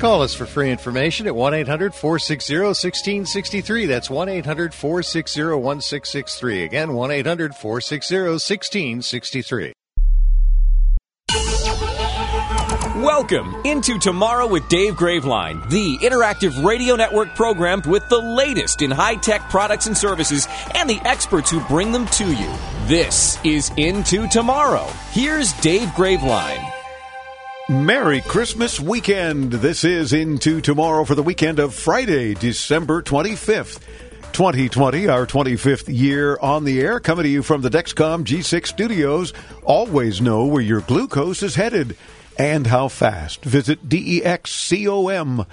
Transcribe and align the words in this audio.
Call 0.00 0.22
us 0.22 0.32
for 0.32 0.46
free 0.46 0.70
information 0.70 1.26
at 1.26 1.36
1 1.36 1.52
800 1.52 1.94
460 1.94 2.54
1663. 2.56 3.84
That's 3.84 4.08
1 4.08 4.30
800 4.30 4.72
460 4.72 5.42
1663. 5.42 6.64
Again, 6.64 6.94
1 6.94 7.10
800 7.10 7.54
460 7.54 8.16
1663. 8.16 9.72
Welcome 13.02 13.54
into 13.66 13.98
Tomorrow 13.98 14.46
with 14.46 14.66
Dave 14.70 14.94
Graveline, 14.94 15.68
the 15.68 15.98
interactive 15.98 16.64
radio 16.64 16.96
network 16.96 17.34
program 17.34 17.82
with 17.86 18.08
the 18.08 18.20
latest 18.20 18.80
in 18.80 18.90
high 18.90 19.16
tech 19.16 19.50
products 19.50 19.86
and 19.86 19.96
services 19.96 20.48
and 20.76 20.88
the 20.88 21.00
experts 21.04 21.50
who 21.50 21.60
bring 21.66 21.92
them 21.92 22.06
to 22.06 22.24
you. 22.32 22.54
This 22.86 23.38
is 23.44 23.70
Into 23.76 24.26
Tomorrow. 24.28 24.86
Here's 25.12 25.52
Dave 25.60 25.88
Graveline. 25.88 26.79
Merry 27.70 28.20
Christmas 28.22 28.80
weekend. 28.80 29.52
This 29.52 29.84
is 29.84 30.12
Into 30.12 30.60
Tomorrow 30.60 31.04
for 31.04 31.14
the 31.14 31.22
weekend 31.22 31.60
of 31.60 31.72
Friday, 31.72 32.34
December 32.34 33.00
25th. 33.00 33.78
2020, 34.32 35.06
our 35.06 35.24
25th 35.24 35.84
year 35.86 36.36
on 36.42 36.64
the 36.64 36.80
air, 36.80 36.98
coming 36.98 37.22
to 37.22 37.28
you 37.28 37.44
from 37.44 37.60
the 37.60 37.70
Dexcom 37.70 38.24
G6 38.24 38.66
studios. 38.66 39.32
Always 39.62 40.20
know 40.20 40.46
where 40.46 40.60
your 40.60 40.80
glucose 40.80 41.44
is 41.44 41.54
headed 41.54 41.96
and 42.36 42.66
how 42.66 42.88
fast. 42.88 43.44
Visit 43.44 43.88
DEXCOM.com. 43.88 45.46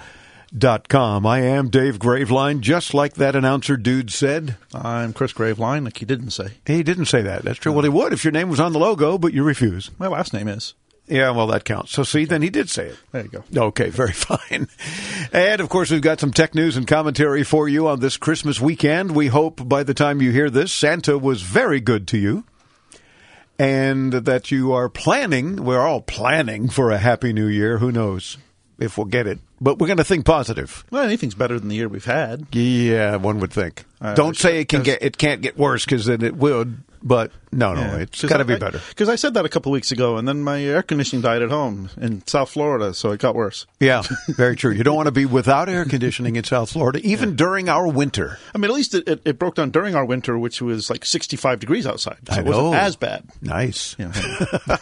I 1.24 1.38
am 1.38 1.68
Dave 1.68 2.00
Graveline, 2.00 2.58
just 2.58 2.94
like 2.94 3.14
that 3.14 3.36
announcer 3.36 3.76
dude 3.76 4.10
said. 4.10 4.56
I'm 4.74 5.12
Chris 5.12 5.32
Graveline, 5.32 5.84
like 5.84 5.98
he 5.98 6.04
didn't 6.04 6.30
say. 6.30 6.54
He 6.66 6.82
didn't 6.82 7.06
say 7.06 7.22
that. 7.22 7.44
That's 7.44 7.60
true. 7.60 7.70
Well, 7.70 7.84
he 7.84 7.88
would 7.88 8.12
if 8.12 8.24
your 8.24 8.32
name 8.32 8.48
was 8.48 8.58
on 8.58 8.72
the 8.72 8.80
logo, 8.80 9.18
but 9.18 9.32
you 9.32 9.44
refuse. 9.44 9.92
My 10.00 10.08
last 10.08 10.32
name 10.32 10.48
is. 10.48 10.74
Yeah, 11.08 11.30
well, 11.30 11.46
that 11.48 11.64
counts. 11.64 11.92
So, 11.92 12.02
see, 12.02 12.24
then 12.24 12.42
he 12.42 12.50
did 12.50 12.68
say 12.68 12.86
it. 12.88 12.98
There 13.12 13.22
you 13.22 13.28
go. 13.28 13.66
Okay, 13.68 13.88
very 13.88 14.12
fine. 14.14 14.68
And, 15.32 15.60
of 15.60 15.68
course, 15.68 15.90
we've 15.90 16.02
got 16.02 16.20
some 16.20 16.32
tech 16.32 16.54
news 16.54 16.76
and 16.76 16.86
commentary 16.86 17.44
for 17.44 17.68
you 17.68 17.88
on 17.88 18.00
this 18.00 18.16
Christmas 18.16 18.60
weekend. 18.60 19.12
We 19.14 19.28
hope 19.28 19.66
by 19.68 19.82
the 19.82 19.94
time 19.94 20.20
you 20.20 20.30
hear 20.30 20.50
this, 20.50 20.72
Santa 20.72 21.18
was 21.18 21.42
very 21.42 21.80
good 21.80 22.06
to 22.08 22.18
you 22.18 22.44
and 23.58 24.12
that 24.12 24.50
you 24.50 24.72
are 24.72 24.88
planning, 24.88 25.64
we're 25.64 25.80
all 25.80 26.00
planning 26.00 26.68
for 26.68 26.90
a 26.90 26.98
happy 26.98 27.32
new 27.32 27.46
year. 27.46 27.78
Who 27.78 27.90
knows 27.90 28.38
if 28.78 28.96
we'll 28.96 29.06
get 29.06 29.26
it? 29.26 29.40
But 29.60 29.78
we're 29.78 29.88
going 29.88 29.96
to 29.96 30.04
think 30.04 30.24
positive. 30.24 30.84
Well, 30.90 31.02
anything's 31.02 31.34
better 31.34 31.58
than 31.58 31.68
the 31.68 31.74
year 31.74 31.88
we've 31.88 32.04
had. 32.04 32.46
Yeah, 32.52 33.16
one 33.16 33.40
would 33.40 33.52
think. 33.52 33.84
Don't 34.14 34.36
say 34.36 34.60
it 34.60 34.68
can 34.68 34.82
get 34.82 35.02
it 35.02 35.18
can't 35.18 35.40
get 35.42 35.56
worse 35.58 35.84
because 35.84 36.06
then 36.06 36.22
it 36.22 36.36
would. 36.36 36.78
But 37.00 37.30
no, 37.52 37.74
no, 37.74 37.80
Yeah. 37.80 37.96
it's 37.98 38.20
'Cause 38.22 38.28
got 38.28 38.38
to 38.38 38.44
be 38.44 38.54
I- 38.54 38.58
better. 38.58 38.80
Because 38.88 39.08
I 39.08 39.14
said 39.14 39.34
that 39.34 39.44
a 39.44 39.48
couple 39.48 39.70
weeks 39.70 39.92
ago, 39.92 40.16
and 40.16 40.26
then 40.26 40.42
my 40.42 40.60
air 40.60 40.82
conditioning 40.82 41.22
died 41.22 41.42
at 41.42 41.48
home 41.50 41.90
in 41.96 42.26
South 42.26 42.50
Florida, 42.50 42.92
so 42.92 43.12
it 43.12 43.20
got 43.20 43.36
worse. 43.36 43.66
Yeah, 43.78 44.02
very 44.30 44.56
true. 44.56 44.72
You 44.72 44.82
don't 44.82 44.96
want 44.96 45.06
to 45.06 45.12
be 45.12 45.24
without 45.24 45.68
air 45.68 45.84
conditioning 45.84 46.34
in 46.34 46.42
South 46.42 46.70
Florida, 46.72 46.98
even 47.04 47.36
during 47.36 47.68
our 47.68 47.86
winter. 47.86 48.38
I 48.52 48.58
mean, 48.58 48.68
at 48.68 48.74
least 48.74 48.96
it, 48.96 49.06
it, 49.06 49.20
it 49.24 49.38
broke 49.38 49.54
down 49.54 49.70
during 49.70 49.94
our 49.94 50.04
winter, 50.04 50.36
which 50.36 50.60
was 50.60 50.90
like 50.90 51.04
65 51.04 51.60
degrees 51.60 51.86
outside. 51.86 52.16
So 52.28 52.34
I 52.34 52.38
it 52.40 52.44
wasn't 52.46 52.64
know. 52.66 52.74
as 52.74 52.96
bad. 52.96 53.22
Nice. 53.42 53.94
Yeah. 53.96 54.12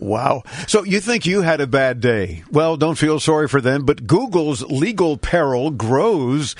wow. 0.00 0.42
So 0.66 0.82
you 0.84 0.98
think 1.00 1.26
you 1.26 1.42
had 1.42 1.60
a 1.60 1.68
bad 1.68 2.00
day? 2.00 2.42
Well, 2.50 2.76
don't 2.76 2.98
feel 2.98 3.20
sorry 3.20 3.46
for 3.46 3.60
them, 3.60 3.84
but 3.84 4.08
Google's 4.08 4.62
legal 4.64 5.16
peril 5.16 5.70
grows 5.70 6.56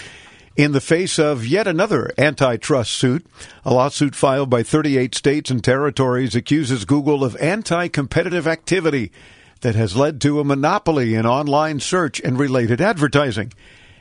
in 0.56 0.72
the 0.72 0.80
face 0.80 1.18
of 1.18 1.46
yet 1.46 1.66
another 1.66 2.12
antitrust 2.18 2.92
suit. 2.92 3.24
A 3.64 3.72
lawsuit 3.72 4.14
filed 4.14 4.50
by 4.50 4.62
38 4.62 5.14
states 5.14 5.50
and 5.50 5.62
territories 5.62 6.34
accuses 6.34 6.84
Google 6.84 7.24
of 7.24 7.36
anti-competitive 7.36 8.46
activity 8.46 9.12
that 9.62 9.74
has 9.74 9.96
led 9.96 10.20
to 10.20 10.40
a 10.40 10.44
monopoly 10.44 11.14
in 11.14 11.24
online 11.24 11.80
search 11.80 12.20
and 12.20 12.38
related 12.38 12.80
advertising. 12.80 13.52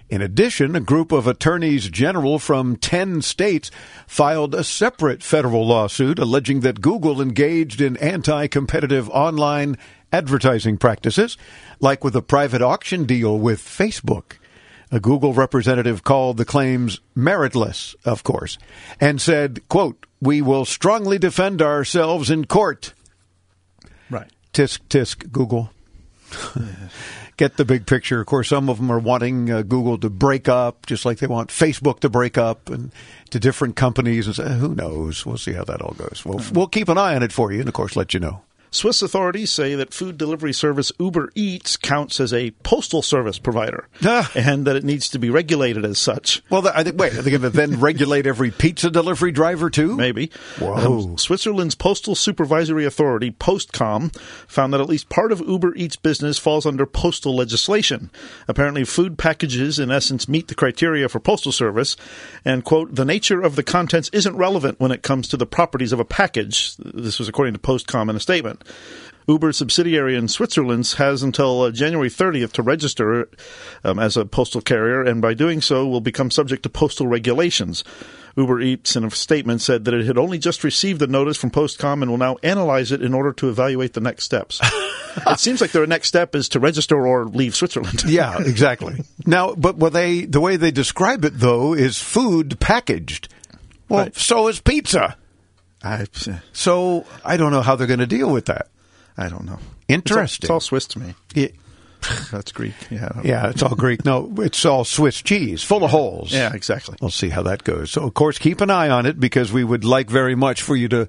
In 0.09 0.21
addition, 0.21 0.75
a 0.75 0.81
group 0.81 1.13
of 1.13 1.25
attorneys 1.25 1.87
general 1.87 2.37
from 2.37 2.75
10 2.75 3.21
states 3.21 3.71
filed 4.05 4.53
a 4.53 4.63
separate 4.63 5.23
federal 5.23 5.65
lawsuit 5.65 6.19
alleging 6.19 6.59
that 6.61 6.81
Google 6.81 7.21
engaged 7.21 7.79
in 7.79 7.95
anti 7.97 8.47
competitive 8.47 9.09
online 9.11 9.77
advertising 10.11 10.77
practices, 10.77 11.37
like 11.79 12.03
with 12.03 12.13
a 12.17 12.21
private 12.21 12.61
auction 12.61 13.05
deal 13.05 13.39
with 13.39 13.61
Facebook. 13.61 14.33
A 14.91 14.99
Google 14.99 15.33
representative 15.33 16.03
called 16.03 16.37
the 16.37 16.45
claims 16.45 16.99
meritless, 17.15 17.95
of 18.03 18.23
course, 18.23 18.57
and 18.99 19.21
said, 19.21 19.67
quote, 19.69 20.05
We 20.21 20.41
will 20.41 20.65
strongly 20.65 21.17
defend 21.17 21.61
ourselves 21.61 22.29
in 22.29 22.45
court. 22.45 22.93
Right. 24.09 24.29
Tisk, 24.53 24.81
tisk, 24.89 25.31
Google. 25.31 25.71
Get 27.37 27.57
the 27.57 27.65
big 27.65 27.87
picture. 27.87 28.19
Of 28.19 28.27
course, 28.27 28.49
some 28.49 28.69
of 28.69 28.77
them 28.77 28.91
are 28.91 28.99
wanting 28.99 29.49
uh, 29.49 29.61
Google 29.61 29.97
to 29.99 30.09
break 30.09 30.49
up, 30.49 30.85
just 30.85 31.05
like 31.05 31.19
they 31.19 31.27
want 31.27 31.49
Facebook 31.49 32.01
to 32.01 32.09
break 32.09 32.37
up 32.37 32.69
and 32.69 32.91
to 33.31 33.39
different 33.39 33.75
companies. 33.77 34.27
And 34.27 34.35
say, 34.35 34.53
who 34.57 34.75
knows? 34.75 35.25
We'll 35.25 35.37
see 35.37 35.53
how 35.53 35.63
that 35.63 35.81
all 35.81 35.93
goes. 35.93 36.23
We'll, 36.25 36.41
we'll 36.51 36.67
keep 36.67 36.89
an 36.89 36.97
eye 36.97 37.15
on 37.15 37.23
it 37.23 37.31
for 37.31 37.51
you 37.51 37.59
and, 37.59 37.67
of 37.69 37.73
course, 37.73 37.95
let 37.95 38.13
you 38.13 38.19
know. 38.19 38.41
Swiss 38.73 39.01
authorities 39.01 39.51
say 39.51 39.75
that 39.75 39.93
food 39.93 40.17
delivery 40.17 40.53
service 40.53 40.93
Uber 40.97 41.29
Eats 41.35 41.75
counts 41.75 42.21
as 42.21 42.33
a 42.33 42.51
postal 42.63 43.01
service 43.01 43.37
provider 43.37 43.89
Ah. 44.01 44.31
and 44.33 44.65
that 44.65 44.77
it 44.77 44.85
needs 44.85 45.09
to 45.09 45.19
be 45.19 45.29
regulated 45.29 45.83
as 45.83 45.99
such. 45.99 46.41
Well, 46.49 46.65
I 46.73 46.81
think, 46.83 46.97
wait, 46.97 47.13
are 47.15 47.21
they 47.21 47.31
going 47.31 47.41
to 47.41 47.49
then 47.49 47.81
regulate 47.81 48.25
every 48.25 48.49
pizza 48.49 48.89
delivery 48.89 49.33
driver, 49.33 49.69
too? 49.69 49.97
Maybe. 49.97 50.31
Um, 50.61 51.17
Switzerland's 51.17 51.75
Postal 51.75 52.15
Supervisory 52.15 52.85
Authority, 52.85 53.29
Postcom, 53.31 54.15
found 54.47 54.71
that 54.73 54.79
at 54.79 54.87
least 54.87 55.09
part 55.09 55.33
of 55.33 55.41
Uber 55.41 55.75
Eats 55.75 55.97
business 55.97 56.37
falls 56.37 56.65
under 56.65 56.85
postal 56.85 57.35
legislation. 57.35 58.09
Apparently, 58.47 58.85
food 58.85 59.17
packages, 59.17 59.79
in 59.79 59.91
essence, 59.91 60.29
meet 60.29 60.47
the 60.47 60.55
criteria 60.55 61.09
for 61.09 61.19
postal 61.19 61.51
service, 61.51 61.97
and, 62.45 62.63
quote, 62.63 62.95
the 62.95 63.03
nature 63.03 63.41
of 63.41 63.57
the 63.57 63.63
contents 63.63 64.09
isn't 64.13 64.37
relevant 64.37 64.79
when 64.79 64.91
it 64.91 65.03
comes 65.03 65.27
to 65.27 65.35
the 65.35 65.45
properties 65.45 65.91
of 65.91 65.99
a 65.99 66.05
package. 66.05 66.73
This 66.77 67.19
was 67.19 67.27
according 67.27 67.53
to 67.55 67.59
Postcom 67.59 68.09
in 68.09 68.15
a 68.15 68.19
statement. 68.21 68.59
Uber's 69.27 69.57
subsidiary 69.57 70.15
in 70.15 70.27
Switzerland 70.27 70.87
has 70.97 71.21
until 71.23 71.61
uh, 71.61 71.71
January 71.71 72.09
30th 72.09 72.53
to 72.53 72.63
register 72.63 73.29
um, 73.83 73.99
as 73.99 74.17
a 74.17 74.25
postal 74.25 74.61
carrier, 74.61 75.03
and 75.03 75.21
by 75.21 75.33
doing 75.33 75.61
so, 75.61 75.87
will 75.87 76.01
become 76.01 76.31
subject 76.31 76.63
to 76.63 76.69
postal 76.69 77.07
regulations. 77.07 77.83
Uber 78.35 78.61
Eats, 78.61 78.95
in 78.95 79.03
a 79.03 79.11
statement, 79.11 79.61
said 79.61 79.85
that 79.85 79.93
it 79.93 80.05
had 80.05 80.17
only 80.17 80.37
just 80.39 80.63
received 80.63 80.99
the 80.99 81.07
notice 81.07 81.37
from 81.37 81.51
Postcom 81.51 82.01
and 82.01 82.09
will 82.09 82.17
now 82.17 82.37
analyze 82.43 82.91
it 82.91 83.01
in 83.01 83.13
order 83.13 83.31
to 83.33 83.49
evaluate 83.49 83.93
the 83.93 83.99
next 84.01 84.23
steps. 84.23 84.59
it 85.27 85.39
seems 85.39 85.59
like 85.61 85.71
their 85.71 85.85
next 85.85 86.07
step 86.07 86.33
is 86.33 86.47
to 86.49 86.59
register 86.59 87.05
or 87.05 87.25
leave 87.25 87.55
Switzerland. 87.55 88.03
Yeah, 88.07 88.37
exactly. 88.39 89.03
now, 89.25 89.53
but 89.53 89.75
what 89.77 89.93
they 89.93 90.25
the 90.25 90.39
way 90.41 90.55
they 90.55 90.71
describe 90.71 91.23
it 91.25 91.39
though 91.39 91.73
is 91.73 92.01
food 92.01 92.59
packaged. 92.59 93.27
Well, 93.89 94.05
Right. 94.05 94.15
so 94.15 94.47
is 94.47 94.59
pizza. 94.61 95.17
I, 95.83 96.05
So 96.53 97.05
I 97.25 97.37
don't 97.37 97.51
know 97.51 97.61
how 97.61 97.75
they're 97.75 97.87
going 97.87 97.99
to 97.99 98.07
deal 98.07 98.31
with 98.31 98.45
that. 98.45 98.67
I 99.17 99.29
don't 99.29 99.45
know. 99.45 99.59
Interesting. 99.87 100.45
It's 100.45 100.49
all, 100.49 100.57
it's 100.57 100.63
all 100.63 100.67
Swiss 100.67 100.87
to 100.87 100.99
me. 100.99 101.15
Yeah, 101.33 101.47
That's 102.31 102.51
Greek. 102.51 102.73
Yeah. 102.89 103.21
Yeah, 103.23 103.49
it's 103.49 103.61
all 103.61 103.75
Greek. 103.75 104.05
No, 104.05 104.33
it's 104.39 104.65
all 104.65 104.83
Swiss 104.83 105.21
cheese, 105.21 105.63
full 105.63 105.83
of 105.83 105.91
holes. 105.91 106.31
Yeah, 106.31 106.53
exactly. 106.53 106.95
We'll 107.01 107.11
see 107.11 107.29
how 107.29 107.43
that 107.43 107.63
goes. 107.63 107.91
So, 107.91 108.03
of 108.03 108.13
course, 108.13 108.37
keep 108.37 108.61
an 108.61 108.69
eye 108.69 108.89
on 108.89 109.05
it 109.05 109.19
because 109.19 109.51
we 109.51 109.63
would 109.63 109.83
like 109.83 110.09
very 110.09 110.35
much 110.35 110.61
for 110.61 110.75
you 110.75 110.87
to 110.89 111.07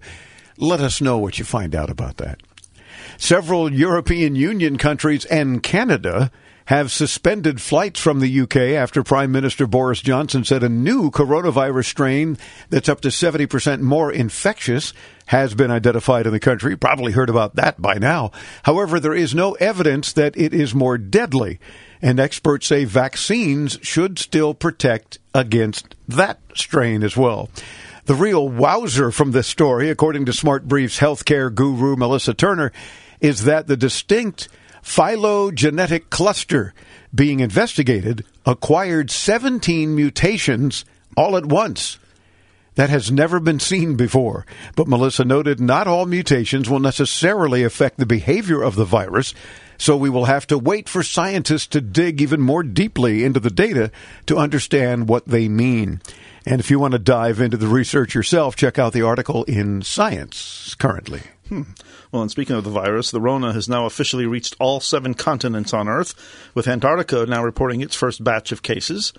let 0.58 0.80
us 0.80 1.00
know 1.00 1.18
what 1.18 1.38
you 1.38 1.44
find 1.44 1.74
out 1.74 1.90
about 1.90 2.18
that. 2.18 2.40
Several 3.16 3.72
European 3.72 4.34
Union 4.34 4.76
countries 4.78 5.24
and 5.26 5.62
Canada 5.62 6.30
have 6.72 6.90
suspended 6.90 7.60
flights 7.60 8.00
from 8.00 8.20
the 8.20 8.40
UK 8.40 8.56
after 8.56 9.02
Prime 9.02 9.30
Minister 9.30 9.66
Boris 9.66 10.00
Johnson 10.00 10.42
said 10.42 10.62
a 10.62 10.70
new 10.70 11.10
coronavirus 11.10 11.84
strain 11.84 12.38
that's 12.70 12.88
up 12.88 13.02
to 13.02 13.08
70% 13.08 13.80
more 13.80 14.10
infectious 14.10 14.94
has 15.26 15.54
been 15.54 15.70
identified 15.70 16.24
in 16.26 16.32
the 16.32 16.40
country. 16.40 16.74
Probably 16.74 17.12
heard 17.12 17.28
about 17.28 17.56
that 17.56 17.82
by 17.82 17.98
now. 17.98 18.30
However, 18.62 18.98
there 18.98 19.12
is 19.12 19.34
no 19.34 19.52
evidence 19.56 20.14
that 20.14 20.34
it 20.34 20.54
is 20.54 20.74
more 20.74 20.96
deadly, 20.96 21.60
and 22.00 22.18
experts 22.18 22.68
say 22.68 22.86
vaccines 22.86 23.78
should 23.82 24.18
still 24.18 24.54
protect 24.54 25.18
against 25.34 25.94
that 26.08 26.40
strain 26.54 27.02
as 27.02 27.18
well. 27.18 27.50
The 28.06 28.14
real 28.14 28.48
wowzer 28.48 29.10
from 29.10 29.32
this 29.32 29.46
story, 29.46 29.90
according 29.90 30.24
to 30.24 30.32
Smart 30.32 30.66
Brief's 30.68 31.00
healthcare 31.00 31.54
guru 31.54 31.96
Melissa 31.96 32.32
Turner, 32.32 32.72
is 33.20 33.44
that 33.44 33.66
the 33.66 33.76
distinct 33.76 34.48
phylogenetic 34.82 36.10
cluster 36.10 36.74
being 37.14 37.40
investigated 37.40 38.24
acquired 38.44 39.10
17 39.10 39.94
mutations 39.94 40.84
all 41.16 41.36
at 41.36 41.46
once. 41.46 41.98
That 42.74 42.90
has 42.90 43.12
never 43.12 43.38
been 43.38 43.60
seen 43.60 43.96
before. 43.96 44.46
But 44.76 44.88
Melissa 44.88 45.24
noted 45.24 45.60
not 45.60 45.86
all 45.86 46.06
mutations 46.06 46.70
will 46.70 46.80
necessarily 46.80 47.62
affect 47.62 47.98
the 47.98 48.06
behavior 48.06 48.62
of 48.62 48.76
the 48.76 48.86
virus, 48.86 49.34
so 49.76 49.94
we 49.94 50.08
will 50.08 50.24
have 50.24 50.46
to 50.46 50.58
wait 50.58 50.88
for 50.88 51.02
scientists 51.02 51.66
to 51.68 51.82
dig 51.82 52.22
even 52.22 52.40
more 52.40 52.62
deeply 52.62 53.24
into 53.24 53.40
the 53.40 53.50
data 53.50 53.90
to 54.26 54.38
understand 54.38 55.08
what 55.08 55.26
they 55.26 55.48
mean. 55.48 56.00
And 56.46 56.60
if 56.60 56.70
you 56.70 56.78
want 56.78 56.92
to 56.92 56.98
dive 56.98 57.40
into 57.40 57.58
the 57.58 57.68
research 57.68 58.14
yourself, 58.14 58.56
check 58.56 58.78
out 58.78 58.94
the 58.94 59.02
article 59.02 59.44
in 59.44 59.82
Science 59.82 60.74
currently. 60.78 61.22
Hmm. 61.52 61.62
Well, 62.10 62.22
and 62.22 62.30
speaking 62.30 62.56
of 62.56 62.64
the 62.64 62.70
virus, 62.70 63.10
the 63.10 63.20
Rona 63.20 63.52
has 63.52 63.68
now 63.68 63.84
officially 63.84 64.24
reached 64.24 64.56
all 64.58 64.80
seven 64.80 65.12
continents 65.12 65.74
on 65.74 65.86
Earth, 65.86 66.14
with 66.54 66.66
Antarctica 66.66 67.26
now 67.26 67.44
reporting 67.44 67.82
its 67.82 67.94
first 67.94 68.24
batch 68.24 68.52
of 68.52 68.62
cases. 68.62 69.12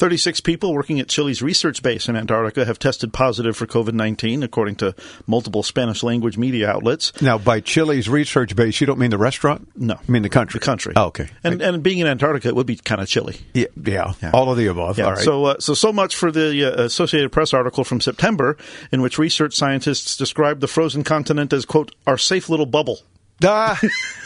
36 0.00 0.40
people 0.40 0.72
working 0.72 0.98
at 0.98 1.08
Chile's 1.08 1.42
research 1.42 1.82
base 1.82 2.08
in 2.08 2.16
Antarctica 2.16 2.64
have 2.64 2.78
tested 2.78 3.12
positive 3.12 3.54
for 3.54 3.66
COVID 3.66 3.92
19, 3.92 4.42
according 4.42 4.76
to 4.76 4.94
multiple 5.26 5.62
Spanish 5.62 6.02
language 6.02 6.38
media 6.38 6.70
outlets. 6.70 7.12
Now, 7.20 7.36
by 7.36 7.60
Chile's 7.60 8.08
research 8.08 8.56
base, 8.56 8.80
you 8.80 8.86
don't 8.86 8.98
mean 8.98 9.10
the 9.10 9.18
restaurant? 9.18 9.68
No. 9.76 9.96
I 9.96 10.10
mean 10.10 10.22
the 10.22 10.30
country? 10.30 10.58
The 10.58 10.64
country. 10.64 10.94
Oh, 10.96 11.08
okay. 11.08 11.28
And, 11.44 11.60
and 11.60 11.82
being 11.82 11.98
in 11.98 12.06
Antarctica, 12.06 12.48
it 12.48 12.56
would 12.56 12.66
be 12.66 12.76
kind 12.76 13.02
of 13.02 13.08
chilly. 13.08 13.36
Yeah, 13.52 13.66
yeah, 13.76 14.14
yeah. 14.22 14.30
All 14.32 14.50
of 14.50 14.56
the 14.56 14.68
above. 14.68 14.96
Yeah. 14.96 15.04
All 15.04 15.12
right. 15.12 15.20
So, 15.20 15.44
uh, 15.44 15.60
so, 15.60 15.74
so 15.74 15.92
much 15.92 16.16
for 16.16 16.32
the 16.32 16.64
uh, 16.64 16.84
Associated 16.84 17.30
Press 17.30 17.52
article 17.52 17.84
from 17.84 18.00
September, 18.00 18.56
in 18.90 19.02
which 19.02 19.18
research 19.18 19.54
scientists 19.54 20.16
described 20.16 20.62
the 20.62 20.66
frozen 20.66 21.04
continent 21.04 21.52
as, 21.52 21.66
quote, 21.66 21.94
our 22.06 22.16
safe 22.16 22.48
little 22.48 22.64
bubble. 22.64 23.00
Ah, 23.44 23.80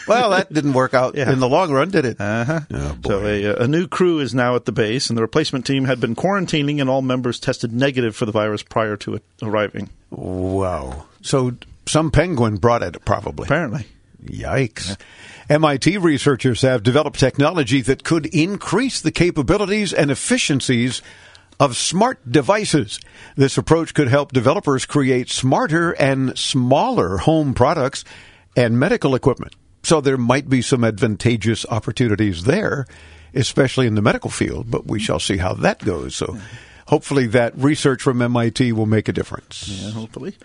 well, 0.09 0.31
that 0.31 0.53
didn't 0.53 0.73
work 0.73 0.95
out 0.95 1.15
Yeah. 1.17 1.31
in 1.33 1.39
the 1.41 1.49
long 1.49 1.71
run, 1.73 1.91
did 1.91 2.05
it? 2.05 2.21
Uh-huh. 2.21 2.61
Oh, 2.73 2.95
boy. 2.95 3.09
so 3.09 3.27
a, 3.27 3.65
a 3.65 3.69
new 3.69 3.87
crew 3.87 4.19
is 4.19 4.35
now 4.35 4.57
at 4.57 4.65
the 4.65 4.73
base, 4.73 5.09
and 5.09 5.17
the 5.17 5.23
replacement 5.23 5.67
team 5.67 5.85
had 5.85 6.01
been 6.01 6.15
quarantining, 6.17 6.81
and 6.81 6.91
all 6.91 7.03
members 7.03 7.39
tested 7.39 7.73
negative 7.73 8.17
for 8.17 8.27
the 8.27 8.33
virus 8.33 8.63
prior 8.63 8.97
to 8.99 9.15
it 9.15 9.25
arriving. 9.43 9.91
Wow. 10.11 11.07
So 11.23 11.53
some 11.87 12.11
penguin 12.11 12.57
brought 12.57 12.83
it, 12.83 13.05
probably. 13.05 13.45
Apparently. 13.47 13.87
Yikes. 14.25 14.97
MIT 15.51 15.99
researchers 15.99 16.63
have 16.63 16.83
developed 16.83 17.19
technology 17.21 17.83
that 17.83 18.05
could 18.05 18.27
increase 18.27 19.01
the 19.03 19.13
capabilities 19.13 19.93
and 19.93 20.11
efficiencies 20.11 21.03
of 21.61 21.77
smart 21.77 22.19
devices. 22.33 22.99
This 23.37 23.59
approach 23.59 23.93
could 23.95 24.09
help 24.09 24.33
developers 24.33 24.87
create 24.87 25.29
smarter 25.31 25.93
and 25.93 26.37
smaller 26.39 27.19
home 27.19 27.53
products 27.55 28.05
and 28.57 28.79
medical 28.79 29.15
equipment. 29.15 29.55
So 29.83 30.01
there 30.01 30.17
might 30.17 30.49
be 30.49 30.63
some 30.63 30.85
advantageous 30.85 31.67
opportunities 31.69 32.45
there, 32.45 32.87
especially 33.35 33.87
in 33.87 33.95
the 33.95 34.03
medical 34.03 34.31
field, 34.31 34.71
but 34.71 34.87
we 34.87 34.99
shall 34.99 35.21
see 35.21 35.37
how 35.37 35.55
that 35.55 35.85
goes. 35.85 36.15
So 36.17 36.39
hopefully 36.87 37.27
that 37.29 37.57
research 37.57 38.03
from 38.03 38.21
MIT 38.23 38.73
will 38.73 38.87
make 38.87 39.09
a 39.09 39.13
difference. 39.13 39.69
Yeah, 39.69 39.91
hopefully. 39.91 40.37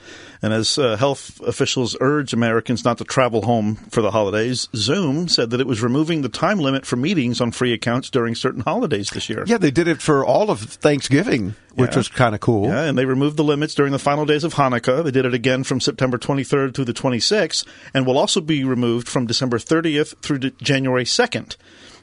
And 0.42 0.54
as 0.54 0.78
uh, 0.78 0.96
health 0.96 1.42
officials 1.42 1.98
urge 2.00 2.32
Americans 2.32 2.86
not 2.86 2.98
to 3.00 3.04
travel 3.04 3.42
home 3.42 3.76
for 3.76 4.02
the 4.02 4.12
holidays, 4.12 4.70
Zoom 4.76 5.28
said 5.28 5.50
that 5.50 5.60
it 5.60 5.68
was 5.68 5.82
removing 5.82 6.22
the 6.22 6.30
time 6.30 6.60
limit 6.60 6.86
for 6.86 6.96
meetings 6.96 7.42
on 7.42 7.52
free 7.52 7.74
accounts 7.74 8.10
during 8.10 8.36
certain 8.36 8.62
holidays 8.62 9.10
this 9.10 9.30
year. 9.30 9.44
Yeah, 9.48 9.58
they 9.58 9.72
did 9.72 9.88
it 9.90 10.02
for 10.02 10.24
all 10.26 10.50
of 10.50 10.62
Thanksgiving, 10.62 11.56
which 11.76 11.92
Yeah. 11.92 11.98
was 11.98 12.08
kind 12.08 12.34
of 12.34 12.40
cool. 12.42 12.68
Yeah, 12.68 12.84
and 12.86 12.98
they 12.98 13.04
removed 13.06 13.36
the 13.36 13.44
limits 13.44 13.76
during 13.76 13.92
the 13.92 14.00
final 14.00 14.26
days 14.26 14.46
of 14.46 14.54
Hanukkah. 14.54 15.04
They 15.04 15.12
did 15.12 15.26
it 15.26 15.34
again 15.34 15.66
from 15.66 15.82
September 15.82 16.18
23rd 16.18 16.74
through 16.74 16.86
the 16.86 16.94
26th, 16.94 17.66
and 17.94 18.06
will 18.06 18.18
also 18.18 18.40
be 18.40 18.64
removed 18.64 19.10
from 19.10 19.26
December 19.28 19.58
30th 19.58 20.16
through 20.22 20.40
January 20.62 21.04
2nd. 21.06 21.58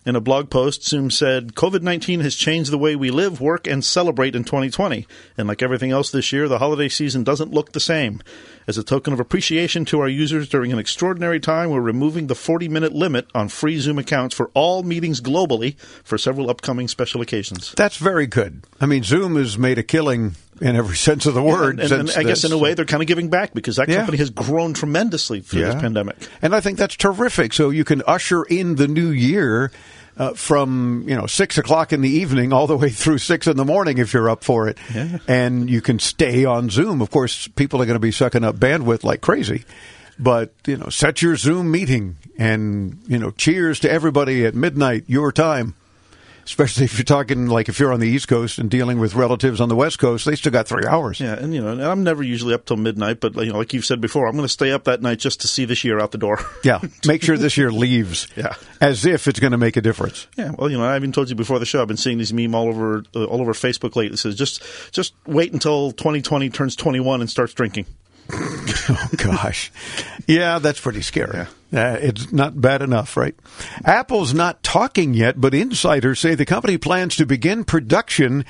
In 0.07 0.15
a 0.15 0.21
blog 0.21 0.51
post, 0.51 0.85
Zoom 0.85 1.11
said, 1.11 1.55
COVID 1.55 1.83
19 1.83 2.21
has 2.21 2.37
changed 2.37 2.71
the 2.71 2.79
way 2.79 2.95
we 2.95 3.11
live, 3.11 3.41
work, 3.41 3.67
and 3.67 3.85
celebrate 3.85 4.37
in 4.37 4.45
2020. 4.45 5.05
And 5.37 5.49
like 5.49 5.63
everything 5.63 5.91
else 5.91 6.13
this 6.13 6.33
year, 6.33 6.47
the 6.47 6.61
holiday 6.61 6.89
season 6.89 7.25
doesn't 7.25 7.51
look 7.51 7.73
the 7.73 7.81
same. 7.81 8.23
As 8.69 8.79
a 8.79 8.85
token 8.85 9.13
of 9.13 9.19
appreciation 9.19 9.85
to 9.87 9.99
our 9.99 10.09
users 10.09 10.49
during 10.49 10.73
an 10.73 10.79
extraordinary 10.79 11.41
time, 11.41 11.71
we're 11.71 11.81
removing 11.81 12.29
the 12.29 12.37
40 12.37 12.69
minute 12.69 12.93
limit 12.93 13.27
on 13.35 13.49
free 13.49 13.81
Zoom 13.81 13.99
accounts 13.99 14.33
for 14.33 14.53
all 14.55 14.85
meetings 14.85 15.21
globally 15.21 15.77
for 16.05 16.17
several 16.17 16.51
upcoming 16.51 16.87
special 16.87 17.21
occasions. 17.21 17.75
That's 17.77 17.97
very 17.97 18.29
good. 18.29 18.63
I 18.81 18.87
mean, 18.87 19.03
Zoom 19.03 19.35
has 19.35 19.59
made 19.59 19.79
a 19.79 19.83
killing 19.83 20.37
in 20.61 20.77
every 20.77 20.97
sense 21.09 21.27
of 21.27 21.35
the 21.35 21.43
word. 21.43 21.81
And, 21.81 21.93
and 21.93 22.09
since 22.09 22.17
I 22.17 22.23
guess 22.23 22.45
in 22.45 22.53
a 22.53 22.59
way 22.59 22.75
they're 22.75 22.85
kind 22.85 23.03
of 23.03 23.07
giving 23.07 23.29
back 23.29 23.53
because 23.55 23.77
that 23.77 23.89
Yeah. 23.89 23.97
company 23.99 24.19
has 24.19 24.31
grown 24.31 24.75
tremendously 24.75 25.41
through 25.41 25.63
this 25.63 25.75
pandemic. 25.75 26.17
And 26.43 26.55
I 26.55 26.61
think 26.61 26.79
that's 26.79 26.97
terrific. 26.97 27.53
So 27.53 27.71
you 27.71 27.85
can 27.85 28.03
usher 28.07 28.43
in 28.45 28.77
the 28.77 28.89
new 28.89 29.09
year 29.11 29.71
uh, 30.19 30.33
from 30.33 31.05
you 31.07 31.15
know 31.15 31.27
six 31.27 31.59
o'clock 31.59 31.93
in 31.93 32.01
the 32.01 32.09
evening 32.09 32.51
all 32.53 32.67
the 32.67 32.77
way 32.77 32.89
through 32.89 33.19
six 33.19 33.47
in 33.47 33.57
the 33.59 33.67
morning 33.67 33.99
if 33.99 34.15
you're 34.15 34.31
up 34.31 34.45
for 34.45 34.67
it, 34.67 34.79
Yeah. 34.95 35.19
and 35.29 35.69
you 35.69 35.83
can 35.83 35.99
stay 35.99 36.47
on 36.47 36.71
Zoom. 36.71 37.03
Of 37.03 37.11
course, 37.11 37.49
people 37.49 37.83
are 37.83 37.85
going 37.85 37.97
to 37.97 38.01
be 38.01 38.13
sucking 38.13 38.43
up 38.43 38.57
bandwidth 38.57 39.05
like 39.05 39.21
crazy. 39.21 39.65
But 40.19 40.55
you 40.67 40.79
know, 40.79 40.89
set 40.89 41.21
your 41.21 41.37
Zoom 41.37 41.71
meeting, 41.71 42.17
and 42.39 42.99
you 43.07 43.19
know, 43.19 43.31
cheers 43.31 43.81
to 43.81 43.91
everybody 43.91 44.47
at 44.47 44.55
midnight 44.55 45.05
your 45.07 45.33
time. 45.33 45.75
Especially 46.47 46.85
if 46.85 46.97
you're 46.97 47.05
talking 47.05 47.49
like 47.49 47.69
if 47.69 47.81
you're 47.81 47.93
on 47.93 47.99
the 47.99 48.09
East 48.09 48.29
Coast 48.29 48.59
and 48.59 48.71
dealing 48.71 49.01
with 49.01 49.17
relatives 49.17 49.61
on 49.61 49.69
the 49.69 49.75
West 49.75 49.99
Coast, 49.99 50.25
they 50.27 50.37
still 50.37 50.53
got 50.53 50.69
three 50.69 50.87
hours. 50.87 51.19
Yeah, 51.19 51.35
and 51.35 51.53
you 51.53 51.61
know, 51.61 51.73
and 51.73 51.83
I'm 51.83 52.05
never 52.05 52.23
usually 52.23 52.55
up 52.55 52.65
till 52.65 52.77
midnight, 52.77 53.19
but 53.19 53.35
you 53.35 53.53
know, 53.53 53.59
like 53.59 53.75
you've 53.75 53.85
said 53.85 54.01
before, 54.01 54.27
I'm 54.29 54.37
going 54.37 54.45
to 54.45 54.49
stay 54.49 54.71
up 54.71 54.85
that 54.85 55.03
night 55.03 55.19
just 55.19 55.41
to 55.41 55.49
see 55.49 55.65
this 55.65 55.83
year 55.83 55.99
out 56.01 56.13
the 56.13 56.19
door. 56.19 56.39
Yeah, 56.65 56.81
make 57.07 57.23
sure 57.23 57.37
this 57.37 57.57
year 57.57 57.71
leaves. 57.71 58.27
Yeah. 58.37 58.55
as 58.81 59.05
if 59.07 59.29
it's 59.29 59.41
going 59.41 59.53
to 59.53 59.59
make 59.59 59.77
a 59.77 59.81
difference. 59.81 60.27
Yeah, 60.37 60.51
well, 60.59 60.71
you 60.71 60.79
know, 60.79 60.85
I 60.85 60.97
even 60.97 61.13
told 61.13 61.29
you 61.31 61.35
before 61.37 61.59
the 61.59 61.67
show. 61.67 61.81
I've 61.83 61.89
been 61.89 61.97
seeing 61.97 62.19
these 62.19 62.33
meme 62.33 62.55
all 62.55 62.69
over 62.69 63.05
uh, 63.15 63.25
all 63.25 63.41
over 63.41 63.53
Facebook 63.53 63.97
lately. 63.97 64.15
It 64.15 64.19
says 64.19 64.35
just 64.37 64.63
just 64.93 65.15
wait 65.27 65.53
until 65.53 65.93
2020 65.93 66.49
turns 66.51 66.77
21 66.77 67.21
and 67.21 67.29
starts 67.31 67.55
drinking. 67.55 67.87
Oh 68.89 69.09
gosh, 69.17 69.73
yeah, 70.29 70.61
that's 70.61 70.79
pretty 70.79 71.03
scary. 71.03 71.41
Uh, 71.41 71.49
it's 72.01 72.33
not 72.33 72.61
bad 72.61 72.83
enough, 72.83 73.17
right? 73.17 73.35
Apple's 73.85 74.33
not 74.33 74.63
talking 74.63 75.13
yet, 75.13 75.41
but 75.41 75.55
insiders 75.55 76.21
say 76.21 76.37
the 76.37 76.45
company 76.45 76.79
plans 76.79 77.17
to 77.17 77.27
begin 77.27 77.65
production 77.65 78.45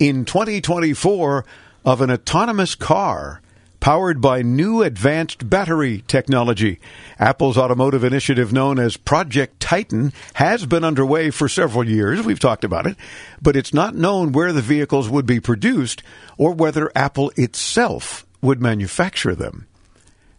in 0.00 0.24
2024 0.24 1.44
of 1.84 2.00
an 2.00 2.10
autonomous 2.10 2.74
car 2.74 3.40
powered 3.78 4.20
by 4.20 4.42
new 4.42 4.82
advanced 4.82 5.48
battery 5.48 6.02
technology. 6.08 6.80
Apple's 7.20 7.56
automotive 7.56 8.02
initiative 8.02 8.52
known 8.52 8.80
as 8.80 8.96
Project 8.96 9.60
Titan 9.60 10.12
has 10.34 10.66
been 10.66 10.82
underway 10.82 11.30
for 11.30 11.48
several 11.48 11.88
years. 11.88 12.24
We've 12.24 12.40
talked 12.40 12.64
about 12.64 12.88
it, 12.88 12.96
but 13.40 13.54
it's 13.54 13.72
not 13.72 13.94
known 13.94 14.32
where 14.32 14.52
the 14.52 14.62
vehicles 14.62 15.08
would 15.08 15.26
be 15.26 15.38
produced 15.38 16.02
or 16.36 16.52
whether 16.52 16.90
Apple 16.96 17.30
itself 17.36 18.25
would 18.46 18.62
manufacture 18.62 19.34
them. 19.34 19.66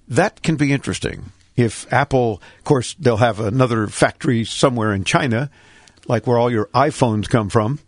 That 0.07 0.41
can 0.41 0.55
be 0.55 0.71
interesting. 0.71 1.31
If 1.55 1.91
Apple, 1.91 2.41
of 2.57 2.63
course, 2.63 2.95
they'll 2.95 3.17
have 3.17 3.39
another 3.39 3.87
factory 3.87 4.45
somewhere 4.45 4.93
in 4.93 5.03
China, 5.03 5.49
like 6.07 6.25
where 6.25 6.37
all 6.37 6.51
your 6.51 6.67
iPhones 6.67 7.29
come 7.29 7.49
from. 7.49 7.79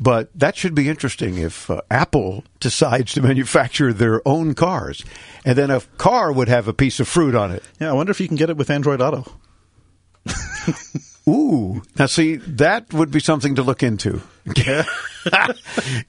But 0.00 0.28
that 0.34 0.56
should 0.56 0.74
be 0.74 0.88
interesting 0.88 1.38
if 1.38 1.70
uh, 1.70 1.82
Apple 1.88 2.44
decides 2.58 3.12
to 3.12 3.22
manufacture 3.30 3.92
their 3.92 4.26
own 4.26 4.54
cars. 4.54 5.04
And 5.44 5.56
then 5.56 5.70
a 5.70 5.80
car 5.98 6.32
would 6.32 6.48
have 6.48 6.66
a 6.66 6.72
piece 6.72 6.98
of 6.98 7.06
fruit 7.06 7.36
on 7.36 7.52
it. 7.52 7.62
Yeah, 7.80 7.90
I 7.90 7.92
wonder 7.92 8.10
if 8.10 8.20
you 8.20 8.26
can 8.26 8.36
get 8.36 8.50
it 8.50 8.56
with 8.56 8.70
Android 8.70 9.00
Auto. 9.00 9.24
Ooh. 11.26 11.82
Now, 11.98 12.06
see, 12.06 12.36
that 12.36 12.92
would 12.92 13.10
be 13.10 13.20
something 13.20 13.54
to 13.54 13.62
look 13.62 13.82
into. 13.82 14.20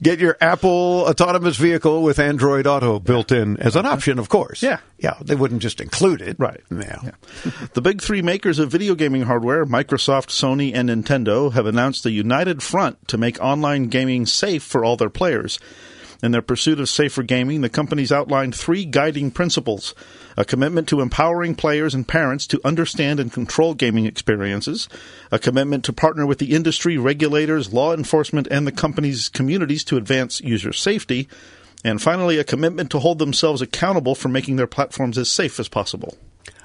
Get 0.01 0.19
your 0.19 0.35
Apple 0.41 1.05
autonomous 1.07 1.55
vehicle 1.55 2.03
with 2.03 2.19
Android 2.19 2.67
Auto 2.67 2.99
built 2.99 3.31
in 3.31 3.55
as 3.57 3.77
an 3.77 3.85
option, 3.85 4.19
of 4.19 4.27
course. 4.27 4.61
Yeah. 4.61 4.79
Yeah. 4.97 5.13
They 5.21 5.35
wouldn't 5.35 5.61
just 5.61 5.79
include 5.79 6.21
it. 6.21 6.35
Right. 6.37 6.59
Yeah. 6.69 7.11
The 7.73 7.81
big 7.81 8.01
three 8.01 8.21
makers 8.21 8.59
of 8.59 8.69
video 8.69 8.93
gaming 8.93 9.21
hardware, 9.21 9.65
Microsoft, 9.65 10.27
Sony, 10.27 10.75
and 10.75 10.89
Nintendo, 10.89 11.53
have 11.53 11.65
announced 11.65 12.05
a 12.05 12.11
united 12.11 12.61
front 12.61 13.07
to 13.07 13.17
make 13.17 13.39
online 13.41 13.85
gaming 13.87 14.25
safe 14.25 14.63
for 14.63 14.83
all 14.83 14.97
their 14.97 15.09
players. 15.09 15.59
In 16.23 16.31
their 16.31 16.41
pursuit 16.41 16.79
of 16.79 16.89
safer 16.89 17.23
gaming, 17.23 17.61
the 17.61 17.69
companies 17.69 18.11
outlined 18.11 18.55
three 18.55 18.85
guiding 18.85 19.31
principles 19.31 19.93
a 20.37 20.43
commitment 20.45 20.87
to 20.89 21.01
empowering 21.01 21.55
players 21.55 21.93
and 21.93 22.07
parents 22.07 22.45
to 22.47 22.59
understand 22.65 23.19
and 23.19 23.31
control 23.31 23.73
gaming 23.73 24.05
experiences, 24.05 24.89
a 25.31 25.39
commitment 25.39 25.85
to 25.85 25.93
partner 25.93 26.25
with 26.25 26.39
the 26.39 26.53
industry, 26.53 26.97
regulators, 26.97 27.71
law 27.71 27.93
enforcement, 27.93 28.47
and 28.47 28.67
the 28.67 28.71
company's 28.71 29.29
communities 29.29 29.83
to 29.85 29.97
advance 29.97 30.41
user 30.41 30.73
safety, 30.73 31.29
and 31.85 32.01
finally, 32.01 32.39
a 32.39 32.43
commitment 32.43 32.89
to 32.91 32.99
hold 32.99 33.19
themselves 33.19 33.61
accountable 33.61 34.15
for 34.15 34.27
making 34.27 34.55
their 34.55 34.67
platforms 34.67 35.17
as 35.17 35.29
safe 35.29 35.59
as 35.59 35.67
possible. 35.67 36.17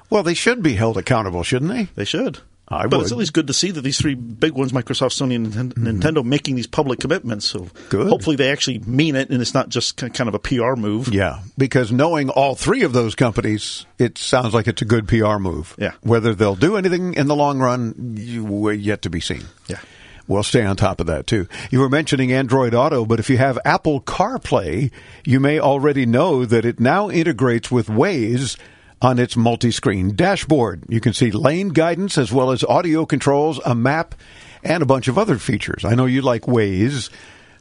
Well, 0.09 0.23
they 0.23 0.33
should 0.33 0.63
be 0.63 0.73
held 0.73 0.97
accountable, 0.97 1.43
shouldn't 1.43 1.71
they? 1.71 1.89
They 1.95 2.05
should. 2.05 2.39
I 2.71 2.87
but 2.87 2.97
would. 2.97 3.03
it's 3.03 3.11
at 3.11 3.17
least 3.17 3.33
good 3.33 3.47
to 3.47 3.53
see 3.53 3.71
that 3.71 3.81
these 3.81 3.99
three 3.99 4.15
big 4.15 4.53
ones, 4.53 4.71
Microsoft, 4.71 5.19
Sony, 5.19 5.35
and 5.35 5.47
Ninten- 5.47 5.73
mm-hmm. 5.73 5.87
Nintendo, 5.87 6.23
making 6.23 6.55
these 6.55 6.67
public 6.67 6.99
commitments. 6.99 7.45
So 7.45 7.67
Good. 7.89 8.07
hopefully 8.07 8.35
they 8.35 8.51
actually 8.51 8.79
mean 8.79 9.15
it, 9.15 9.29
and 9.29 9.41
it's 9.41 9.53
not 9.53 9.69
just 9.69 9.97
kind 9.97 10.27
of 10.27 10.33
a 10.33 10.39
PR 10.39 10.75
move. 10.75 11.09
Yeah, 11.09 11.39
because 11.57 11.91
knowing 11.91 12.29
all 12.29 12.55
three 12.55 12.83
of 12.83 12.93
those 12.93 13.15
companies, 13.15 13.85
it 13.99 14.17
sounds 14.17 14.53
like 14.53 14.67
it's 14.67 14.81
a 14.81 14.85
good 14.85 15.07
PR 15.07 15.37
move. 15.37 15.75
Yeah. 15.77 15.91
Whether 16.01 16.33
they'll 16.33 16.55
do 16.55 16.77
anything 16.77 17.13
in 17.15 17.27
the 17.27 17.35
long 17.35 17.59
run, 17.59 18.15
yet 18.17 19.01
to 19.03 19.09
be 19.09 19.19
seen. 19.19 19.43
Yeah. 19.67 19.79
We'll 20.27 20.43
stay 20.43 20.63
on 20.63 20.77
top 20.77 21.01
of 21.01 21.07
that 21.07 21.27
too. 21.27 21.47
You 21.71 21.79
were 21.79 21.89
mentioning 21.89 22.31
Android 22.31 22.73
Auto, 22.73 23.05
but 23.05 23.19
if 23.19 23.29
you 23.29 23.37
have 23.37 23.59
Apple 23.65 23.99
CarPlay, 23.99 24.91
you 25.25 25.41
may 25.41 25.59
already 25.59 26.05
know 26.05 26.45
that 26.45 26.63
it 26.63 26.79
now 26.79 27.09
integrates 27.09 27.69
with 27.69 27.87
Waze 27.87 28.55
on 29.01 29.19
its 29.19 29.35
multi-screen 29.35 30.15
dashboard. 30.15 30.83
You 30.87 31.01
can 31.01 31.13
see 31.13 31.31
lane 31.31 31.69
guidance 31.69 32.17
as 32.17 32.31
well 32.31 32.51
as 32.51 32.63
audio 32.63 33.05
controls, 33.05 33.59
a 33.65 33.73
map, 33.73 34.15
and 34.63 34.83
a 34.83 34.85
bunch 34.85 35.07
of 35.07 35.17
other 35.17 35.37
features. 35.37 35.83
I 35.83 35.95
know 35.95 36.05
you 36.05 36.21
like 36.21 36.43
Waze. 36.43 37.09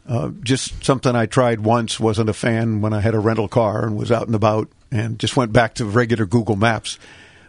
Uh, 0.07 0.31
just 0.43 0.85
something 0.85 1.15
I 1.15 1.27
tried 1.27 1.61
once, 1.61 2.01
wasn't 2.01 2.31
a 2.31 2.35
fan 2.35 2.81
when 2.81 2.93
I 2.93 3.01
had 3.01 3.15
a 3.15 3.21
rental 3.21 3.49
car 3.49 3.87
and 3.87 3.97
was 3.97 4.11
out 4.11 4.27
and 4.27 4.35
about, 4.35 4.69
and 4.91 5.19
just 5.19 5.37
went 5.37 5.53
back 5.53 5.75
to 5.75 5.85
regular 5.85 6.27
Google 6.27 6.57
Maps. 6.57 6.99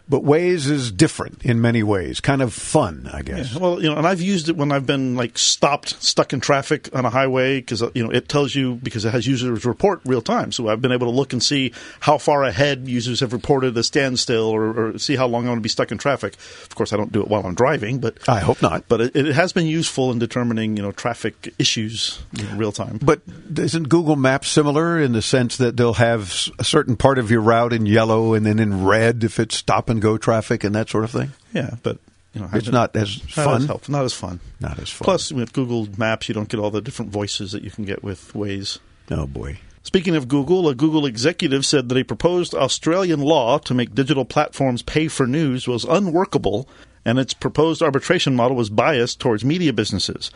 But 0.08 0.22
Waze 0.22 0.70
is 0.70 0.92
different 0.92 1.44
in 1.44 1.60
many 1.60 1.82
ways, 1.82 2.20
kind 2.20 2.42
of 2.42 2.52
fun, 2.52 3.08
I 3.12 3.22
guess. 3.22 3.54
Well, 3.54 3.82
you 3.82 3.88
know, 3.88 3.96
and 3.96 4.06
I've 4.06 4.20
used 4.20 4.48
it 4.48 4.56
when 4.56 4.72
I've 4.72 4.86
been 4.86 5.16
like 5.16 5.38
stopped, 5.38 6.02
stuck 6.02 6.32
in 6.32 6.40
traffic 6.40 6.88
on 6.94 7.04
a 7.04 7.10
highway 7.10 7.60
because 7.60 7.82
uh, 7.82 7.90
you 7.94 8.04
know 8.04 8.10
it 8.10 8.28
tells 8.28 8.54
you 8.54 8.74
because 8.82 9.04
it 9.04 9.10
has 9.10 9.26
users 9.26 9.64
report 9.64 10.00
real 10.04 10.22
time. 10.22 10.52
So 10.52 10.68
I've 10.68 10.82
been 10.82 10.92
able 10.92 11.06
to 11.06 11.12
look 11.12 11.32
and 11.32 11.42
see 11.42 11.72
how 12.00 12.18
far 12.18 12.44
ahead 12.44 12.88
users 12.88 13.20
have 13.20 13.32
reported 13.32 13.76
a 13.76 13.82
standstill 13.82 14.48
or, 14.48 14.92
or 14.94 14.98
see 14.98 15.16
how 15.16 15.26
long 15.26 15.42
I'm 15.42 15.48
going 15.48 15.58
to 15.58 15.62
be 15.62 15.68
stuck 15.68 15.92
in 15.92 15.98
traffic. 15.98 16.34
Of 16.62 16.74
course, 16.74 16.92
I 16.92 16.96
don't 16.96 17.12
do 17.12 17.22
it 17.22 17.28
while 17.28 17.46
I'm 17.46 17.54
driving, 17.54 17.98
but 17.98 18.28
I 18.28 18.40
hope 18.40 18.60
not. 18.60 18.88
But 18.88 19.00
it, 19.00 19.16
it 19.16 19.34
has 19.34 19.52
been 19.52 19.66
useful 19.66 20.10
in 20.10 20.18
determining 20.18 20.76
you 20.76 20.82
know 20.82 20.92
traffic 20.92 21.54
issues 21.58 22.22
in 22.38 22.58
real 22.58 22.72
time. 22.72 22.98
But 23.00 23.22
isn't 23.56 23.88
Google 23.88 24.16
Maps 24.16 24.48
similar 24.48 25.00
in 25.00 25.12
the 25.12 25.22
sense 25.22 25.56
that 25.58 25.76
they'll 25.76 25.94
have 25.94 26.50
a 26.58 26.64
certain 26.64 26.96
part 26.96 27.18
of 27.18 27.30
your 27.30 27.40
route 27.40 27.72
in 27.72 27.86
yellow 27.86 28.34
and 28.34 28.44
then 28.44 28.58
in 28.58 28.84
red 28.84 29.24
if 29.24 29.38
it's 29.38 29.56
stop 29.56 29.90
and 29.92 30.02
go 30.02 30.18
traffic 30.18 30.64
and 30.64 30.74
that 30.74 30.88
sort 30.90 31.04
of 31.04 31.10
thing? 31.12 31.30
yeah, 31.52 31.76
but 31.84 31.98
you 32.34 32.40
know, 32.40 32.48
It's 32.52 32.68
not 32.68 32.96
as 32.96 33.20
not 33.36 33.44
fun. 33.44 33.56
as 33.62 33.66
helpful, 33.66 33.92
not 33.92 34.04
as 34.04 34.12
fun. 34.14 34.40
Not 34.58 34.78
as 34.80 34.88
fun. 34.90 35.04
Plus, 35.04 35.30
with 35.30 35.52
Google 35.52 35.86
Maps, 35.98 36.28
you 36.28 36.34
don't 36.34 36.48
get 36.48 36.58
all 36.58 36.70
the 36.70 36.80
different 36.80 37.12
voices 37.12 37.52
that 37.52 37.62
you 37.62 37.70
can 37.70 37.84
get 37.84 38.02
with 38.02 38.32
Waze. 38.32 38.78
Oh 39.10 39.26
boy. 39.26 39.58
Speaking 39.84 40.16
of 40.16 40.28
Google, 40.28 40.68
a 40.68 40.74
Google 40.74 41.04
executive 41.06 41.66
said 41.66 41.88
that 41.88 41.98
a 41.98 42.04
proposed 42.04 42.54
Australian 42.54 43.20
law 43.20 43.58
to 43.58 43.74
make 43.74 43.94
digital 43.94 44.24
platforms 44.24 44.80
pay 44.82 45.08
for 45.08 45.26
news 45.26 45.68
was 45.68 45.84
unworkable 45.84 46.68
and 47.04 47.18
its 47.18 47.34
proposed 47.34 47.82
arbitration 47.82 48.36
model 48.36 48.56
was 48.56 48.70
biased 48.70 49.20
towards 49.20 49.44
media 49.44 49.72
businesses. 49.72 50.30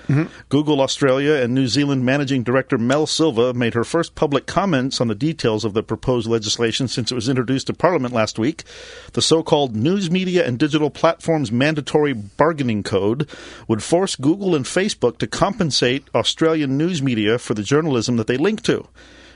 Google 0.48 0.80
Australia 0.80 1.34
and 1.34 1.54
New 1.54 1.68
Zealand 1.68 2.04
managing 2.04 2.42
director 2.42 2.76
Mel 2.78 3.06
Silva 3.06 3.54
made 3.54 3.74
her 3.74 3.84
first 3.84 4.14
public 4.14 4.46
comments 4.46 5.00
on 5.00 5.08
the 5.08 5.14
details 5.14 5.64
of 5.64 5.74
the 5.74 5.82
proposed 5.82 6.28
legislation 6.28 6.88
since 6.88 7.12
it 7.12 7.14
was 7.14 7.28
introduced 7.28 7.68
to 7.68 7.74
Parliament 7.74 8.12
last 8.12 8.38
week. 8.38 8.64
The 9.12 9.22
so 9.22 9.42
called 9.42 9.76
News 9.76 10.10
Media 10.10 10.46
and 10.46 10.58
Digital 10.58 10.90
Platforms 10.90 11.52
Mandatory 11.52 12.12
Bargaining 12.12 12.82
Code 12.82 13.28
would 13.68 13.82
force 13.82 14.16
Google 14.16 14.54
and 14.54 14.64
Facebook 14.64 15.18
to 15.18 15.26
compensate 15.26 16.08
Australian 16.14 16.76
news 16.76 17.02
media 17.02 17.38
for 17.38 17.54
the 17.54 17.62
journalism 17.62 18.16
that 18.16 18.26
they 18.26 18.36
link 18.36 18.62
to. 18.62 18.88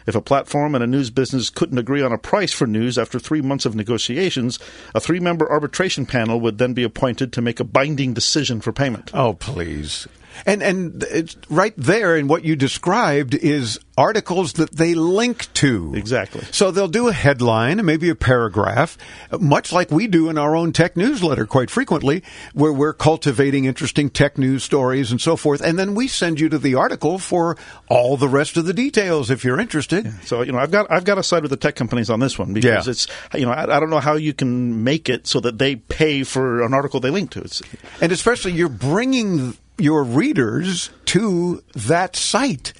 If 0.06 0.14
a 0.14 0.20
platform 0.20 0.74
and 0.74 0.82
a 0.82 0.86
news 0.86 1.10
business 1.10 1.50
couldn't 1.50 1.78
agree 1.78 2.02
on 2.02 2.12
a 2.12 2.18
price 2.18 2.52
for 2.52 2.66
news 2.66 2.98
after 2.98 3.18
three 3.18 3.40
months 3.40 3.66
of 3.66 3.74
negotiations, 3.74 4.58
a 4.94 5.00
three 5.00 5.20
member 5.20 5.50
arbitration 5.50 6.06
panel 6.06 6.40
would 6.40 6.58
then 6.58 6.74
be 6.74 6.82
appointed 6.82 7.32
to 7.32 7.42
make 7.42 7.60
a 7.60 7.64
binding 7.64 8.14
decision 8.14 8.60
for 8.60 8.72
payment. 8.72 9.10
Oh 9.14 9.34
please. 9.34 10.06
And 10.46 10.62
and 10.62 11.02
it's 11.10 11.36
right 11.48 11.74
there 11.76 12.16
in 12.16 12.28
what 12.28 12.44
you 12.44 12.56
described 12.56 13.34
is 13.34 13.78
articles 13.98 14.54
that 14.54 14.70
they 14.72 14.94
link 14.94 15.52
to. 15.52 15.92
Exactly. 15.94 16.40
So 16.52 16.70
they'll 16.70 16.88
do 16.88 17.08
a 17.08 17.12
headline 17.12 17.78
and 17.78 17.84
maybe 17.86 18.08
a 18.08 18.14
paragraph, 18.14 18.96
much 19.38 19.72
like 19.72 19.90
we 19.90 20.06
do 20.06 20.30
in 20.30 20.38
our 20.38 20.56
own 20.56 20.72
tech 20.72 20.96
newsletter 20.96 21.44
quite 21.44 21.70
frequently, 21.70 22.22
where 22.54 22.72
we're 22.72 22.94
cultivating 22.94 23.66
interesting 23.66 24.08
tech 24.08 24.38
news 24.38 24.64
stories 24.64 25.10
and 25.10 25.20
so 25.20 25.36
forth. 25.36 25.60
And 25.60 25.78
then 25.78 25.94
we 25.94 26.08
send 26.08 26.40
you 26.40 26.48
to 26.48 26.58
the 26.58 26.74
article 26.76 27.18
for 27.18 27.56
all 27.88 28.16
the 28.16 28.28
rest 28.28 28.56
of 28.56 28.64
the 28.64 28.72
details 28.72 29.30
if 29.30 29.44
you're 29.44 29.60
interested. 29.60 30.10
So 30.24 30.40
you 30.42 30.52
know, 30.52 30.58
I've 30.58 30.70
got 30.70 30.90
I've 30.90 31.04
got 31.04 31.16
to 31.16 31.22
side 31.22 31.42
with 31.42 31.50
the 31.50 31.56
tech 31.58 31.74
companies 31.76 32.08
on 32.08 32.20
this 32.20 32.38
one 32.38 32.54
because 32.54 32.86
Yeah. 32.86 32.90
it's 32.90 33.06
you 33.34 33.44
know 33.44 33.52
I, 33.52 33.76
I 33.76 33.80
don't 33.80 33.90
know 33.90 34.00
how 34.00 34.14
you 34.14 34.32
can 34.32 34.82
make 34.82 35.08
it 35.10 35.26
so 35.26 35.40
that 35.40 35.58
they 35.58 35.76
pay 35.76 36.22
for 36.24 36.62
an 36.62 36.72
article 36.72 37.00
they 37.00 37.10
link 37.10 37.30
to. 37.32 37.40
It's 37.42 37.60
And 38.00 38.12
especially 38.12 38.52
you're 38.52 38.68
bringing 38.70 39.56
your 39.80 40.04
readers 40.04 40.90
to 41.06 41.62
that 41.74 42.16
site. 42.16 42.72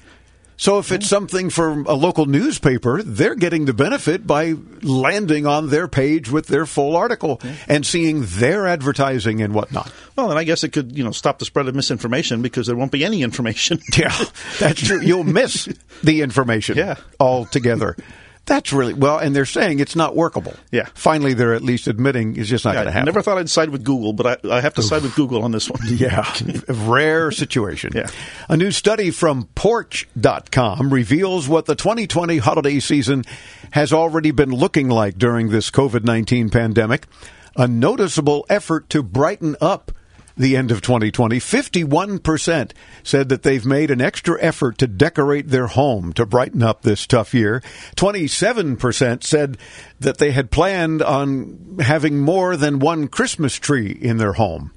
So 0.57 0.77
if 0.77 0.91
it's 0.91 1.07
something 1.07 1.49
from 1.49 1.87
a 1.87 1.93
local 1.93 2.27
newspaper, 2.27 3.01
they're 3.01 3.33
getting 3.33 3.65
the 3.65 3.73
benefit 3.73 4.27
by 4.27 4.53
landing 4.83 5.47
on 5.47 5.69
their 5.69 5.87
page 5.87 6.29
with 6.29 6.45
their 6.45 6.67
full 6.67 6.95
article 6.95 7.41
and 7.67 7.83
seeing 7.83 8.21
their 8.27 8.67
advertising 8.67 9.41
and 9.41 9.55
whatnot. 9.55 9.91
well, 10.15 10.29
and 10.29 10.37
I 10.37 10.43
guess 10.43 10.63
it 10.63 10.69
could 10.69 10.95
you 10.95 11.03
know 11.03 11.09
stop 11.11 11.39
the 11.39 11.45
spread 11.45 11.67
of 11.67 11.73
misinformation 11.73 12.43
because 12.43 12.67
there 12.67 12.75
won't 12.75 12.91
be 12.91 13.03
any 13.03 13.23
information. 13.23 13.79
Yeah, 13.97 14.15
that's 14.59 14.79
true. 14.85 15.01
You'll 15.01 15.23
miss 15.23 15.67
the 16.03 16.21
information 16.21 16.77
Yeah. 16.77 16.95
altogether. 17.19 17.97
That's 18.45 18.73
really 18.73 18.93
well, 18.93 19.17
and 19.19 19.35
they're 19.35 19.45
saying 19.45 19.79
it's 19.79 19.95
not 19.95 20.15
workable. 20.15 20.53
Yeah. 20.71 20.87
Finally, 20.95 21.35
they're 21.35 21.53
at 21.53 21.61
least 21.61 21.87
admitting 21.87 22.35
it's 22.37 22.49
just 22.49 22.65
not 22.65 22.73
going 22.73 22.85
to 22.85 22.89
I 22.89 22.93
happen. 22.93 23.05
never 23.05 23.21
thought 23.21 23.37
I'd 23.37 23.49
side 23.49 23.69
with 23.69 23.83
Google, 23.83 24.13
but 24.13 24.43
I, 24.45 24.57
I 24.57 24.61
have 24.61 24.73
to 24.73 24.81
side 24.81 25.03
with 25.03 25.15
Google 25.15 25.43
on 25.43 25.51
this 25.51 25.69
one. 25.69 25.79
Yeah, 25.87 26.25
rare 26.67 27.31
situation. 27.31 27.91
Yeah. 27.93 28.07
A 28.49 28.57
new 28.57 28.71
study 28.71 29.11
from 29.11 29.47
Porch.com 29.55 30.91
reveals 30.91 31.47
what 31.47 31.65
the 31.65 31.75
2020 31.75 32.37
holiday 32.39 32.79
season 32.79 33.23
has 33.71 33.93
already 33.93 34.31
been 34.31 34.49
looking 34.51 34.89
like 34.89 35.17
during 35.17 35.49
this 35.49 35.69
COVID 35.69 36.03
19 36.03 36.49
pandemic. 36.49 37.07
A 37.55 37.67
noticeable 37.67 38.45
effort 38.49 38.89
to 38.89 39.03
brighten 39.03 39.55
up 39.61 39.91
the 40.37 40.55
end 40.55 40.71
of 40.71 40.81
2020. 40.81 41.39
51% 41.39 42.71
said 43.03 43.29
that 43.29 43.43
they've 43.43 43.65
made 43.65 43.91
an 43.91 44.01
extra 44.01 44.41
effort 44.41 44.77
to 44.79 44.87
decorate 44.87 45.47
their 45.47 45.67
home 45.67 46.13
to 46.13 46.25
brighten 46.25 46.63
up 46.63 46.81
this 46.81 47.05
tough 47.07 47.33
year. 47.33 47.61
27% 47.95 49.23
said 49.23 49.57
that 49.99 50.17
they 50.17 50.31
had 50.31 50.51
planned 50.51 51.01
on 51.01 51.77
having 51.81 52.19
more 52.19 52.57
than 52.57 52.79
one 52.79 53.07
Christmas 53.07 53.55
tree 53.55 53.91
in 53.91 54.17
their 54.17 54.33
home 54.33 54.71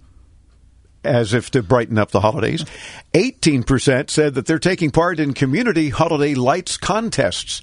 as 1.04 1.34
if 1.34 1.50
to 1.50 1.62
brighten 1.62 1.98
up 1.98 2.10
the 2.10 2.20
holidays. 2.20 2.64
18% 3.12 4.10
said 4.10 4.34
that 4.34 4.46
they're 4.46 4.58
taking 4.58 4.90
part 4.90 5.20
in 5.20 5.34
community 5.34 5.90
holiday 5.90 6.34
lights 6.34 6.76
contests. 6.76 7.62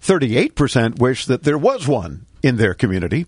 38% 0.00 0.98
wish 0.98 1.26
that 1.26 1.42
there 1.42 1.58
was 1.58 1.86
one 1.86 2.26
in 2.42 2.56
their 2.56 2.74
community. 2.74 3.26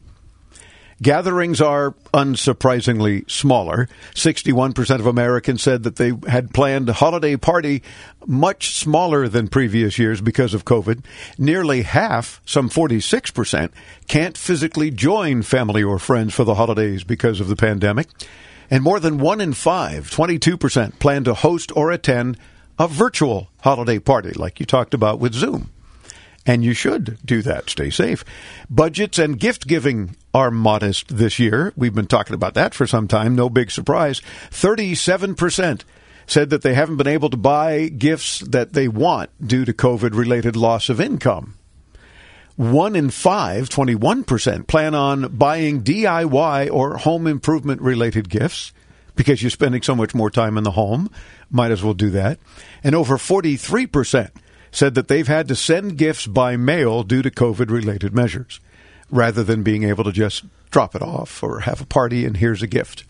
Gatherings 1.03 1.63
are 1.63 1.93
unsurprisingly 2.13 3.29
smaller. 3.31 3.89
61% 4.15 5.01
of 5.01 5.07
Americans 5.07 5.63
said 5.63 5.83
that 5.85 5.97
they 5.97 6.13
had 6.29 6.53
planned 6.53 6.91
a 6.91 6.95
holiday 6.95 7.37
party 7.37 7.83
much 8.27 8.75
smaller 8.75 9.27
than 9.27 9.49
previous 9.49 9.99
years 9.99 10.21
because 10.21 10.53
of 10.53 10.67
COVID. 10.67 11.03
Nearly 11.39 11.83
half, 11.83 12.43
some 12.45 12.69
46%, 12.69 13.71
can't 14.09 14.37
physically 14.37 14.91
join 14.91 15.41
family 15.41 15.83
or 15.83 15.99
friends 15.99 16.35
for 16.35 16.45
the 16.45 16.57
holidays 16.57 17.03
because 17.03 17.41
of 17.41 17.49
the 17.49 17.57
pandemic. 17.57 18.09
And 18.71 18.85
more 18.85 19.01
than 19.01 19.19
one 19.19 19.41
in 19.41 19.55
five, 19.55 20.11
22%, 20.11 20.99
plan 20.99 21.25
to 21.25 21.33
host 21.33 21.73
or 21.75 21.91
attend 21.91 22.37
a 22.79 22.87
virtual 22.87 23.49
holiday 23.63 23.99
party 23.99 24.33
like 24.33 24.61
you 24.61 24.67
talked 24.67 24.93
about 24.93 25.19
with 25.19 25.33
Zoom. 25.33 25.71
And 26.51 26.65
you 26.65 26.75
should 26.75 27.17
do 27.25 27.43
that. 27.43 27.71
Stay 27.71 27.91
safe. 27.91 28.25
Budgets 28.69 29.21
and 29.21 29.39
gift 29.39 29.69
giving 29.69 30.17
are 30.35 30.51
modest 30.51 31.17
this 31.17 31.39
year. 31.39 31.73
We've 31.77 31.95
been 31.95 32.09
talking 32.09 32.35
about 32.35 32.55
that 32.55 32.75
for 32.75 32.89
some 32.89 33.07
time. 33.07 33.37
No 33.37 33.49
big 33.49 33.71
surprise. 33.71 34.21
37% 34.51 35.83
said 36.27 36.51
that 36.51 36.63
they 36.63 36.75
haven't 36.75 36.97
been 36.97 37.07
able 37.07 37.31
to 37.31 37.37
buy 37.37 37.87
gifts 37.87 38.41
that 38.41 38.73
they 38.73 38.89
want 38.89 39.31
due 39.47 39.65
to 39.65 39.73
COVID 39.73 40.13
related 40.13 40.57
loss 40.57 40.89
of 40.89 41.01
income. 41.01 41.55
One 42.57 42.97
in 42.97 43.11
five, 43.11 43.69
21%, 43.69 44.67
plan 44.67 44.93
on 44.93 45.29
buying 45.29 45.85
DIY 45.85 46.69
or 46.73 46.97
home 46.97 47.29
improvement 47.29 47.81
related 47.81 48.29
gifts 48.29 48.73
because 49.15 49.41
you're 49.41 49.51
spending 49.51 49.83
so 49.83 49.95
much 49.95 50.17
more 50.17 50.31
time 50.31 50.59
in 50.59 50.65
the 50.65 50.73
home. 50.73 51.13
Might 51.49 51.71
as 51.71 51.85
well 51.85 51.95
do 51.95 52.11
that. 52.11 52.41
And 52.83 52.97
over 52.97 53.19
43% 53.19 54.31
said 54.73 54.95
that 54.95 55.09
they've 55.09 55.27
had 55.29 55.49
to 55.49 55.57
send 55.57 55.99
gifts 55.99 56.27
by 56.27 56.57
mail 56.57 57.03
due 57.03 57.23
to 57.23 57.31
COVID 57.31 57.71
related 57.71 58.15
measures. 58.15 58.61
rather 59.13 59.43
than 59.43 59.65
being 59.65 59.83
able 59.83 60.05
to 60.05 60.13
just 60.13 60.45
drop 60.71 60.95
it 60.95 61.03
off 61.03 61.43
or 61.43 61.61
have 61.61 61.81
a 61.81 61.85
party 61.85 62.25
and 62.25 62.37
here's 62.37 62.63
a 62.63 62.67
gift. 62.69 63.03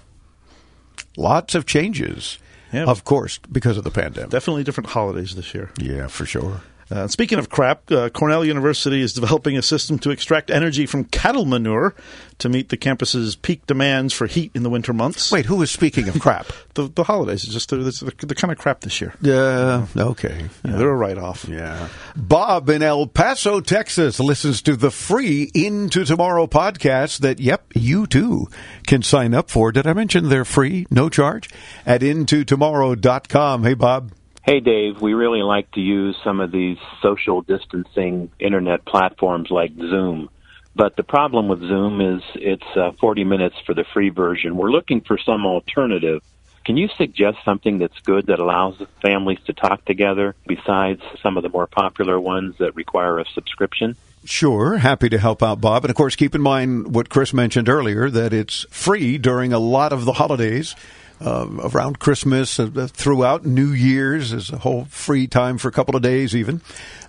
Lots 1.17 1.55
of 1.55 1.67
changes, 1.67 2.39
Yeah. 2.73 2.85
of 2.85 3.05
course, 3.05 3.39
because 3.53 3.77
of 3.77 3.85
the 3.85 3.91
pandemic. 3.91 4.31
Definitely 4.31 4.65
different 4.65 4.89
holidays 4.89 5.35
this 5.35 5.53
year. 5.55 5.71
yeah, 5.79 6.07
for 6.07 6.25
sure. 6.25 6.63
Uh, 6.91 7.07
speaking 7.07 7.39
of 7.39 7.49
crap, 7.49 7.91
uh, 7.93 8.09
Cornell 8.11 8.45
University 8.45 9.01
is 9.01 9.13
developing 9.13 9.57
a 9.57 9.63
system 9.63 9.99
to 10.01 10.11
extract 10.11 10.51
energy 10.51 10.87
from 10.87 11.05
cattle 11.05 11.45
manure 11.45 11.95
to 12.39 12.49
meet 12.49 12.71
the 12.71 12.77
campus's 12.77 13.37
peak 13.37 13.65
demands 13.67 14.13
for 14.13 14.27
heat 14.27 14.51
in 14.55 14.63
the 14.63 14.71
winter 14.71 14.93
months. 14.93 15.31
Wait, 15.31 15.47
who 15.47 15.61
is 15.63 15.71
speaking 15.71 16.09
of 16.09 16.19
crap? 16.19 16.47
the, 16.75 16.89
the 16.89 17.05
holidays 17.05 17.45
is 17.45 17.53
just 17.53 17.69
they're, 17.69 17.83
they're, 17.83 18.13
they're 18.19 18.35
kind 18.35 18.51
of 18.51 18.59
crap 18.59 18.81
this 18.81 19.01
year. 19.01 19.15
Uh, 19.25 19.87
okay. 19.97 20.49
Yeah, 20.65 20.77
they're 20.77 20.91
a 20.91 20.97
write 20.97 21.19
off. 21.19 21.47
Yeah. 21.49 21.89
Bob 22.17 22.69
in 22.69 22.83
El 22.83 23.07
Paso, 23.07 23.61
Texas 23.61 24.19
listens 24.19 24.63
to 24.63 24.75
the 24.75 24.91
free 24.91 25.51
Into 25.55 26.05
Tomorrow 26.05 26.47
podcast 26.49 27.21
that, 27.21 27.39
yep, 27.39 27.67
you 27.75 28.07
too 28.07 28.49
can 28.87 29.03
sign 29.03 29.35
up 29.35 29.51
for. 29.51 29.71
Did 29.71 29.87
I 29.87 29.93
mention 29.93 30.29
they're 30.29 30.45
free, 30.45 30.87
no 30.91 31.09
charge? 31.09 31.51
At 31.87 32.01
intotomorrow.com. 32.01 33.63
Hey, 33.65 33.75
Bob. 33.75 34.13
Hey, 34.43 34.61
Dave, 34.61 35.01
we 35.01 35.13
really 35.13 35.43
like 35.43 35.71
to 35.73 35.81
use 35.81 36.17
some 36.25 36.41
of 36.41 36.51
these 36.51 36.79
social 37.03 37.43
distancing 37.43 38.31
internet 38.39 38.85
platforms 38.87 39.51
like 39.51 39.73
Zoom. 39.77 40.31
But 40.75 40.97
the 40.97 41.03
problem 41.03 41.49
with 41.49 41.61
Zoom 41.61 42.01
is 42.01 42.23
it's 42.37 42.77
uh, 42.77 42.93
40 43.01 43.25
minutes 43.25 43.57
for 43.67 43.75
the 43.75 43.85
free 43.93 44.09
version. 44.09 44.57
We're 44.57 44.71
looking 44.71 45.03
for 45.03 45.19
some 45.19 45.45
alternative. 45.45 46.23
Can 46.65 46.77
you 46.77 46.89
suggest 46.97 47.39
something 47.45 47.79
that's 47.79 47.99
good 48.01 48.27
that 48.29 48.39
allows 48.39 48.81
families 49.03 49.39
to 49.47 49.53
talk 49.53 49.85
together 49.85 50.35
besides 50.47 51.03
some 51.23 51.37
of 51.37 51.43
the 51.43 51.49
more 51.49 51.67
popular 51.67 52.19
ones 52.19 52.57
that 52.59 52.75
require 52.77 53.19
a 53.19 53.25
subscription? 53.35 53.97
Sure, 54.25 54.77
happy 54.77 55.09
to 55.09 55.19
help 55.19 55.43
out, 55.43 55.61
Bob. 55.61 55.85
And 55.85 55.91
of 55.91 55.97
course, 55.97 56.15
keep 56.15 56.35
in 56.35 56.43
mind 56.43 56.95
what 56.95 57.09
Chris 57.09 57.33
mentioned 57.33 57.69
earlier 57.69 58.11
that 58.11 58.33
it's 58.33 58.67
free 58.71 59.17
during 59.17 59.53
a 59.53 59.59
lot 59.59 59.93
of 59.93 60.05
the 60.05 60.13
holidays. 60.13 60.77
Uh, 61.23 61.47
around 61.75 61.99
Christmas, 61.99 62.59
uh, 62.59 62.89
throughout 62.91 63.45
New 63.45 63.73
Year's, 63.73 64.33
is 64.33 64.49
a 64.49 64.57
whole 64.57 64.87
free 64.87 65.27
time 65.27 65.59
for 65.59 65.69
a 65.69 65.73
couple 65.73 65.95
of 65.95 66.01
days, 66.01 66.35
even. 66.35 66.63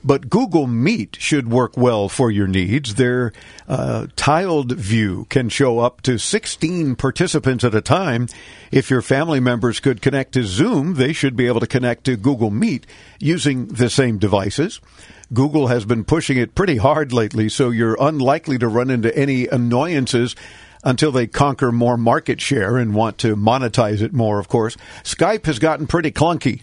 But 0.03 0.29
Google 0.29 0.67
Meet 0.67 1.15
should 1.17 1.49
work 1.49 1.77
well 1.77 2.09
for 2.09 2.29
your 2.29 2.47
needs. 2.47 2.95
Their 2.95 3.31
uh, 3.69 4.07
tiled 4.17 4.73
view 4.73 5.27
can 5.29 5.47
show 5.47 5.79
up 5.79 6.01
to 6.01 6.17
16 6.17 6.97
participants 6.97 7.63
at 7.63 7.73
a 7.73 7.79
time. 7.79 8.27
If 8.69 8.89
your 8.89 9.01
family 9.01 9.39
members 9.39 9.79
could 9.79 10.01
connect 10.01 10.33
to 10.33 10.43
Zoom, 10.43 10.95
they 10.95 11.13
should 11.13 11.37
be 11.37 11.47
able 11.47 11.61
to 11.61 11.67
connect 11.67 12.03
to 12.05 12.17
Google 12.17 12.51
Meet 12.51 12.85
using 13.17 13.67
the 13.67 13.89
same 13.89 14.17
devices. 14.17 14.81
Google 15.33 15.67
has 15.67 15.85
been 15.85 16.03
pushing 16.03 16.37
it 16.37 16.55
pretty 16.55 16.75
hard 16.75 17.13
lately, 17.13 17.47
so 17.47 17.69
you're 17.69 17.97
unlikely 18.01 18.57
to 18.57 18.67
run 18.67 18.89
into 18.89 19.15
any 19.17 19.47
annoyances 19.47 20.35
until 20.83 21.11
they 21.11 21.27
conquer 21.27 21.71
more 21.71 21.97
market 21.97 22.41
share 22.41 22.77
and 22.77 22.93
want 22.93 23.17
to 23.19 23.35
monetize 23.35 24.01
it 24.01 24.13
more, 24.13 24.39
of 24.39 24.47
course. 24.47 24.77
Skype 25.03 25.45
has 25.45 25.59
gotten 25.59 25.87
pretty 25.87 26.11
clunky 26.11 26.61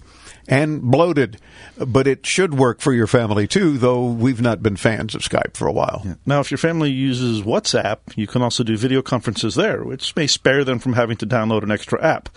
and 0.48 0.80
bloated, 0.82 1.38
but 1.76 2.06
it 2.06 2.24
should 2.24 2.54
work 2.54 2.80
for 2.80 2.92
your 2.92 3.06
family 3.06 3.46
too, 3.46 3.76
though 3.78 4.06
we've 4.06 4.40
not 4.40 4.62
been 4.62 4.76
fans 4.76 5.14
of 5.14 5.20
Skype 5.20 5.56
for 5.56 5.68
a 5.68 5.72
while. 5.72 6.16
Now, 6.24 6.40
if 6.40 6.50
your 6.50 6.58
family 6.58 6.90
uses 6.90 7.42
WhatsApp, 7.42 7.98
you 8.16 8.26
can 8.26 8.42
also 8.42 8.64
do 8.64 8.76
video 8.76 9.02
conferences 9.02 9.54
there, 9.54 9.84
which 9.84 10.16
may 10.16 10.26
spare 10.26 10.64
them 10.64 10.78
from 10.78 10.94
having 10.94 11.18
to 11.18 11.26
download 11.26 11.62
an 11.62 11.70
extra 11.70 12.02
app. 12.02 12.30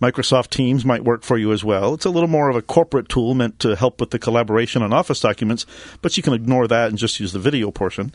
Microsoft 0.00 0.48
Teams 0.48 0.86
might 0.86 1.04
work 1.04 1.22
for 1.22 1.36
you 1.36 1.52
as 1.52 1.62
well. 1.62 1.92
It's 1.92 2.06
a 2.06 2.10
little 2.10 2.28
more 2.28 2.48
of 2.48 2.56
a 2.56 2.62
corporate 2.62 3.10
tool 3.10 3.34
meant 3.34 3.58
to 3.58 3.76
help 3.76 4.00
with 4.00 4.10
the 4.10 4.18
collaboration 4.18 4.82
on 4.82 4.94
Office 4.94 5.20
documents, 5.20 5.66
but 6.00 6.16
you 6.16 6.22
can 6.22 6.32
ignore 6.32 6.66
that 6.66 6.88
and 6.88 6.96
just 6.96 7.20
use 7.20 7.34
the 7.34 7.38
video 7.38 7.70
portion. 7.70 8.14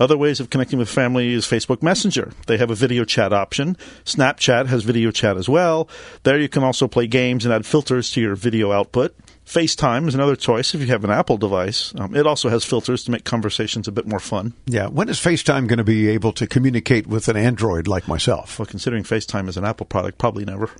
Other 0.00 0.16
ways 0.16 0.40
of 0.40 0.48
connecting 0.48 0.78
with 0.78 0.88
family 0.88 1.34
is 1.34 1.44
Facebook 1.44 1.82
Messenger. 1.82 2.32
They 2.46 2.56
have 2.56 2.70
a 2.70 2.74
video 2.74 3.04
chat 3.04 3.34
option. 3.34 3.76
Snapchat 4.06 4.66
has 4.68 4.82
video 4.82 5.10
chat 5.10 5.36
as 5.36 5.46
well. 5.46 5.90
There 6.22 6.38
you 6.38 6.48
can 6.48 6.64
also 6.64 6.88
play 6.88 7.06
games 7.06 7.44
and 7.44 7.52
add 7.52 7.66
filters 7.66 8.10
to 8.12 8.20
your 8.22 8.34
video 8.34 8.72
output. 8.72 9.14
FaceTime 9.44 10.08
is 10.08 10.14
another 10.14 10.36
choice 10.36 10.74
if 10.74 10.80
you 10.80 10.86
have 10.86 11.04
an 11.04 11.10
Apple 11.10 11.36
device. 11.36 11.92
Um, 11.98 12.16
it 12.16 12.26
also 12.26 12.48
has 12.48 12.64
filters 12.64 13.04
to 13.04 13.10
make 13.10 13.24
conversations 13.24 13.88
a 13.88 13.92
bit 13.92 14.06
more 14.06 14.20
fun. 14.20 14.54
Yeah, 14.64 14.86
when 14.86 15.10
is 15.10 15.18
FaceTime 15.18 15.66
going 15.66 15.78
to 15.78 15.84
be 15.84 16.08
able 16.08 16.32
to 16.32 16.46
communicate 16.46 17.06
with 17.06 17.28
an 17.28 17.36
Android 17.36 17.86
like 17.86 18.08
myself? 18.08 18.58
Well, 18.58 18.66
considering 18.66 19.02
FaceTime 19.02 19.48
is 19.48 19.58
an 19.58 19.66
Apple 19.66 19.84
product, 19.86 20.16
probably 20.16 20.46
never. 20.46 20.70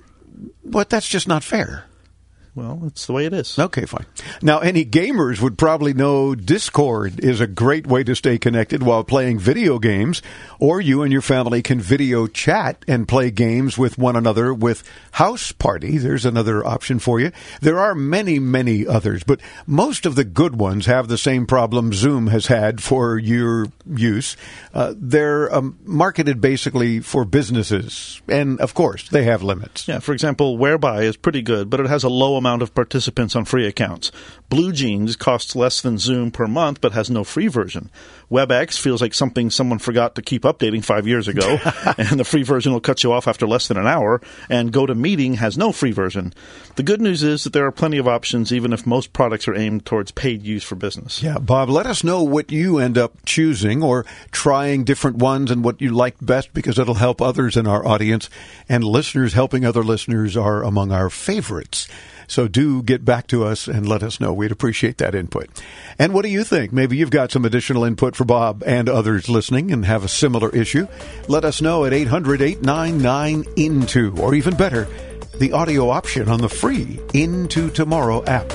But 0.65 0.89
that's 0.89 1.07
just 1.07 1.27
not 1.27 1.43
fair. 1.43 1.85
Well, 2.53 2.81
it's 2.85 3.05
the 3.05 3.13
way 3.13 3.25
it 3.25 3.33
is. 3.33 3.57
Okay, 3.57 3.85
fine. 3.85 4.05
Now, 4.41 4.59
any 4.59 4.83
gamers 4.83 5.39
would 5.39 5.57
probably 5.57 5.93
know 5.93 6.35
Discord 6.35 7.23
is 7.23 7.39
a 7.39 7.47
great 7.47 7.87
way 7.87 8.03
to 8.03 8.13
stay 8.13 8.37
connected 8.37 8.83
while 8.83 9.05
playing 9.05 9.39
video 9.39 9.79
games, 9.79 10.21
or 10.59 10.81
you 10.81 11.01
and 11.01 11.13
your 11.13 11.21
family 11.21 11.61
can 11.61 11.79
video 11.79 12.27
chat 12.27 12.83
and 12.89 13.07
play 13.07 13.31
games 13.31 13.77
with 13.77 13.97
one 13.97 14.17
another 14.17 14.53
with 14.53 14.83
Houseparty. 15.13 15.97
There's 16.01 16.25
another 16.25 16.65
option 16.65 16.99
for 16.99 17.21
you. 17.21 17.31
There 17.61 17.79
are 17.79 17.95
many, 17.95 18.37
many 18.37 18.85
others, 18.85 19.23
but 19.23 19.39
most 19.65 20.05
of 20.05 20.15
the 20.15 20.25
good 20.25 20.57
ones 20.57 20.87
have 20.87 21.07
the 21.07 21.17
same 21.17 21.47
problem 21.47 21.93
Zoom 21.93 22.27
has 22.27 22.47
had 22.47 22.83
for 22.83 23.17
your 23.17 23.67
use. 23.89 24.35
Uh, 24.73 24.93
they're 24.97 25.53
um, 25.55 25.77
marketed 25.85 26.41
basically 26.41 26.99
for 26.99 27.23
businesses, 27.23 28.21
and 28.27 28.59
of 28.59 28.73
course, 28.73 29.07
they 29.07 29.23
have 29.23 29.41
limits. 29.41 29.87
Yeah, 29.87 29.99
for 29.99 30.11
example, 30.11 30.57
Whereby 30.57 31.03
is 31.03 31.15
pretty 31.15 31.41
good, 31.41 31.69
but 31.69 31.79
it 31.79 31.87
has 31.87 32.03
a 32.03 32.09
low 32.09 32.40
amount 32.41 32.61
of 32.63 32.73
participants 32.73 33.35
on 33.35 33.45
free 33.45 33.67
accounts. 33.67 34.11
BlueJeans 34.49 35.17
costs 35.17 35.55
less 35.55 35.79
than 35.79 35.97
Zoom 35.97 36.29
per 36.29 36.45
month, 36.45 36.81
but 36.81 36.91
has 36.91 37.09
no 37.09 37.23
free 37.23 37.47
version. 37.47 37.89
WebEx 38.29 38.77
feels 38.77 39.01
like 39.01 39.13
something 39.13 39.49
someone 39.49 39.79
forgot 39.79 40.15
to 40.15 40.21
keep 40.21 40.43
updating 40.43 40.83
five 40.83 41.07
years 41.07 41.27
ago, 41.27 41.57
and 41.97 42.19
the 42.19 42.25
free 42.25 42.43
version 42.43 42.73
will 42.73 42.81
cut 42.81 43.03
you 43.03 43.13
off 43.13 43.27
after 43.27 43.47
less 43.47 43.67
than 43.69 43.77
an 43.77 43.87
hour. 43.87 44.21
And 44.49 44.73
GoToMeeting 44.73 45.35
has 45.35 45.57
no 45.57 45.71
free 45.71 45.91
version. 45.91 46.33
The 46.75 46.83
good 46.83 46.99
news 46.99 47.23
is 47.23 47.45
that 47.45 47.53
there 47.53 47.65
are 47.65 47.71
plenty 47.71 47.97
of 47.97 48.07
options, 48.07 48.51
even 48.51 48.73
if 48.73 48.85
most 48.85 49.13
products 49.13 49.47
are 49.47 49.55
aimed 49.55 49.85
towards 49.85 50.11
paid 50.11 50.43
use 50.43 50.63
for 50.63 50.75
business. 50.75 51.23
Yeah, 51.23 51.37
Bob, 51.37 51.69
let 51.69 51.85
us 51.85 52.03
know 52.03 52.23
what 52.23 52.51
you 52.51 52.77
end 52.77 52.97
up 52.97 53.13
choosing 53.25 53.81
or 53.81 54.05
trying 54.31 54.83
different 54.83 55.17
ones 55.17 55.51
and 55.51 55.63
what 55.63 55.81
you 55.81 55.91
like 55.91 56.15
best 56.21 56.53
because 56.53 56.77
it'll 56.77 56.95
help 56.95 57.21
others 57.21 57.55
in 57.55 57.67
our 57.67 57.85
audience. 57.85 58.29
And 58.67 58.83
listeners 58.83 59.33
helping 59.33 59.63
other 59.63 59.83
listeners 59.83 60.35
are 60.35 60.63
among 60.63 60.91
our 60.91 61.09
favorites. 61.09 61.87
So 62.31 62.47
do 62.47 62.81
get 62.81 63.03
back 63.03 63.27
to 63.27 63.43
us 63.43 63.67
and 63.67 63.85
let 63.85 64.03
us 64.03 64.21
know. 64.21 64.31
We'd 64.31 64.53
appreciate 64.53 64.99
that 64.99 65.13
input. 65.13 65.49
And 65.99 66.13
what 66.13 66.23
do 66.23 66.29
you 66.29 66.45
think? 66.45 66.71
Maybe 66.71 66.95
you've 66.95 67.11
got 67.11 67.29
some 67.29 67.43
additional 67.43 67.83
input 67.83 68.15
for 68.15 68.23
Bob 68.23 68.63
and 68.65 68.87
others 68.87 69.27
listening 69.27 69.69
and 69.69 69.83
have 69.83 70.05
a 70.05 70.07
similar 70.07 70.49
issue. 70.51 70.87
Let 71.27 71.43
us 71.43 71.61
know 71.61 71.83
at 71.83 71.91
800 71.91 72.41
899 72.41 73.43
INTO, 73.57 74.17
or 74.17 74.33
even 74.33 74.55
better, 74.55 74.87
the 75.39 75.51
audio 75.51 75.89
option 75.89 76.29
on 76.29 76.39
the 76.39 76.47
free 76.47 77.01
Into 77.13 77.69
Tomorrow 77.69 78.23
app. 78.23 78.47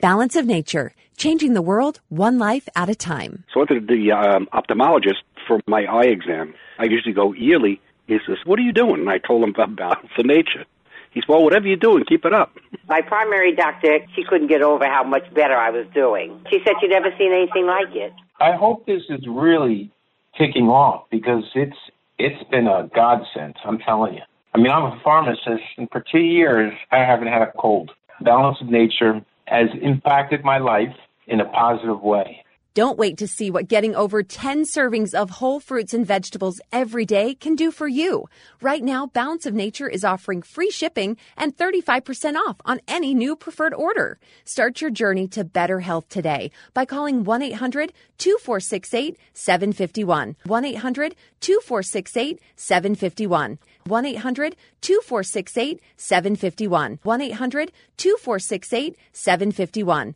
Balance 0.00 0.34
of 0.34 0.44
Nature, 0.44 0.92
changing 1.16 1.54
the 1.54 1.62
world 1.62 2.00
one 2.08 2.40
life 2.40 2.68
at 2.74 2.88
a 2.88 2.96
time. 2.96 3.44
So 3.54 3.60
I 3.60 3.66
went 3.70 3.88
to 3.88 3.94
the 3.94 4.10
um, 4.10 4.48
ophthalmologist 4.52 5.22
for 5.46 5.60
my 5.68 5.84
eye 5.84 6.06
exam. 6.06 6.52
I 6.80 6.86
usually 6.86 7.14
go 7.14 7.32
yearly. 7.32 7.80
He 8.06 8.18
says, 8.26 8.38
"What 8.44 8.58
are 8.58 8.62
you 8.62 8.72
doing?" 8.72 9.00
And 9.00 9.10
I 9.10 9.18
told 9.18 9.42
him 9.42 9.50
about 9.50 9.76
balance 9.76 10.10
of 10.18 10.26
nature. 10.26 10.64
He 11.10 11.20
said, 11.20 11.28
"Well, 11.28 11.44
whatever 11.44 11.66
you're 11.66 11.76
doing, 11.76 12.04
keep 12.04 12.24
it 12.24 12.32
up." 12.32 12.52
My 12.88 13.00
primary 13.00 13.54
doctor, 13.54 13.98
she 14.14 14.24
couldn't 14.24 14.48
get 14.48 14.62
over 14.62 14.84
how 14.86 15.04
much 15.04 15.32
better 15.34 15.54
I 15.54 15.70
was 15.70 15.86
doing. 15.94 16.44
She 16.50 16.58
said 16.64 16.74
she'd 16.80 16.90
never 16.90 17.10
seen 17.18 17.32
anything 17.32 17.66
like 17.66 17.94
it. 17.94 18.12
I 18.40 18.52
hope 18.52 18.86
this 18.86 19.02
is 19.08 19.20
really 19.28 19.90
kicking 20.36 20.68
off 20.68 21.04
because 21.10 21.44
it's 21.54 21.76
it's 22.18 22.42
been 22.50 22.66
a 22.66 22.88
godsend. 22.94 23.56
I'm 23.64 23.78
telling 23.78 24.14
you. 24.14 24.22
I 24.54 24.58
mean, 24.58 24.70
I'm 24.70 24.84
a 24.84 25.00
pharmacist, 25.02 25.64
and 25.78 25.88
for 25.90 26.04
two 26.12 26.20
years 26.20 26.72
I 26.90 26.98
haven't 26.98 27.28
had 27.28 27.42
a 27.42 27.52
cold. 27.58 27.90
Balance 28.20 28.58
of 28.60 28.68
nature 28.68 29.20
has 29.46 29.68
impacted 29.80 30.44
my 30.44 30.58
life 30.58 30.94
in 31.26 31.40
a 31.40 31.44
positive 31.46 32.00
way. 32.00 32.41
Don't 32.74 32.96
wait 32.96 33.18
to 33.18 33.26
see 33.26 33.50
what 33.50 33.68
getting 33.68 33.94
over 33.94 34.22
10 34.22 34.64
servings 34.64 35.12
of 35.12 35.28
whole 35.28 35.60
fruits 35.60 35.92
and 35.92 36.06
vegetables 36.06 36.58
every 36.72 37.04
day 37.04 37.34
can 37.34 37.54
do 37.54 37.70
for 37.70 37.86
you. 37.86 38.24
Right 38.62 38.82
now, 38.82 39.08
Balance 39.08 39.44
of 39.44 39.52
Nature 39.52 39.90
is 39.90 40.04
offering 40.04 40.40
free 40.40 40.70
shipping 40.70 41.18
and 41.36 41.54
35% 41.54 42.36
off 42.36 42.56
on 42.64 42.80
any 42.88 43.12
new 43.12 43.36
preferred 43.36 43.74
order. 43.74 44.18
Start 44.44 44.80
your 44.80 44.90
journey 44.90 45.28
to 45.28 45.44
better 45.44 45.80
health 45.80 46.08
today 46.08 46.50
by 46.72 46.86
calling 46.86 47.24
1 47.24 47.42
800 47.42 47.92
2468 48.16 49.18
751. 49.34 50.36
1 50.44 50.64
800 50.64 51.14
2468 51.40 52.40
751. 52.56 53.58
1 53.84 54.06
800 54.06 54.56
2468 54.80 55.80
751. 55.98 56.98
1 57.02 57.20
800 57.20 57.72
2468 57.98 58.96
751. 59.12 60.14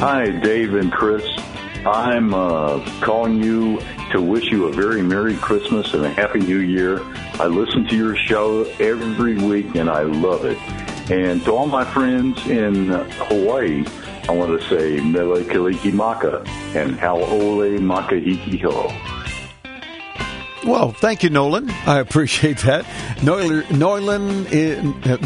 Hi, 0.00 0.30
Dave 0.30 0.76
and 0.76 0.90
Chris. 0.90 1.22
I'm 1.84 2.32
uh, 2.32 2.82
calling 3.02 3.42
you 3.42 3.82
to 4.12 4.22
wish 4.22 4.50
you 4.50 4.64
a 4.64 4.72
very 4.72 5.02
Merry 5.02 5.36
Christmas 5.36 5.92
and 5.92 6.06
a 6.06 6.08
Happy 6.08 6.38
New 6.38 6.60
Year. 6.60 7.02
I 7.34 7.48
listen 7.48 7.86
to 7.88 7.94
your 7.94 8.16
show 8.16 8.64
every 8.80 9.36
week, 9.36 9.74
and 9.74 9.90
I 9.90 10.04
love 10.04 10.46
it. 10.46 10.56
And 11.10 11.44
to 11.44 11.52
all 11.52 11.66
my 11.66 11.84
friends 11.84 12.46
in 12.46 12.86
Hawaii, 12.88 13.84
I 14.26 14.32
want 14.32 14.58
to 14.58 14.68
say 14.70 15.04
Mele 15.04 15.44
Kalikimaka 15.44 16.48
and 16.74 16.96
Hauoli 16.96 17.78
Makahiki 17.78 18.58
Hou. 18.62 19.19
Well, 20.66 20.92
thank 20.92 21.22
you, 21.22 21.30
Nolan. 21.30 21.70
I 21.70 22.00
appreciate 22.00 22.58
that. 22.58 22.86
Nolan, 23.22 23.64
Nolan, 23.78 24.44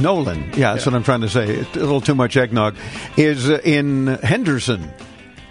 Nolan. 0.00 0.52
Yeah, 0.54 0.74
that's 0.74 0.86
what 0.86 0.94
I'm 0.94 1.02
trying 1.02 1.22
to 1.22 1.28
say. 1.28 1.58
A 1.58 1.64
little 1.74 2.00
too 2.00 2.14
much 2.14 2.36
eggnog 2.36 2.76
is 3.16 3.50
uh, 3.50 3.60
in 3.64 4.06
Henderson, 4.06 4.88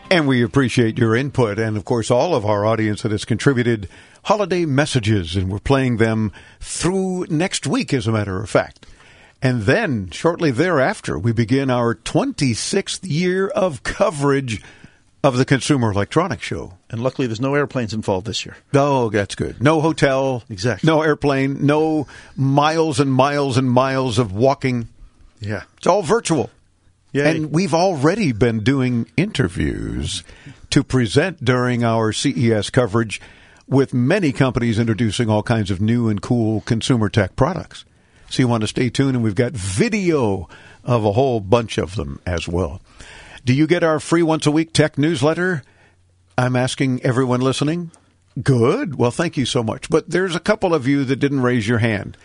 and 0.09 0.25
we 0.25 0.41
appreciate 0.41 0.97
your 0.97 1.15
input, 1.15 1.59
and 1.59 1.75
of 1.75 1.83
course, 1.83 2.09
all 2.09 2.33
of 2.33 2.45
our 2.45 2.65
audience 2.65 3.01
that 3.01 3.11
has 3.11 3.25
contributed 3.25 3.89
holiday 4.23 4.65
messages, 4.65 5.35
and 5.35 5.51
we're 5.51 5.59
playing 5.59 5.97
them 5.97 6.31
through 6.61 7.25
next 7.29 7.67
week, 7.67 7.93
as 7.93 8.07
a 8.07 8.11
matter 8.13 8.41
of 8.41 8.49
fact. 8.49 8.85
And 9.41 9.63
then, 9.63 10.09
shortly 10.11 10.51
thereafter, 10.51 11.19
we 11.19 11.33
begin 11.33 11.69
our 11.69 11.93
26th 11.93 13.01
year 13.03 13.49
of 13.49 13.83
coverage 13.83 14.61
of 15.23 15.37
the 15.37 15.45
Consumer 15.45 15.91
Electronics 15.91 16.43
Show. 16.43 16.73
And 16.89 17.01
luckily, 17.01 17.27
there's 17.27 17.39
no 17.39 17.55
airplanes 17.55 17.93
involved 17.93 18.27
this 18.27 18.45
year. 18.45 18.57
Oh, 18.73 19.09
that's 19.09 19.35
good. 19.35 19.63
No 19.63 19.79
hotel. 19.79 20.43
Exactly. 20.49 20.85
No 20.85 21.01
airplane. 21.01 21.65
No 21.65 22.07
miles 22.35 22.99
and 22.99 23.11
miles 23.11 23.57
and 23.57 23.69
miles 23.69 24.19
of 24.19 24.33
walking. 24.33 24.89
Yeah. 25.39 25.63
It's 25.77 25.87
all 25.87 26.03
virtual. 26.03 26.49
Yeah. 27.13 27.29
And 27.29 27.51
we've 27.51 27.73
already 27.73 28.31
been 28.33 28.63
doing 28.63 29.09
interviews 29.15 30.23
to 30.71 30.83
present 30.83 31.45
during 31.45 31.83
our 31.83 32.11
CES 32.11 32.69
coverage 32.69 33.21
with 33.67 33.93
many 33.93 34.31
companies 34.31 34.77
introducing 34.77 35.29
all 35.29 35.43
kinds 35.43 35.71
of 35.71 35.79
new 35.79 36.09
and 36.09 36.21
cool 36.21 36.61
consumer 36.61 37.07
tech 37.07 37.35
products. 37.35 37.85
So 38.29 38.41
you 38.41 38.47
want 38.47 38.61
to 38.61 38.67
stay 38.67 38.89
tuned, 38.89 39.15
and 39.15 39.23
we've 39.23 39.35
got 39.35 39.51
video 39.53 40.49
of 40.83 41.05
a 41.05 41.11
whole 41.11 41.39
bunch 41.39 41.77
of 41.77 41.95
them 41.95 42.19
as 42.25 42.47
well. 42.47 42.81
Do 43.45 43.53
you 43.53 43.67
get 43.67 43.83
our 43.83 43.99
free 43.99 44.23
once 44.23 44.45
a 44.45 44.51
week 44.51 44.71
tech 44.71 44.97
newsletter? 44.97 45.63
I'm 46.37 46.55
asking 46.55 47.01
everyone 47.03 47.41
listening. 47.41 47.91
Good. 48.41 48.95
Well, 48.95 49.11
thank 49.11 49.35
you 49.35 49.45
so 49.45 49.61
much. 49.61 49.89
But 49.89 50.09
there's 50.09 50.33
a 50.33 50.39
couple 50.39 50.73
of 50.73 50.87
you 50.87 51.03
that 51.03 51.17
didn't 51.17 51.41
raise 51.41 51.67
your 51.67 51.79
hand, 51.79 52.17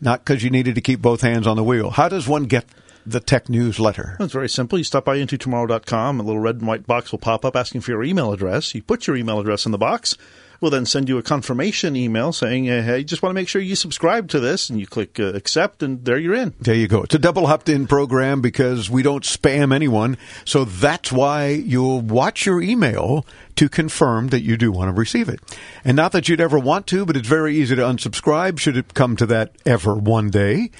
not 0.00 0.24
because 0.24 0.42
you 0.42 0.50
needed 0.50 0.74
to 0.74 0.80
keep 0.80 1.00
both 1.00 1.20
hands 1.20 1.46
on 1.46 1.56
the 1.56 1.62
wheel. 1.62 1.90
How 1.90 2.08
does 2.08 2.26
one 2.26 2.46
get 2.46 2.64
the 3.06 3.20
tech 3.20 3.48
newsletter? 3.48 4.16
It's 4.18 4.32
very 4.32 4.48
simple. 4.48 4.76
You 4.76 4.82
stop 4.82 5.04
by 5.04 5.16
intotomorrow.com, 5.16 6.18
a 6.18 6.22
little 6.24 6.40
red 6.40 6.56
and 6.56 6.66
white 6.66 6.88
box 6.88 7.12
will 7.12 7.20
pop 7.20 7.44
up 7.44 7.54
asking 7.54 7.82
for 7.82 7.92
your 7.92 8.02
email 8.02 8.32
address. 8.32 8.74
You 8.74 8.82
put 8.82 9.06
your 9.06 9.14
email 9.14 9.38
address 9.38 9.66
in 9.66 9.72
the 9.72 9.78
box. 9.78 10.18
We'll 10.64 10.70
then 10.70 10.86
send 10.86 11.10
you 11.10 11.18
a 11.18 11.22
confirmation 11.22 11.94
email 11.94 12.32
saying, 12.32 12.64
hey, 12.64 13.04
just 13.04 13.22
want 13.22 13.32
to 13.32 13.34
make 13.34 13.48
sure 13.48 13.60
you 13.60 13.76
subscribe 13.76 14.30
to 14.30 14.40
this. 14.40 14.70
And 14.70 14.80
you 14.80 14.86
click 14.86 15.20
uh, 15.20 15.34
accept, 15.34 15.82
and 15.82 16.02
there 16.06 16.16
you're 16.16 16.32
in. 16.32 16.54
There 16.58 16.74
you 16.74 16.88
go. 16.88 17.02
It's 17.02 17.14
a 17.14 17.18
double 17.18 17.46
opt-in 17.46 17.86
program 17.86 18.40
because 18.40 18.88
we 18.88 19.02
don't 19.02 19.24
spam 19.24 19.74
anyone. 19.74 20.16
So 20.46 20.64
that's 20.64 21.12
why 21.12 21.48
you'll 21.48 22.00
watch 22.00 22.46
your 22.46 22.62
email 22.62 23.26
to 23.56 23.68
confirm 23.68 24.28
that 24.28 24.40
you 24.40 24.56
do 24.56 24.72
want 24.72 24.88
to 24.88 24.98
receive 24.98 25.28
it. 25.28 25.40
And 25.84 25.98
not 25.98 26.12
that 26.12 26.30
you'd 26.30 26.40
ever 26.40 26.58
want 26.58 26.86
to, 26.86 27.04
but 27.04 27.14
it's 27.14 27.28
very 27.28 27.54
easy 27.54 27.76
to 27.76 27.82
unsubscribe 27.82 28.58
should 28.58 28.78
it 28.78 28.94
come 28.94 29.16
to 29.16 29.26
that 29.26 29.54
ever 29.66 29.94
one 29.94 30.30
day. 30.30 30.70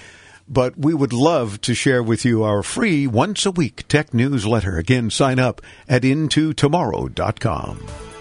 But 0.48 0.78
we 0.78 0.94
would 0.94 1.12
love 1.12 1.60
to 1.60 1.74
share 1.74 2.02
with 2.02 2.24
you 2.24 2.42
our 2.42 2.62
free 2.62 3.06
once 3.06 3.44
a 3.44 3.50
week 3.50 3.86
tech 3.86 4.14
newsletter. 4.14 4.78
Again, 4.78 5.10
sign 5.10 5.38
up 5.38 5.60
at 5.86 6.04
intotomorrow.com. 6.04 8.13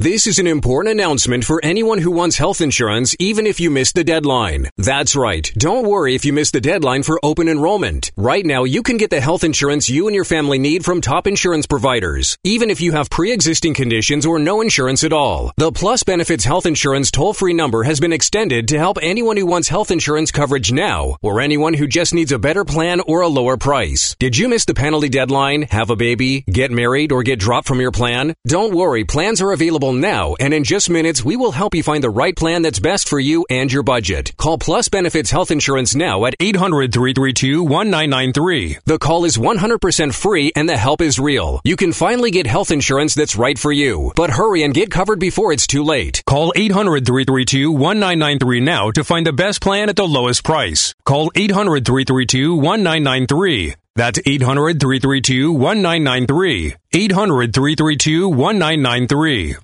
This 0.00 0.26
is 0.26 0.38
an 0.38 0.46
important 0.46 0.92
announcement 0.92 1.44
for 1.44 1.60
anyone 1.62 1.98
who 1.98 2.10
wants 2.10 2.38
health 2.38 2.62
insurance, 2.62 3.14
even 3.18 3.46
if 3.46 3.60
you 3.60 3.68
missed 3.68 3.94
the 3.94 4.02
deadline. 4.02 4.70
That's 4.78 5.14
right. 5.14 5.52
Don't 5.58 5.86
worry 5.86 6.14
if 6.14 6.24
you 6.24 6.32
missed 6.32 6.54
the 6.54 6.60
deadline 6.62 7.02
for 7.02 7.20
open 7.22 7.50
enrollment. 7.50 8.10
Right 8.16 8.46
now, 8.46 8.64
you 8.64 8.82
can 8.82 8.96
get 8.96 9.10
the 9.10 9.20
health 9.20 9.44
insurance 9.44 9.90
you 9.90 10.06
and 10.06 10.14
your 10.14 10.24
family 10.24 10.58
need 10.58 10.86
from 10.86 11.02
top 11.02 11.26
insurance 11.26 11.66
providers, 11.66 12.38
even 12.44 12.70
if 12.70 12.80
you 12.80 12.92
have 12.92 13.10
pre-existing 13.10 13.74
conditions 13.74 14.24
or 14.24 14.38
no 14.38 14.62
insurance 14.62 15.04
at 15.04 15.12
all. 15.12 15.52
The 15.58 15.70
Plus 15.70 16.02
Benefits 16.02 16.44
Health 16.44 16.64
Insurance 16.64 17.10
toll-free 17.10 17.52
number 17.52 17.82
has 17.82 18.00
been 18.00 18.14
extended 18.14 18.68
to 18.68 18.78
help 18.78 18.96
anyone 19.02 19.36
who 19.36 19.44
wants 19.44 19.68
health 19.68 19.90
insurance 19.90 20.30
coverage 20.30 20.72
now, 20.72 21.18
or 21.20 21.42
anyone 21.42 21.74
who 21.74 21.86
just 21.86 22.14
needs 22.14 22.32
a 22.32 22.38
better 22.38 22.64
plan 22.64 23.02
or 23.06 23.20
a 23.20 23.28
lower 23.28 23.58
price. 23.58 24.16
Did 24.18 24.38
you 24.38 24.48
miss 24.48 24.64
the 24.64 24.72
penalty 24.72 25.10
deadline, 25.10 25.64
have 25.70 25.90
a 25.90 25.94
baby, 25.94 26.40
get 26.50 26.70
married, 26.70 27.12
or 27.12 27.22
get 27.22 27.38
dropped 27.38 27.68
from 27.68 27.82
your 27.82 27.92
plan? 27.92 28.34
Don't 28.46 28.74
worry, 28.74 29.04
plans 29.04 29.42
are 29.42 29.52
available 29.52 29.89
now, 29.98 30.34
and 30.38 30.54
in 30.54 30.62
just 30.62 30.90
minutes, 30.90 31.24
we 31.24 31.36
will 31.36 31.50
help 31.50 31.74
you 31.74 31.82
find 31.82 32.04
the 32.04 32.10
right 32.10 32.36
plan 32.36 32.62
that's 32.62 32.78
best 32.78 33.08
for 33.08 33.18
you 33.18 33.46
and 33.50 33.72
your 33.72 33.82
budget. 33.82 34.32
Call 34.36 34.58
Plus 34.58 34.88
Benefits 34.88 35.30
Health 35.30 35.50
Insurance 35.50 35.94
now 35.94 36.26
at 36.26 36.36
800 36.38 36.92
332 36.92 37.62
1993. 37.62 38.78
The 38.84 38.98
call 38.98 39.24
is 39.24 39.36
100% 39.36 40.14
free 40.14 40.52
and 40.54 40.68
the 40.68 40.76
help 40.76 41.00
is 41.00 41.18
real. 41.18 41.60
You 41.64 41.76
can 41.76 41.92
finally 41.92 42.30
get 42.30 42.46
health 42.46 42.70
insurance 42.70 43.14
that's 43.14 43.36
right 43.36 43.58
for 43.58 43.72
you. 43.72 44.12
But 44.14 44.30
hurry 44.30 44.62
and 44.62 44.74
get 44.74 44.90
covered 44.90 45.18
before 45.18 45.52
it's 45.52 45.66
too 45.66 45.82
late. 45.82 46.22
Call 46.26 46.52
800 46.54 47.06
332 47.06 47.72
1993 47.72 48.60
now 48.60 48.90
to 48.90 49.02
find 49.02 49.26
the 49.26 49.32
best 49.32 49.60
plan 49.60 49.88
at 49.88 49.96
the 49.96 50.06
lowest 50.06 50.44
price. 50.44 50.94
Call 51.04 51.32
800 51.34 51.84
332 51.84 52.54
1993. 52.54 53.74
That's 53.96 54.20
800 54.24 54.80
332 54.80 55.52
1993. 55.52 56.74
800 56.92 57.52
332 57.52 58.28
1993. 58.28 59.56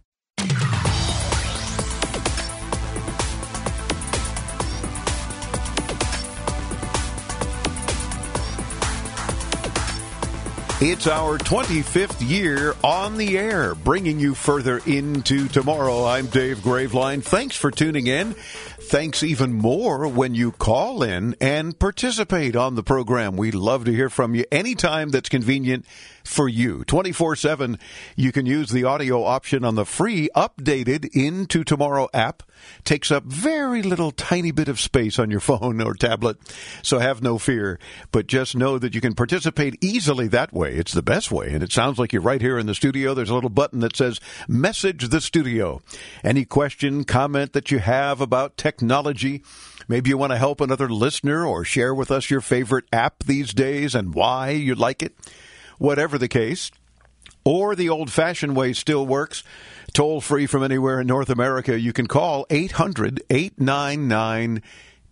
It's 10.78 11.06
our 11.06 11.38
25th 11.38 12.28
year 12.28 12.74
on 12.84 13.16
the 13.16 13.38
air, 13.38 13.74
bringing 13.74 14.20
you 14.20 14.34
further 14.34 14.82
into 14.84 15.48
tomorrow. 15.48 16.04
I'm 16.04 16.26
Dave 16.26 16.58
Graveline. 16.58 17.22
Thanks 17.22 17.56
for 17.56 17.70
tuning 17.70 18.08
in. 18.08 18.34
Thanks 18.88 19.24
even 19.24 19.52
more 19.52 20.06
when 20.06 20.36
you 20.36 20.52
call 20.52 21.02
in 21.02 21.34
and 21.40 21.76
participate 21.76 22.54
on 22.54 22.76
the 22.76 22.84
program. 22.84 23.36
We 23.36 23.50
love 23.50 23.84
to 23.86 23.92
hear 23.92 24.08
from 24.08 24.36
you 24.36 24.44
anytime 24.52 25.08
that's 25.08 25.28
convenient 25.28 25.84
for 26.22 26.48
you. 26.48 26.84
24 26.84 27.34
7, 27.34 27.78
you 28.14 28.30
can 28.30 28.46
use 28.46 28.70
the 28.70 28.84
audio 28.84 29.24
option 29.24 29.64
on 29.64 29.74
the 29.74 29.84
free 29.84 30.28
updated 30.36 31.08
Into 31.14 31.64
Tomorrow 31.64 32.08
app. 32.14 32.44
Takes 32.84 33.10
up 33.10 33.24
very 33.24 33.82
little 33.82 34.10
tiny 34.10 34.50
bit 34.50 34.68
of 34.68 34.80
space 34.80 35.18
on 35.18 35.30
your 35.30 35.40
phone 35.50 35.80
or 35.80 35.94
tablet, 35.94 36.38
so 36.82 36.98
have 36.98 37.22
no 37.22 37.38
fear. 37.38 37.78
But 38.12 38.26
just 38.26 38.56
know 38.56 38.78
that 38.78 38.94
you 38.94 39.00
can 39.00 39.14
participate 39.14 39.76
easily 39.80 40.28
that 40.28 40.52
way. 40.52 40.74
It's 40.74 40.92
the 40.92 41.02
best 41.02 41.30
way, 41.30 41.52
and 41.52 41.62
it 41.62 41.72
sounds 41.72 41.98
like 41.98 42.12
you're 42.12 42.22
right 42.22 42.40
here 42.40 42.58
in 42.58 42.66
the 42.66 42.74
studio. 42.74 43.14
There's 43.14 43.30
a 43.30 43.34
little 43.34 43.50
button 43.50 43.80
that 43.80 43.96
says 43.96 44.20
Message 44.48 45.08
the 45.08 45.20
Studio. 45.20 45.82
Any 46.24 46.44
question, 46.44 47.04
comment 47.04 47.52
that 47.52 47.70
you 47.70 47.78
have 47.78 48.20
about 48.20 48.56
technology, 48.76 49.42
Maybe 49.88 50.10
you 50.10 50.18
want 50.18 50.32
to 50.32 50.38
help 50.38 50.60
another 50.60 50.88
listener 50.88 51.46
or 51.46 51.64
share 51.64 51.94
with 51.94 52.10
us 52.10 52.28
your 52.28 52.40
favorite 52.40 52.86
app 52.92 53.22
these 53.22 53.54
days 53.54 53.94
and 53.94 54.14
why 54.14 54.50
you 54.50 54.74
like 54.74 55.02
it. 55.02 55.14
Whatever 55.78 56.18
the 56.18 56.28
case, 56.28 56.72
or 57.44 57.76
the 57.76 57.88
old 57.88 58.10
fashioned 58.10 58.56
way 58.56 58.72
still 58.72 59.06
works, 59.06 59.44
toll 59.92 60.20
free 60.20 60.46
from 60.46 60.64
anywhere 60.64 61.00
in 61.00 61.06
North 61.06 61.30
America, 61.30 61.78
you 61.78 61.92
can 61.92 62.08
call 62.08 62.46
800 62.50 63.22
899 63.30 64.62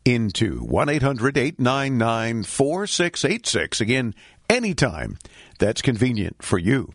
into 0.04 0.58
1 0.58 0.88
800 0.88 1.36
899 1.38 2.42
4686. 2.42 3.80
Again, 3.80 4.14
anytime 4.50 5.18
that's 5.58 5.82
convenient 5.82 6.42
for 6.42 6.58
you. 6.58 6.92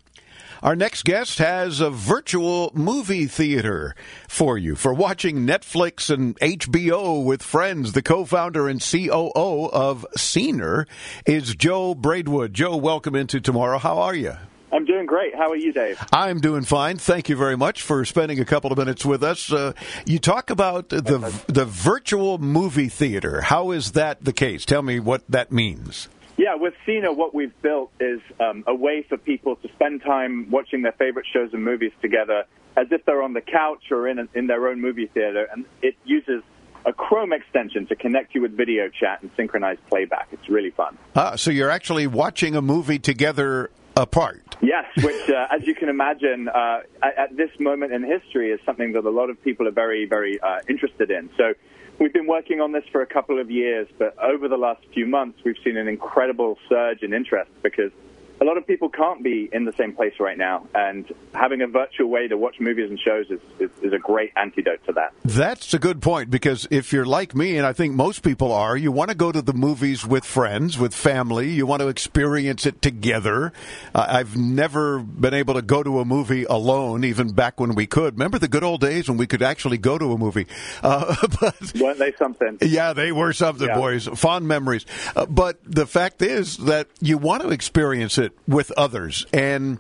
Our 0.62 0.76
next 0.76 1.06
guest 1.06 1.38
has 1.38 1.80
a 1.80 1.89
virtual 1.89 2.72
movie 2.74 3.28
theater 3.28 3.95
for 4.28 4.58
you 4.58 4.76
for 4.76 4.93
watching 4.93 5.48
Netflix 5.48 6.13
and 6.13 6.38
HBO 6.41 7.24
with 7.24 7.41
friends. 7.41 7.93
The 7.93 8.02
co-founder 8.02 8.67
and 8.67 8.82
COO 8.82 9.69
of 9.72 10.06
Scener 10.17 10.86
is 11.26 11.56
Joe 11.56 11.95
Braidwood. 11.95 12.54
Joe, 12.54 12.76
welcome 12.76 13.15
into 13.15 13.39
tomorrow. 13.39 13.78
How 13.78 14.00
are 14.00 14.13
you? 14.13 14.34
I'm 14.69 14.84
doing 14.84 15.06
great. 15.06 15.34
How 15.34 15.50
are 15.50 15.56
you, 15.56 15.72
Dave? 15.72 15.98
I'm 16.12 16.41
doing 16.41 16.63
fine. 16.63 16.98
Thank 16.98 17.30
you 17.30 17.38
very 17.38 17.56
much 17.56 17.82
for 17.82 18.04
spending 18.04 18.41
a 18.41 18.45
couple 18.45 18.69
of 18.69 18.78
minutes 18.78 19.06
with 19.06 19.24
us. 19.24 19.54
Uh, 19.54 19.72
you 20.06 20.19
talk 20.19 20.50
about 20.50 20.89
the 20.89 21.02
the 21.48 21.65
virtual 21.65 22.38
movie 22.38 22.89
theater. 22.89 23.41
How 23.41 23.72
is 23.72 23.93
that 23.93 24.26
the 24.26 24.34
case? 24.34 24.65
Tell 24.65 24.82
me 24.82 25.00
what 25.00 25.24
that 25.30 25.54
means. 25.54 26.10
Yeah, 26.39 26.56
with 26.56 26.73
Scener, 26.88 27.13
what 27.13 27.36
we've 27.36 27.62
built 27.62 27.91
is 27.99 28.21
um, 28.39 28.63
a 28.65 28.73
way 28.73 29.06
for 29.10 29.17
people 29.17 29.58
to 29.58 29.67
spend 29.73 30.02
time 30.02 30.49
watching 30.49 30.84
their 30.84 30.93
favorite 30.93 31.25
shows 31.34 31.49
and 31.52 31.65
movies 31.65 31.91
together 32.02 32.45
as 32.78 32.88
if 32.91 33.04
they're 33.04 33.21
on 33.21 33.34
the 33.34 33.41
couch 33.41 33.91
or 33.91 34.08
in, 34.08 34.19
a, 34.19 34.28
in 34.34 34.47
their 34.47 34.69
own 34.69 34.80
movie 34.80 35.08
theater. 35.08 35.49
And 35.52 35.65
it 35.82 35.97
uses 36.06 36.41
a 36.86 36.93
Chrome 36.93 37.34
extension 37.34 37.88
to 37.88 37.95
connect 37.97 38.36
you 38.36 38.41
with 38.41 38.56
video 38.56 38.88
chat 38.88 39.21
and 39.21 39.30
synchronize 39.36 39.80
playback. 39.89 40.30
It's 40.32 40.47
really 40.47 40.69
fun. 40.69 40.97
Ah, 41.13 41.36
so 41.36 41.52
you're 41.52 41.69
actually 41.69 42.08
watching 42.08 42.56
a 42.56 42.62
movie 42.62 42.99
together 42.99 43.69
apart. 43.97 44.56
Yes, 44.62 44.86
which, 45.04 45.30
uh, 45.30 45.47
as 45.54 45.67
you 45.67 45.75
can 45.75 45.89
imagine, 45.89 46.47
uh, 46.47 46.84
at, 47.04 47.17
at, 47.17 47.36
this 47.36 47.49
moment 47.60 47.91
in 47.91 48.02
history 48.02 48.52
is 48.52 48.62
something 48.65 48.93
that 48.93 49.04
a 49.04 49.10
lot 49.10 49.30
of 49.30 49.43
people 49.43 49.67
are 49.67 49.71
very, 49.71 50.06
very 50.06 50.39
uh, 50.39 50.60
interested 50.69 51.12
in. 51.12 51.30
So 51.36 51.54
we've 52.00 52.14
been 52.14 52.28
working 52.28 52.62
on 52.62 52.72
this 52.72 52.84
for 52.92 53.02
a 53.02 53.06
couple 53.06 53.40
of 53.40 53.52
years, 53.52 53.88
but 53.98 54.18
over 54.20 54.48
the 54.48 54.58
last 54.58 54.82
few 54.94 55.06
months, 55.06 55.40
we've 55.44 55.58
seen 55.64 55.78
an 55.78 55.88
incredible 55.88 56.58
surge 56.68 57.04
in 57.04 57.14
interest 57.14 57.52
because 57.62 57.92
a 58.41 58.45
lot 58.45 58.58
of 58.58 58.65
people 58.65 58.89
can't 58.89 59.21
be 59.21 59.49
in 59.52 59.65
the 59.65 59.73
same 59.73 59.93
place 59.93 60.13
right 60.19 60.38
now, 60.38 60.65
and 60.73 61.06
having 61.34 61.62
a 61.62 61.67
virtual 61.67 62.08
way 62.08 62.28
to 62.28 62.38
watch 62.38 62.60
movies 62.60 62.89
and 62.89 62.99
shows 62.99 63.30
is, 63.30 63.39
is, 63.60 63.69
is, 63.82 63.93
a 63.93 63.97
great 63.97 64.32
antidote 64.38 64.84
to 64.86 64.93
that. 64.93 65.13
That's 65.25 65.73
a 65.73 65.80
good 65.80 66.02
point 66.02 66.30
because 66.30 66.67
if 66.71 66.93
you're 66.93 67.06
like 67.06 67.36
me, 67.36 67.58
and 67.58 67.65
I 67.65 67.73
think 67.73 67.95
most 67.95 68.23
people 68.23 68.54
are, 68.54 68.78
you 68.78 68.91
want 68.91 69.10
to 69.10 69.15
go 69.15 69.32
to 69.32 69.41
the 69.41 69.54
movies 69.54 70.06
with 70.06 70.23
friends, 70.23 70.78
with 70.78 70.93
family. 70.93 71.49
You 71.49 71.65
want 71.65 71.82
to 71.82 71.89
experience 71.89 72.65
it 72.65 72.82
together. 72.82 73.52
Uh, 73.93 74.06
I've 74.08 74.38
never 74.38 74.99
been 74.99 75.34
able 75.34 75.56
to 75.56 75.62
go 75.62 75.84
to 75.84 75.99
a 75.99 76.06
movie 76.06 76.45
alone, 76.45 77.04
even 77.04 77.34
back 77.34 77.60
when 77.60 77.75
we 77.75 77.88
could. 77.88 78.13
Remember 78.13 78.39
the 78.39 78.47
good 78.47 78.63
old 78.63 78.80
days 78.80 79.10
when 79.10 79.17
we 79.17 79.28
could 79.28 79.41
actually 79.41 79.78
go 79.78 79.97
to 79.97 80.13
a 80.13 80.17
movie? 80.17 80.47
Uh, 80.82 81.13
but, 81.41 81.73
Weren't 81.75 81.99
they 81.99 82.13
something? 82.13 82.58
Yeah, 82.62 82.93
they 82.93 83.12
were 83.12 83.34
something, 83.34 83.67
yeah. 83.67 83.75
boys. 83.75 84.08
Fond 84.08 84.47
memories. 84.47 84.86
Uh, 85.15 85.25
but 85.25 85.60
the 85.63 85.86
fact 85.86 86.21
is 86.21 86.58
that 86.58 86.88
you 87.02 87.17
want 87.17 87.43
to 87.43 87.49
experience 87.49 88.17
it 88.17 88.29
it 88.30 88.38
with 88.48 88.72
others. 88.72 89.26
And 89.34 89.80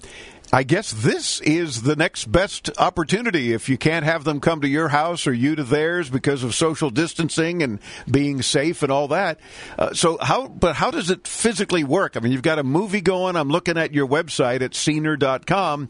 I 0.51 0.63
guess 0.63 0.91
this 0.91 1.41
is 1.41 1.83
the 1.83 1.95
next 1.95 2.31
best 2.31 2.71
opportunity 2.79 3.53
if 3.53 3.69
you 3.69 3.77
can't 3.77 4.03
have 4.03 4.23
them 4.23 4.39
come 4.39 4.61
to 4.61 4.67
your 4.67 4.87
house 4.87 5.27
or 5.27 5.33
you 5.33 5.55
to 5.55 5.63
theirs 5.63 6.09
because 6.09 6.43
of 6.43 6.55
social 6.55 6.89
distancing 6.89 7.61
and 7.61 7.79
being 8.09 8.41
safe 8.41 8.81
and 8.81 8.91
all 8.91 9.09
that. 9.09 9.39
Uh, 9.77 9.93
so 9.93 10.17
how, 10.19 10.47
but 10.47 10.75
how 10.75 10.89
does 10.89 11.11
it 11.11 11.27
physically 11.27 11.83
work? 11.83 12.17
I 12.17 12.19
mean, 12.19 12.31
you've 12.31 12.41
got 12.41 12.57
a 12.57 12.63
movie 12.63 13.01
going. 13.01 13.35
I'm 13.35 13.49
looking 13.49 13.77
at 13.77 13.93
your 13.93 14.07
website 14.07 14.61
at 14.61 14.71
scener.com 14.71 15.89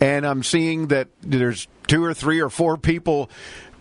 and 0.00 0.24
I'm 0.24 0.44
seeing 0.44 0.86
that 0.88 1.08
there's 1.22 1.66
two 1.88 2.04
or 2.04 2.14
three 2.14 2.40
or 2.40 2.48
four 2.48 2.76
people 2.76 3.28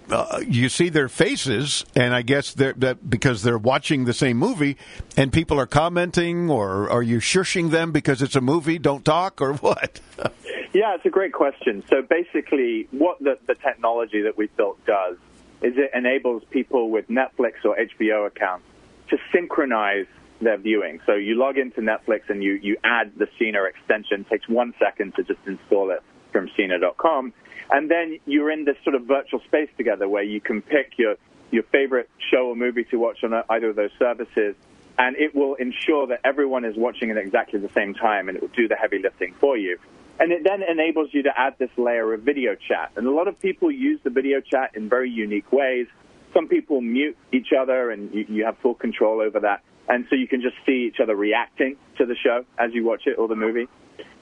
uh, 0.10 0.42
you 0.48 0.70
see 0.70 0.90
their 0.90 1.10
faces, 1.10 1.86
and 1.96 2.14
I 2.14 2.22
guess 2.22 2.54
that 2.54 3.10
because 3.10 3.44
they're 3.44 3.58
watching 3.58 4.06
the 4.06 4.14
same 4.14 4.38
movie, 4.38 4.78
and 5.18 5.32
people 5.32 5.60
are 5.60 5.66
commenting, 5.66 6.50
or 6.50 6.90
are 6.90 7.04
you 7.04 7.20
shushing 7.20 7.72
them 7.72 7.92
because 7.92 8.22
it's 8.22 8.36
a 8.36 8.42
movie? 8.42 8.78
Don't 8.78 9.04
talk, 9.04 9.42
or 9.42 9.54
what? 9.56 10.00
yeah, 10.74 10.96
it's 10.96 11.06
a 11.06 11.10
great 11.10 11.34
question. 11.34 11.84
So 11.90 12.02
basically, 12.02 12.88
what 12.92 13.20
the, 13.20 13.38
the 13.48 13.56
technology 13.56 14.22
that 14.24 14.38
we 14.38 14.48
built 14.48 14.84
does 14.86 15.18
is 15.62 15.74
it 15.78 15.92
enables 15.94 16.44
people 16.52 16.90
with 16.90 17.08
Netflix 17.08 17.54
or 17.64 17.78
HBO 17.78 18.28
accounts 18.28 18.66
to 19.10 19.18
synchronize 19.32 20.06
their 20.42 20.58
viewing. 20.58 21.00
So 21.06 21.14
you 21.14 21.36
log 21.36 21.58
into 21.58 21.82
Netflix 21.82 22.30
and 22.30 22.44
you, 22.44 22.54
you 22.54 22.78
add 22.84 23.14
the 23.18 23.28
Scener 23.40 23.68
extension. 23.70 24.22
It 24.22 24.30
takes 24.30 24.50
one 24.50 24.74
second 24.80 25.16
to 25.16 25.24
just 25.24 25.40
install 25.48 25.92
it 25.92 26.04
from 26.32 26.50
Scener.com 26.50 27.34
and 27.72 27.90
then 27.90 28.20
you're 28.26 28.52
in 28.52 28.66
this 28.66 28.78
sort 28.84 28.96
of 28.96 29.04
virtual 29.06 29.40
space 29.42 29.70
together 29.78 30.08
where 30.08 30.24
you 30.24 30.42
can 30.42 30.62
pick 30.62 30.94
your 30.98 31.16
your 31.52 31.64
favorite 31.64 32.10
show 32.32 32.48
or 32.48 32.56
movie 32.56 32.84
to 32.86 32.98
watch 32.98 33.24
on 33.24 33.34
either 33.50 33.70
of 33.70 33.76
those 33.76 33.92
services, 34.00 34.56
and 34.98 35.16
it 35.16 35.36
will 35.36 35.56
ensure 35.56 36.08
that 36.08 36.22
everyone 36.24 36.66
is 36.66 36.76
watching 36.76 37.12
at 37.12 37.18
exactly 37.18 37.60
the 37.60 37.70
same 37.74 37.94
time, 37.94 38.30
and 38.30 38.38
it 38.38 38.42
will 38.42 38.56
do 38.56 38.68
the 38.68 38.76
heavy 38.76 39.00
lifting 39.00 39.34
for 39.40 39.58
you. 39.58 39.78
And 40.20 40.32
it 40.32 40.44
then 40.44 40.64
enables 40.64 41.14
you 41.14 41.24
to 41.24 41.32
add 41.38 41.56
this 41.60 41.70
layer 41.78 42.14
of 42.14 42.22
video 42.22 42.56
chat. 42.56 42.92
And 42.96 43.06
a 43.06 43.12
lot 43.12 43.28
of 43.28 43.40
people 43.40 43.70
use 43.70 44.00
the 44.04 44.10
video 44.10 44.40
chat 44.40 44.72
in 44.74 44.88
very 44.88 45.10
unique 45.10 45.52
ways. 45.52 45.88
Some 46.34 46.48
people 46.48 46.82
mute 46.82 47.18
each 47.34 47.50
other, 47.58 47.92
and 47.92 48.14
you, 48.14 48.26
you 48.30 48.46
have 48.46 48.58
full 48.60 48.76
control 48.76 49.22
over 49.22 49.42
that. 49.42 49.62
And 49.88 50.06
so 50.10 50.16
you 50.16 50.28
can 50.28 50.42
just 50.42 50.56
see 50.66 50.88
each 50.88 51.00
other 51.02 51.16
reacting 51.16 51.76
to 51.98 52.06
the 52.06 52.16
show 52.16 52.46
as 52.58 52.74
you 52.74 52.86
watch 52.86 53.04
it 53.06 53.20
or 53.20 53.28
the 53.28 53.36
movie. 53.36 53.68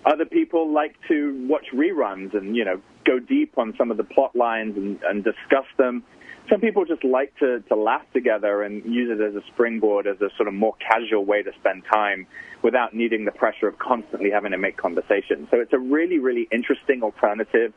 Other 0.05 0.25
people 0.25 0.71
like 0.73 0.95
to 1.07 1.47
watch 1.47 1.67
reruns 1.73 2.35
and, 2.35 2.55
you 2.55 2.65
know, 2.65 2.81
go 3.05 3.19
deep 3.19 3.57
on 3.57 3.73
some 3.77 3.91
of 3.91 3.97
the 3.97 4.03
plot 4.03 4.35
lines 4.35 4.75
and, 4.75 5.01
and 5.03 5.23
discuss 5.23 5.65
them. 5.77 6.03
Some 6.49 6.59
people 6.59 6.83
just 6.83 7.05
like 7.05 7.33
to, 7.39 7.61
to 7.69 7.75
laugh 7.75 8.05
together 8.13 8.63
and 8.63 8.83
use 8.83 9.17
it 9.17 9.23
as 9.23 9.33
a 9.35 9.45
springboard, 9.53 10.07
as 10.07 10.19
a 10.19 10.29
sort 10.35 10.49
of 10.49 10.53
more 10.53 10.75
casual 10.75 11.23
way 11.23 11.41
to 11.41 11.51
spend 11.59 11.83
time 11.91 12.27
without 12.61 12.93
needing 12.93 13.23
the 13.23 13.31
pressure 13.31 13.67
of 13.67 13.79
constantly 13.79 14.29
having 14.29 14.51
to 14.51 14.57
make 14.57 14.75
conversation. 14.75 15.47
So 15.49 15.61
it's 15.61 15.71
a 15.71 15.79
really, 15.79 16.19
really 16.19 16.49
interesting 16.51 17.01
alternative 17.01 17.73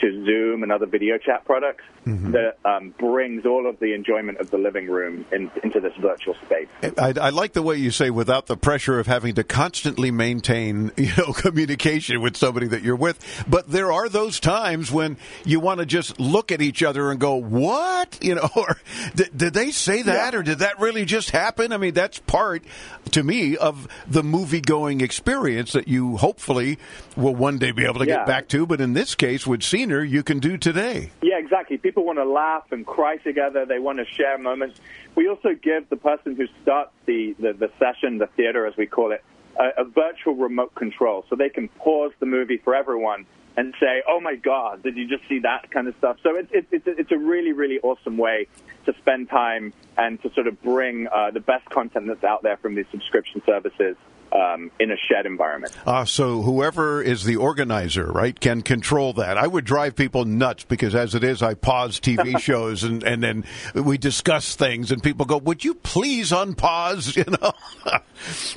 to 0.00 0.24
Zoom 0.24 0.62
and 0.62 0.72
other 0.72 0.86
video 0.86 1.18
chat 1.18 1.44
products 1.44 1.84
mm-hmm. 2.06 2.32
that 2.32 2.58
um, 2.64 2.94
brings 2.98 3.44
all 3.44 3.68
of 3.68 3.78
the 3.80 3.94
enjoyment 3.94 4.38
of 4.38 4.50
the 4.50 4.58
living 4.58 4.86
room 4.86 5.24
in, 5.32 5.50
into 5.62 5.80
this 5.80 5.92
virtual 6.00 6.34
space. 6.44 6.68
I, 6.98 7.14
I, 7.20 7.30
like 7.30 7.52
the 7.52 7.62
way 7.62 7.76
you 7.76 7.90
say 7.90 8.10
without 8.10 8.46
the 8.46 8.56
pressure 8.56 8.98
of 8.98 9.06
having 9.06 9.34
to 9.34 9.44
constantly 9.44 10.10
maintain 10.10 10.92
you 10.96 11.10
know 11.16 11.32
communication 11.32 12.20
with 12.20 12.36
somebody 12.36 12.68
that 12.68 12.82
you're 12.82 12.96
with. 12.96 13.44
But 13.48 13.68
there 13.70 13.92
are 13.92 14.08
those 14.08 14.40
times 14.40 14.90
when 14.90 15.16
you 15.44 15.60
want 15.60 15.80
to 15.80 15.86
just 15.86 16.18
look 16.20 16.52
at 16.52 16.62
each 16.62 16.82
other 16.82 17.10
and 17.10 17.20
go, 17.20 17.36
"What?" 17.36 18.18
You 18.26 18.34
know, 18.34 18.48
or 18.56 18.76
did, 19.14 19.36
did 19.36 19.54
they 19.54 19.70
say 19.70 20.02
that, 20.02 20.32
yeah. 20.32 20.38
or 20.38 20.42
did 20.42 20.58
that 20.58 20.80
really 20.80 21.04
just 21.04 21.30
happen? 21.30 21.72
I 21.72 21.76
mean, 21.76 21.94
that's 21.94 22.18
part 22.18 22.64
to 23.12 23.22
me 23.22 23.56
of 23.56 23.86
the 24.08 24.24
movie 24.24 24.60
going 24.60 25.00
experience 25.00 25.72
that 25.72 25.86
you 25.86 26.16
hopefully 26.16 26.78
will 27.14 27.34
one 27.34 27.58
day 27.58 27.70
be 27.70 27.84
able 27.84 28.00
to 28.00 28.06
yeah. 28.06 28.16
get 28.16 28.26
back 28.26 28.48
to. 28.48 28.66
But 28.66 28.80
in 28.80 28.94
this 28.94 29.14
case, 29.14 29.46
with 29.46 29.62
you 29.86 30.22
can 30.22 30.38
do 30.38 30.56
today. 30.56 31.10
Yeah, 31.22 31.38
exactly. 31.38 31.78
People 31.78 32.04
want 32.04 32.18
to 32.18 32.24
laugh 32.24 32.72
and 32.72 32.86
cry 32.86 33.16
together. 33.18 33.64
They 33.66 33.78
want 33.78 33.98
to 33.98 34.04
share 34.04 34.38
moments. 34.38 34.80
We 35.14 35.28
also 35.28 35.50
give 35.54 35.88
the 35.88 35.96
person 35.96 36.36
who 36.36 36.46
starts 36.62 36.92
the, 37.06 37.34
the, 37.38 37.52
the 37.52 37.70
session, 37.78 38.18
the 38.18 38.26
theater 38.26 38.66
as 38.66 38.76
we 38.76 38.86
call 38.86 39.12
it, 39.12 39.22
a, 39.58 39.82
a 39.82 39.84
virtual 39.84 40.34
remote 40.34 40.74
control. 40.74 41.24
So 41.30 41.36
they 41.36 41.48
can 41.48 41.68
pause 41.68 42.12
the 42.20 42.26
movie 42.26 42.58
for 42.58 42.74
everyone 42.74 43.26
and 43.56 43.74
say, 43.80 44.02
"Oh 44.06 44.20
my 44.20 44.34
God, 44.34 44.82
did 44.82 44.96
you 44.96 45.08
just 45.08 45.26
see 45.28 45.38
that 45.40 45.70
kind 45.70 45.88
of 45.88 45.94
stuff?" 45.96 46.18
So 46.22 46.36
it's 46.36 46.50
it's 46.52 46.66
it's, 46.70 46.86
it's 46.86 47.12
a 47.12 47.16
really 47.16 47.52
really 47.52 47.80
awesome 47.80 48.18
way 48.18 48.48
to 48.84 48.94
spend 48.98 49.30
time 49.30 49.72
and 49.96 50.20
to 50.22 50.32
sort 50.34 50.46
of 50.46 50.60
bring 50.62 51.08
uh, 51.08 51.30
the 51.30 51.40
best 51.40 51.64
content 51.70 52.06
that's 52.06 52.24
out 52.24 52.42
there 52.42 52.58
from 52.58 52.74
these 52.74 52.84
subscription 52.90 53.40
services 53.46 53.96
um, 54.36 54.70
in 54.78 54.90
a 54.90 54.96
shed 54.96 55.26
environment. 55.26 55.72
Uh, 55.86 56.04
so 56.04 56.42
whoever 56.42 57.02
is 57.02 57.24
the 57.24 57.36
organizer, 57.36 58.06
right, 58.06 58.38
can 58.38 58.62
control 58.62 59.12
that. 59.14 59.38
I 59.38 59.46
would 59.46 59.64
drive 59.64 59.96
people 59.96 60.24
nuts 60.24 60.64
because 60.64 60.94
as 60.94 61.14
it 61.14 61.24
is, 61.24 61.42
I 61.42 61.54
pause 61.54 62.00
TV 62.00 62.38
shows 62.40 62.84
and, 62.84 63.02
and 63.02 63.22
then 63.22 63.44
we 63.74 63.98
discuss 63.98 64.54
things 64.54 64.92
and 64.92 65.02
people 65.02 65.26
go, 65.26 65.38
would 65.38 65.64
you 65.64 65.74
please 65.74 66.30
unpause, 66.32 67.16
you 67.16 67.24
know? 67.24 67.52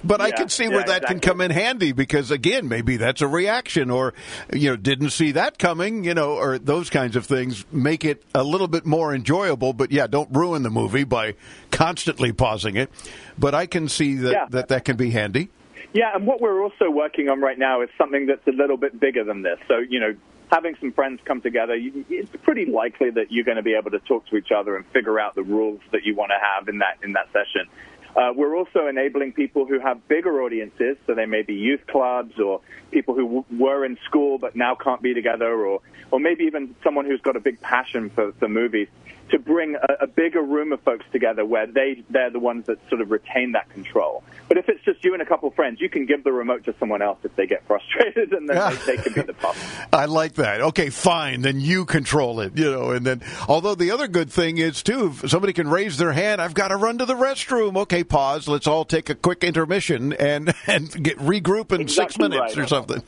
but 0.04 0.20
yeah, 0.20 0.26
I 0.26 0.32
can 0.32 0.50
see 0.50 0.68
where 0.68 0.80
yeah, 0.80 0.86
that 0.86 1.04
exactly. 1.04 1.20
can 1.20 1.30
come 1.30 1.42
in 1.42 1.52
handy 1.52 1.92
because 1.92 2.32
again, 2.32 2.68
maybe 2.68 2.98
that's 2.98 3.22
a 3.22 3.28
reaction 3.28 3.90
or, 3.90 4.14
you 4.54 4.72
know, 4.72 4.76
didn't 4.76 5.12
see 5.12 5.32
that 5.32 5.58
coming, 5.58 6.04
you 6.04 6.14
know, 6.14 6.34
or 6.34 6.58
those 6.58 6.90
kinds 6.90 7.16
of 7.16 7.26
things 7.26 7.66
make 7.72 8.04
it 8.04 8.24
a 8.36 8.44
little 8.44 8.68
bit 8.68 8.86
more 8.86 9.14
enjoyable. 9.14 9.74
But 9.74 9.92
yeah, 9.92 10.08
don't 10.08 10.30
ruin 10.36 10.64
the 10.64 10.70
movie 10.70 11.04
by 11.04 11.36
constantly 11.72 12.32
pausing 12.32 12.76
it. 12.76 12.90
But 13.38 13.56
I 13.56 13.66
can 13.66 13.88
see 13.88 14.16
that 14.16 14.32
yeah. 14.32 14.46
that, 14.50 14.68
that 14.70 14.86
can 14.86 14.98
be 14.98 15.12
handy. 15.12 15.50
Yeah, 15.94 16.16
and 16.16 16.28
what 16.28 16.40
we're 16.40 16.62
also 16.62 16.90
working 16.90 17.30
on 17.30 17.42
right 17.42 17.58
now 17.58 17.82
is 17.82 17.90
something 17.98 18.28
that's 18.28 18.46
a 18.48 18.52
little 18.52 18.78
bit 18.78 19.00
bigger 19.00 19.24
than 19.24 19.42
this. 19.42 19.58
So, 19.68 19.80
you 19.80 20.00
know, 20.00 20.16
having 20.52 20.76
some 20.80 20.92
friends 20.92 21.20
come 21.26 21.42
together, 21.42 21.76
it's 21.78 22.32
pretty 22.44 22.66
likely 22.66 23.10
that 23.12 23.32
you're 23.32 23.46
going 23.46 23.58
to 23.58 23.64
be 23.64 23.74
able 23.74 23.92
to 23.92 24.00
talk 24.00 24.28
to 24.28 24.36
each 24.36 24.52
other 24.52 24.76
and 24.76 24.86
figure 24.88 25.20
out 25.20 25.36
the 25.36 25.44
rules 25.44 25.80
that 25.92 26.04
you 26.04 26.16
want 26.16 26.32
to 26.32 26.38
have 26.40 26.68
in 26.68 26.80
that 26.80 26.98
in 27.04 27.14
that 27.14 27.28
session. 27.34 27.68
Uh, 28.16 28.34
we're 28.36 28.58
also 28.58 28.88
enabling 28.88 29.32
people 29.32 29.66
who 29.68 29.80
have 29.80 30.08
bigger 30.08 30.42
audiences, 30.42 30.98
so 31.06 31.14
they 31.14 31.28
may 31.28 31.44
be 31.44 31.54
youth 31.54 31.86
clubs 31.88 32.40
or 32.40 32.60
people 32.90 33.14
who 33.14 33.24
w- 33.24 33.46
were 33.52 33.86
in 33.86 33.98
school 34.04 34.40
but 34.40 34.56
now 34.56 34.74
can't 34.76 35.02
be 35.02 35.14
together, 35.14 35.66
or 35.66 35.80
or 36.12 36.20
maybe 36.20 36.46
even 36.46 36.76
someone 36.84 37.06
who's 37.06 37.22
got 37.22 37.36
a 37.36 37.40
big 37.40 37.62
passion 37.62 38.10
for, 38.10 38.32
for 38.34 38.48
movies 38.48 38.88
to 39.30 39.40
bring 39.40 39.76
a, 39.76 40.04
a, 40.04 40.08
bigger 40.08 40.42
room 40.42 40.72
of 40.74 40.82
folks 40.82 41.06
together 41.12 41.46
where 41.46 41.68
they 41.68 42.04
they're 42.10 42.30
the 42.30 42.40
ones 42.40 42.66
that 42.66 42.78
sort 42.90 43.02
of 43.02 43.12
retain 43.12 43.54
that 43.54 43.70
control. 43.70 44.24
But 44.48 44.58
if 44.58 44.68
it's 44.70 44.84
just 44.84 45.04
you 45.04 45.14
and 45.14 45.22
a 45.22 45.26
couple 45.26 45.50
of 45.50 45.56
friends, 45.56 45.80
you 45.80 45.90
can 45.90 46.06
give 46.06 46.24
the 46.24 46.32
remote 46.32 46.66
to 46.66 46.76
someone 46.80 47.02
else 47.02 47.20
if 47.24 47.36
they 47.36 47.48
get 47.48 47.66
frustrated, 47.66 48.34
and 48.34 48.50
then 48.50 48.58
they, 48.58 48.96
they, 48.96 48.98
can 49.02 49.14
be 49.14 49.22
the 49.22 49.34
problem. 49.34 49.66
I 49.94 50.06
like 50.06 50.34
that. 50.36 50.62
Okay, 50.62 50.90
fine, 50.90 51.42
then 51.42 51.60
you 51.60 51.86
control 51.86 52.40
it, 52.40 52.58
you 52.58 52.72
know. 52.72 52.92
And 52.92 53.06
then, 53.06 53.22
although 53.48 53.76
the 53.76 53.92
other 53.92 54.08
good 54.08 54.32
thing 54.32 54.58
is 54.58 54.84
too, 54.84 55.14
if 55.24 55.30
somebody 55.30 55.54
can 55.54 55.70
raise 55.70 55.98
their 55.98 56.14
hand, 56.14 56.42
I've 56.42 56.54
got 56.54 56.70
to 56.70 56.78
run 56.78 56.98
to 56.98 57.06
the 57.06 57.16
restroom. 57.16 57.78
Okay, 57.78 58.04
pause. 58.04 58.48
Let's 58.48 58.68
all 58.68 58.86
take 58.86 59.10
a 59.10 59.16
quick 59.16 59.44
intermission 59.44 60.14
and 60.14 60.54
and 60.68 61.04
get 61.04 61.18
regroup 61.20 61.72
in 61.72 61.82
exactly 61.82 62.14
six 62.14 62.18
minutes 62.18 62.58
right. 62.58 62.66
or 62.66 62.68
something. 62.68 63.04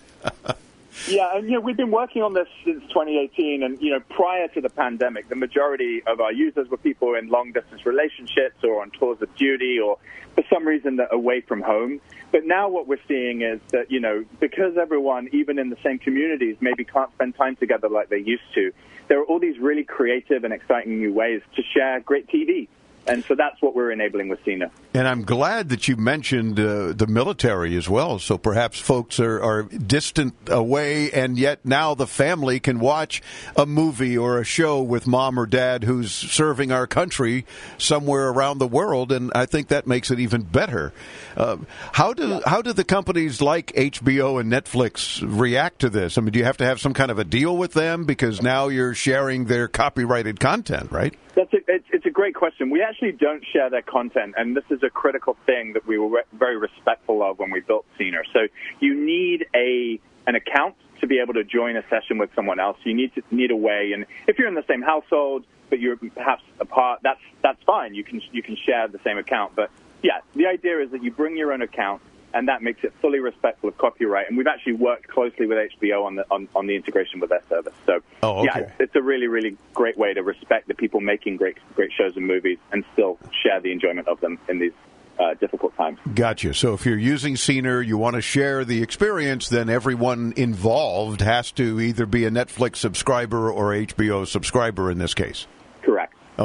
Yeah, 1.08 1.36
and 1.36 1.45
you 1.45 1.54
know 1.54 1.62
we've 1.62 1.77
been 1.77 1.91
working 1.91 2.21
on 2.21 2.34
this 2.34 2.47
since 2.65 2.82
2018, 2.89 3.63
and 3.63 3.82
you 3.82 3.91
know 3.91 3.99
prior 4.10 4.47
to 4.49 4.62
the 4.62 4.69
pandemic, 4.69 5.30
the 5.30 5.36
majority 5.36 6.04
of 6.06 6.19
our 6.19 6.34
users 6.34 6.67
were 6.69 6.77
people 6.77 7.15
in 7.15 7.30
long 7.30 7.51
distance 7.54 7.86
relationships 7.86 8.58
or 8.63 8.82
on 8.82 8.91
tours 8.91 9.21
of 9.21 9.34
duty, 9.36 9.80
or 9.80 9.97
for 10.36 10.43
some 10.51 10.67
reason 10.67 10.97
they're 10.97 11.08
away 11.08 11.41
from 11.41 11.62
home. 11.62 12.01
But 12.32 12.45
now 12.45 12.69
what 12.69 12.88
we're 12.88 13.01
seeing 13.08 13.41
is 13.41 13.60
that 13.71 13.89
you 13.89 13.99
know 13.99 14.25
because 14.39 14.77
everyone, 14.77 15.30
even 15.32 15.60
in 15.60 15.69
the 15.69 15.77
same 15.84 15.97
communities, 15.97 16.58
maybe 16.60 16.84
can't 16.84 17.12
spend 17.13 17.36
time 17.36 17.56
together 17.56 17.89
like 17.89 18.10
they 18.10 18.19
used 18.19 18.43
to, 18.56 18.71
there 19.08 19.19
are 19.19 19.25
all 19.25 19.39
these 19.39 19.60
really 19.60 19.84
creative 19.84 20.43
and 20.43 20.54
exciting 20.54 20.99
new 20.99 21.13
ways 21.13 21.41
to 21.56 21.63
share 21.73 21.99
great 22.01 22.27
TV. 22.27 22.67
And 23.08 23.24
so 23.26 23.34
that's 23.36 23.60
what 23.62 23.76
we're 23.76 23.92
enabling 23.92 24.30
with 24.30 24.44
Scener. 24.46 24.70
And 24.94 25.08
I'm 25.08 25.24
glad 25.24 25.70
that 25.70 25.88
you 25.88 25.96
mentioned 25.98 26.60
uh, 26.60 26.94
the 26.94 27.08
military 27.08 27.76
as 27.76 27.90
well. 27.90 28.20
So 28.20 28.38
perhaps 28.38 28.80
folks 28.80 29.20
are, 29.20 29.42
are 29.42 29.64
distant 29.64 30.36
away, 30.48 31.12
and 31.12 31.38
yet 31.38 31.66
now 31.66 31.96
the 31.96 32.06
family 32.06 32.60
can 32.60 32.80
watch 32.80 33.22
a 33.56 33.66
movie 33.66 34.18
or 34.18 34.38
a 34.38 34.44
show 34.44 34.82
with 34.82 35.08
mom 35.08 35.40
or 35.40 35.48
dad 35.48 35.84
who's 35.84 36.12
serving 36.12 36.72
our 36.72 36.86
country 36.86 37.46
somewhere 37.78 38.30
around 38.30 38.60
the 38.60 38.68
world. 38.68 39.12
And 39.12 39.32
I 39.34 39.48
think 39.48 39.70
that 39.70 39.88
makes 39.88 40.12
it 40.12 40.20
even 40.20 40.44
better. 40.44 40.94
Uh, 41.36 41.58
how 41.94 42.14
do 42.14 42.28
yeah. 42.28 42.40
how 42.46 42.62
do 42.62 42.74
the 42.74 42.84
companies 42.84 43.42
like 43.42 43.74
HBO 43.74 44.40
and 44.40 44.52
Netflix 44.52 45.24
react 45.26 45.80
to 45.80 45.90
this? 45.90 46.18
I 46.18 46.22
mean, 46.22 46.34
do 46.34 46.40
you 46.40 46.46
have 46.46 46.58
to 46.58 46.66
have 46.66 46.80
some 46.80 46.94
kind 46.94 47.10
of 47.10 47.18
a 47.18 47.24
deal 47.24 47.58
with 47.58 47.74
them 47.74 48.06
because 48.06 48.42
now 48.42 48.68
you're 48.68 48.94
sharing 48.94 49.46
their 49.46 49.68
copyrighted 49.68 50.40
content, 50.40 50.92
right? 50.92 51.14
That's 51.36 51.54
a, 51.54 51.61
it's, 51.71 51.86
it's 51.91 52.05
a 52.05 52.10
great 52.10 52.36
question. 52.36 52.69
We 52.69 52.81
actually 52.81 53.13
don't 53.13 53.43
share 53.51 53.69
their 53.69 53.81
content, 53.81 54.36
and 54.38 54.55
this 54.55 54.63
is 54.69 54.84
a 54.84 54.89
critical 54.89 55.38
thing 55.45 55.73
that 55.73 55.88
we 55.88 55.97
were 55.97 56.10
re- 56.10 56.23
very 56.34 56.57
respectful 56.57 57.23
of 57.23 57.39
when 57.39 57.51
we 57.51 57.62
built 57.62 57.86
Scener. 57.99 58.23
So 58.34 58.47
you 58.79 58.93
need 58.93 59.45
a 59.55 59.99
an 60.27 60.36
account 60.36 60.75
to 60.99 61.07
be 61.07 61.19
able 61.19 61.34
to 61.34 61.43
join 61.43 61.75
a 61.75 61.84
session 61.89 62.19
with 62.19 62.29
someone 62.36 62.60
else. 62.60 62.77
You 62.84 62.93
need 62.93 63.13
to 63.15 63.23
need 63.31 63.51
a 63.51 63.55
way, 63.55 63.91
and 63.93 64.05
if 64.27 64.38
you're 64.38 64.47
in 64.47 64.55
the 64.55 64.65
same 64.67 64.81
household 64.81 65.45
but 65.71 65.79
you're 65.79 65.95
perhaps 65.95 66.43
apart, 66.60 66.99
that's 67.01 67.21
that's 67.41 67.63
fine. 67.63 67.95
You 67.95 68.03
can 68.03 68.21
you 68.31 68.43
can 68.43 68.55
share 68.55 68.88
the 68.88 68.99
same 69.03 69.17
account. 69.17 69.53
But 69.55 69.71
yeah, 70.03 70.19
the 70.36 70.45
idea 70.45 70.81
is 70.81 70.91
that 70.91 71.01
you 71.01 71.12
bring 71.12 71.38
your 71.38 71.53
own 71.53 71.62
account 71.62 72.01
and 72.34 72.48
that 72.48 72.62
makes 72.62 72.84
it 72.84 72.94
fully 73.02 73.20
respectful 73.20 73.70
of 73.70 73.78
copyright. 73.78 74.28
And 74.28 74.38
we've 74.38 74.48
actually 74.48 74.74
worked 74.74 75.08
closely 75.08 75.46
with 75.46 75.58
HBO 75.80 76.06
on 76.06 76.15
the 76.15 76.26
on, 76.32 76.48
on 76.56 76.67
the 76.67 76.76
integration 76.76 77.20
with 77.20 77.30
their 77.30 77.44
service. 77.50 77.74
So 77.86 78.00
oh, 78.24 78.39
okay. 78.39 78.46
yeah, 78.46 78.58
it's, 78.60 78.72
it's, 78.80 78.96
a 78.96 79.02
really 79.02 79.28
really 79.28 79.58
great 79.74 79.98
way 79.98 80.13
to 80.13 80.22
respect 80.22 80.67
the 80.67 80.74
people 80.74 81.00
making 81.02 81.38
great 81.38 81.58
great 81.76 81.91
shows 81.91 82.15
and 82.15 82.28
movies 82.28 82.58
and 82.72 82.84
still 82.94 83.17
share 83.44 83.60
the 83.62 83.72
enjoyment 83.72 84.08
of 84.08 84.20
them 84.22 84.39
in 84.48 84.60
these. 84.60 84.74
Uh, 85.20 85.36
difficult 85.36 85.76
times. 85.76 86.00
Gotcha. 86.15 86.52
So 86.56 86.74
if 86.74 86.84
you're 86.84 86.98
using 86.98 87.36
Scener, 87.36 87.86
you 87.86 87.96
want 87.96 88.15
to 88.15 88.22
share 88.22 88.65
the 88.65 88.82
experience, 88.82 89.50
then 89.50 89.70
everyone 89.70 90.34
involved 90.36 91.22
has 91.22 91.52
to 91.52 91.80
either 91.80 92.08
be 92.08 92.26
a 92.26 92.32
Netflix 92.32 92.78
subscriber 92.78 93.52
or 93.52 93.72
HBO 93.72 94.26
subscriber 94.26 94.89
in 94.89 94.98
this 94.98 95.13
case. 95.13 95.46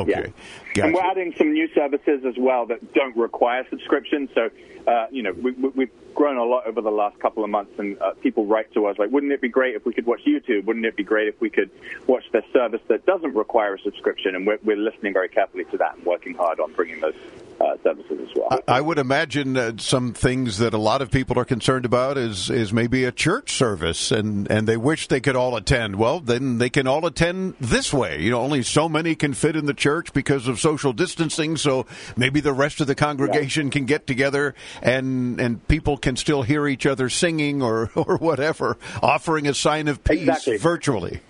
Okay. 0.00 0.10
Yeah. 0.10 0.26
Gotcha. 0.74 0.84
And 0.86 0.94
we're 0.94 1.02
adding 1.02 1.34
some 1.36 1.52
new 1.52 1.68
services 1.74 2.24
as 2.26 2.34
well 2.38 2.66
that 2.66 2.92
don't 2.94 3.16
require 3.16 3.66
subscription. 3.70 4.28
So, 4.34 4.50
uh, 4.86 5.06
you 5.10 5.22
know, 5.22 5.32
we, 5.32 5.52
have 5.52 5.90
grown 6.16 6.38
a 6.38 6.44
lot 6.44 6.66
over 6.66 6.80
the 6.80 6.90
last 6.90 7.18
couple 7.20 7.44
of 7.44 7.50
months, 7.50 7.78
and 7.78 8.00
uh, 8.00 8.12
people 8.22 8.46
write 8.46 8.72
to 8.72 8.86
us 8.86 8.98
like, 8.98 9.10
wouldn't 9.10 9.32
it 9.32 9.40
be 9.40 9.48
great 9.48 9.76
if 9.76 9.84
we 9.84 9.92
could 9.92 10.06
watch 10.06 10.22
YouTube? 10.26 10.64
Wouldn't 10.64 10.84
it 10.84 10.96
be 10.96 11.04
great 11.04 11.28
if 11.28 11.40
we 11.40 11.50
could 11.50 11.70
watch 12.08 12.24
this 12.32 12.44
service 12.52 12.80
that 12.88 13.06
doesn't 13.06 13.34
require 13.34 13.74
a 13.74 13.80
subscription? 13.80 14.34
And 14.34 14.46
we're, 14.46 14.58
we're 14.64 14.76
listening 14.76 15.12
very 15.12 15.28
carefully 15.28 15.64
to 15.66 15.76
that 15.76 15.96
and 15.96 16.04
working 16.04 16.34
hard 16.34 16.58
on 16.58 16.72
bringing 16.72 17.00
those 17.00 17.14
uh, 17.60 17.76
services 17.82 18.18
as 18.20 18.34
well. 18.34 18.60
I, 18.68 18.80
would 18.80 18.98
imagine 18.98 19.56
uh, 19.56 19.72
some 19.78 20.12
things 20.12 20.58
that 20.58 20.74
a 20.74 20.78
lot 20.78 21.02
of 21.02 21.10
people 21.10 21.38
are 21.38 21.44
concerned 21.44 21.84
about 21.84 22.18
is 22.18 22.50
is 22.50 22.72
maybe 22.72 23.04
a 23.04 23.12
church 23.12 23.52
service, 23.52 24.10
and 24.10 24.50
and 24.50 24.66
they 24.66 24.76
wish 24.76 25.08
they 25.08 25.20
could 25.20 25.36
all 25.36 25.56
attend. 25.56 25.96
Well, 25.96 26.20
then 26.20 26.58
they 26.58 26.70
can 26.70 26.86
all 26.86 27.06
attend 27.06 27.54
this 27.60 27.92
way. 27.92 28.20
You 28.20 28.30
know, 28.30 28.40
only 28.40 28.62
so 28.62 28.88
many 28.88 29.14
can 29.14 29.32
fit 29.32 29.56
in 29.56 29.66
the 29.66 29.74
church 29.74 30.12
because 30.12 30.48
of 30.48 30.60
social 30.60 30.92
distancing. 30.92 31.56
So 31.56 31.86
maybe 32.16 32.40
the 32.40 32.52
rest 32.52 32.80
of 32.80 32.86
the 32.86 32.94
congregation 32.94 33.66
yeah. 33.66 33.72
can 33.72 33.84
get 33.86 34.06
together, 34.06 34.54
and 34.82 35.40
and 35.40 35.66
people 35.66 35.96
can 36.06 36.14
still 36.14 36.42
hear 36.42 36.68
each 36.68 36.86
other 36.86 37.08
singing 37.08 37.60
or 37.60 37.90
or 37.96 38.16
whatever, 38.18 38.78
offering 39.02 39.48
a 39.48 39.54
sign 39.54 39.88
of 39.88 40.04
peace 40.04 40.20
exactly. 40.20 40.56
virtually. 40.56 41.20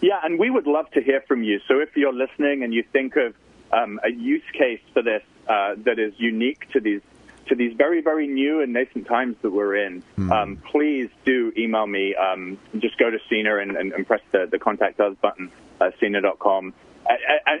yeah, 0.00 0.20
and 0.22 0.38
we 0.38 0.48
would 0.48 0.68
love 0.68 0.88
to 0.92 1.02
hear 1.02 1.20
from 1.26 1.42
you. 1.42 1.58
So 1.66 1.80
if 1.80 1.96
you're 1.96 2.12
listening 2.12 2.62
and 2.62 2.72
you 2.72 2.84
think 2.92 3.16
of 3.16 3.34
um, 3.72 3.98
a 4.04 4.12
use 4.12 4.44
case 4.52 4.80
for 4.92 5.02
this 5.02 5.24
uh, 5.48 5.74
that 5.78 5.98
is 5.98 6.14
unique 6.18 6.70
to 6.70 6.78
these 6.80 7.00
to 7.48 7.56
these 7.56 7.74
very 7.76 8.00
very 8.00 8.28
new 8.28 8.60
and 8.60 8.72
nascent 8.72 9.08
times 9.08 9.34
that 9.42 9.50
we're 9.50 9.74
in, 9.74 10.04
mm. 10.16 10.30
um, 10.30 10.58
please 10.58 11.10
do 11.24 11.52
email 11.56 11.88
me. 11.88 12.14
Um, 12.14 12.58
just 12.78 12.96
go 12.96 13.10
to 13.10 13.18
Scener 13.28 13.60
and, 13.60 13.76
and, 13.76 13.92
and, 13.92 14.06
press 14.06 14.20
the, 14.30 14.46
the 14.48 14.60
contact 14.60 15.00
us 15.00 15.16
button, 15.20 15.50
uh, 15.80 15.90
Scener.com 16.00 16.74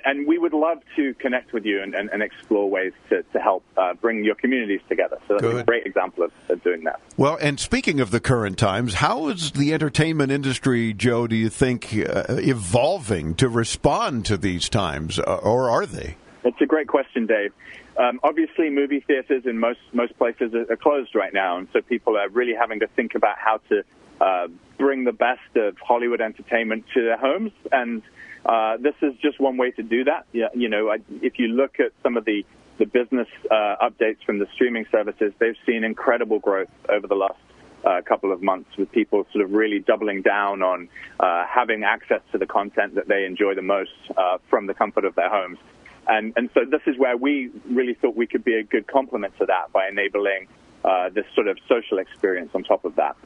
and 0.04 0.26
we 0.26 0.38
would 0.38 0.52
love 0.52 0.78
to 0.96 1.14
connect 1.14 1.52
with 1.52 1.64
you 1.64 1.82
and, 1.82 1.94
and, 1.94 2.10
and 2.10 2.22
explore 2.22 2.68
ways 2.68 2.92
to, 3.08 3.22
to 3.32 3.40
help 3.40 3.64
uh, 3.76 3.94
bring 3.94 4.24
your 4.24 4.34
communities 4.34 4.80
together. 4.88 5.18
So 5.26 5.34
that's 5.34 5.42
Good. 5.42 5.62
a 5.62 5.64
great 5.64 5.86
example 5.86 6.24
of, 6.24 6.32
of, 6.48 6.62
doing 6.62 6.84
that. 6.84 7.00
Well, 7.16 7.38
and 7.40 7.58
speaking 7.58 8.00
of 8.00 8.10
the 8.10 8.20
current 8.20 8.58
times, 8.58 8.94
how 8.94 9.28
is 9.28 9.52
the 9.52 9.72
entertainment 9.72 10.32
industry, 10.32 10.92
Joe, 10.92 11.26
do 11.26 11.36
you 11.36 11.48
think, 11.48 11.94
uh, 11.94 12.24
evolving 12.28 13.34
to 13.36 13.48
respond 13.48 14.26
to 14.26 14.36
these 14.36 14.68
times, 14.68 15.18
uh, 15.18 15.22
or 15.36 15.70
are 15.70 15.86
they? 15.86 16.16
It's 16.44 16.60
a 16.60 16.66
great 16.66 16.88
question, 16.88 17.26
Dave. 17.26 17.52
Um, 17.96 18.20
obviously, 18.22 18.70
movie 18.70 19.00
theaters 19.00 19.44
in 19.44 19.58
most 19.58 19.80
most 19.92 20.16
places 20.18 20.54
are, 20.54 20.72
are, 20.72 20.76
closed 20.76 21.16
right 21.16 21.34
now, 21.34 21.58
and 21.58 21.66
so 21.72 21.80
people 21.80 22.16
are 22.16 22.28
really 22.28 22.54
having 22.54 22.78
to 22.80 22.86
think 22.86 23.16
about 23.16 23.36
how 23.38 23.60
to 23.70 23.82
uh, 24.20 24.46
bring 24.78 25.02
the 25.02 25.12
best 25.12 25.56
of 25.56 25.76
Hollywood 25.78 26.20
entertainment 26.20 26.84
to 26.94 27.02
their 27.02 27.16
homes 27.16 27.50
and 27.72 28.02
uh, 28.44 28.76
this 28.78 28.94
is 29.02 29.14
just 29.20 29.40
one 29.40 29.56
way 29.56 29.70
to 29.72 29.82
do 29.82 30.04
that. 30.04 30.26
Yeah, 30.32 30.48
you 30.54 30.68
know, 30.68 30.90
I, 30.90 30.98
if 31.22 31.38
you 31.38 31.48
look 31.48 31.80
at 31.80 31.92
some 32.02 32.16
of 32.16 32.24
the 32.24 32.44
the 32.78 32.86
business 32.86 33.26
uh, 33.50 33.76
updates 33.82 34.22
from 34.24 34.38
the 34.38 34.46
streaming 34.54 34.86
services, 34.92 35.32
they've 35.40 35.56
seen 35.66 35.82
incredible 35.82 36.38
growth 36.38 36.68
over 36.88 37.08
the 37.08 37.16
last 37.16 37.38
uh, 37.84 38.00
couple 38.02 38.32
of 38.32 38.42
months 38.42 38.76
with 38.76 38.90
people 38.92 39.26
sort 39.32 39.44
of 39.44 39.52
really 39.52 39.80
doubling 39.80 40.22
down 40.22 40.62
on 40.62 40.88
uh, 41.20 41.44
having 41.46 41.84
access 41.84 42.20
to 42.32 42.38
the 42.38 42.46
content 42.46 42.94
that 42.94 43.08
they 43.08 43.24
enjoy 43.24 43.54
the 43.54 43.62
most 43.62 43.90
uh, 44.16 44.38
from 44.48 44.66
the 44.66 44.74
comfort 44.74 45.04
of 45.04 45.14
their 45.14 45.28
homes. 45.28 45.58
And, 46.06 46.32
and 46.36 46.50
so 46.54 46.60
this 46.64 46.80
is 46.86 46.96
where 46.96 47.16
we 47.16 47.50
really 47.68 47.94
thought 47.94 48.16
we 48.16 48.26
could 48.26 48.44
be 48.44 48.54
a 48.54 48.62
good 48.62 48.86
complement 48.86 49.36
to 49.38 49.46
that 49.46 49.72
by 49.72 49.88
enabling 49.88 50.48
uh, 50.84 51.10
this 51.10 51.26
sort 51.34 51.48
of 51.48 51.58
social 51.68 51.98
experience 51.98 52.50
on 52.54 52.62
top 52.62 52.84
of 52.84 52.96
that. 52.96 53.16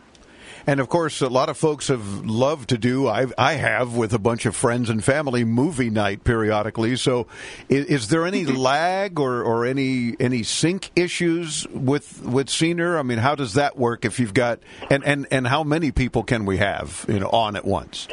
And 0.66 0.80
of 0.80 0.88
course, 0.88 1.20
a 1.20 1.28
lot 1.28 1.48
of 1.48 1.56
folks 1.56 1.88
have 1.88 2.24
loved 2.24 2.68
to 2.70 2.78
do. 2.78 3.08
I, 3.08 3.26
I 3.36 3.54
have 3.54 3.96
with 3.96 4.12
a 4.12 4.18
bunch 4.18 4.46
of 4.46 4.54
friends 4.54 4.90
and 4.90 5.02
family 5.02 5.44
movie 5.44 5.90
night 5.90 6.24
periodically. 6.24 6.96
So, 6.96 7.26
is, 7.68 7.86
is 7.86 8.08
there 8.08 8.26
any 8.26 8.44
mm-hmm. 8.44 8.56
lag 8.56 9.18
or, 9.18 9.42
or 9.42 9.66
any 9.66 10.16
any 10.20 10.42
sync 10.42 10.90
issues 10.96 11.66
with 11.68 12.22
with 12.22 12.48
Scener? 12.48 12.98
I 12.98 13.02
mean, 13.02 13.18
how 13.18 13.34
does 13.34 13.54
that 13.54 13.76
work 13.76 14.04
if 14.04 14.20
you've 14.20 14.34
got 14.34 14.60
and 14.90 15.04
and 15.04 15.26
and 15.30 15.46
how 15.46 15.64
many 15.64 15.90
people 15.90 16.22
can 16.22 16.44
we 16.44 16.58
have 16.58 17.04
you 17.08 17.18
know 17.18 17.28
on 17.28 17.56
at 17.56 17.64
once? 17.64 18.08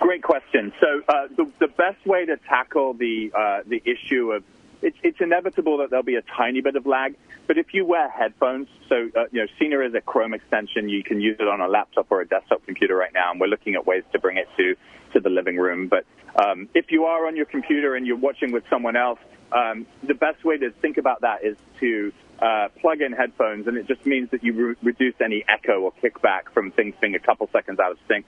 Great 0.00 0.22
question. 0.22 0.72
So, 0.80 1.00
uh, 1.08 1.28
the, 1.36 1.50
the 1.60 1.68
best 1.68 2.04
way 2.04 2.26
to 2.26 2.36
tackle 2.48 2.94
the 2.94 3.32
uh, 3.36 3.60
the 3.66 3.82
issue 3.84 4.32
of 4.32 4.44
it's, 4.82 4.96
it's 5.02 5.18
inevitable 5.20 5.78
that 5.78 5.90
there'll 5.90 6.04
be 6.04 6.16
a 6.16 6.22
tiny 6.36 6.60
bit 6.60 6.76
of 6.76 6.86
lag. 6.86 7.16
But 7.46 7.58
if 7.58 7.72
you 7.72 7.84
wear 7.84 8.08
headphones, 8.08 8.68
so 8.88 9.08
uh, 9.16 9.24
you 9.30 9.40
know, 9.40 9.46
Scener 9.60 9.86
is 9.86 9.94
a 9.94 10.00
Chrome 10.00 10.34
extension. 10.34 10.88
You 10.88 11.02
can 11.02 11.20
use 11.20 11.36
it 11.40 11.48
on 11.48 11.60
a 11.60 11.68
laptop 11.68 12.06
or 12.10 12.20
a 12.20 12.26
desktop 12.26 12.64
computer 12.64 12.96
right 12.96 13.12
now, 13.12 13.30
and 13.30 13.40
we're 13.40 13.46
looking 13.46 13.74
at 13.74 13.86
ways 13.86 14.04
to 14.12 14.18
bring 14.18 14.36
it 14.36 14.48
to 14.56 14.74
to 15.12 15.20
the 15.20 15.30
living 15.30 15.56
room. 15.56 15.88
But 15.88 16.04
um, 16.42 16.68
if 16.74 16.90
you 16.90 17.04
are 17.04 17.26
on 17.26 17.36
your 17.36 17.46
computer 17.46 17.94
and 17.94 18.06
you're 18.06 18.16
watching 18.16 18.52
with 18.52 18.64
someone 18.70 18.96
else, 18.96 19.18
um, 19.52 19.86
the 20.02 20.14
best 20.14 20.44
way 20.44 20.56
to 20.58 20.70
think 20.70 20.96
about 20.96 21.20
that 21.20 21.44
is 21.44 21.56
to 21.80 22.12
uh, 22.40 22.68
plug 22.80 23.00
in 23.00 23.12
headphones, 23.12 23.66
and 23.66 23.76
it 23.76 23.86
just 23.86 24.04
means 24.06 24.30
that 24.30 24.42
you 24.42 24.52
re- 24.52 24.74
reduce 24.82 25.14
any 25.20 25.44
echo 25.48 25.80
or 25.80 25.92
kickback 26.02 26.52
from 26.52 26.70
things 26.72 26.94
being 27.00 27.14
a 27.14 27.20
couple 27.20 27.48
seconds 27.52 27.78
out 27.78 27.92
of 27.92 27.98
sync. 28.08 28.24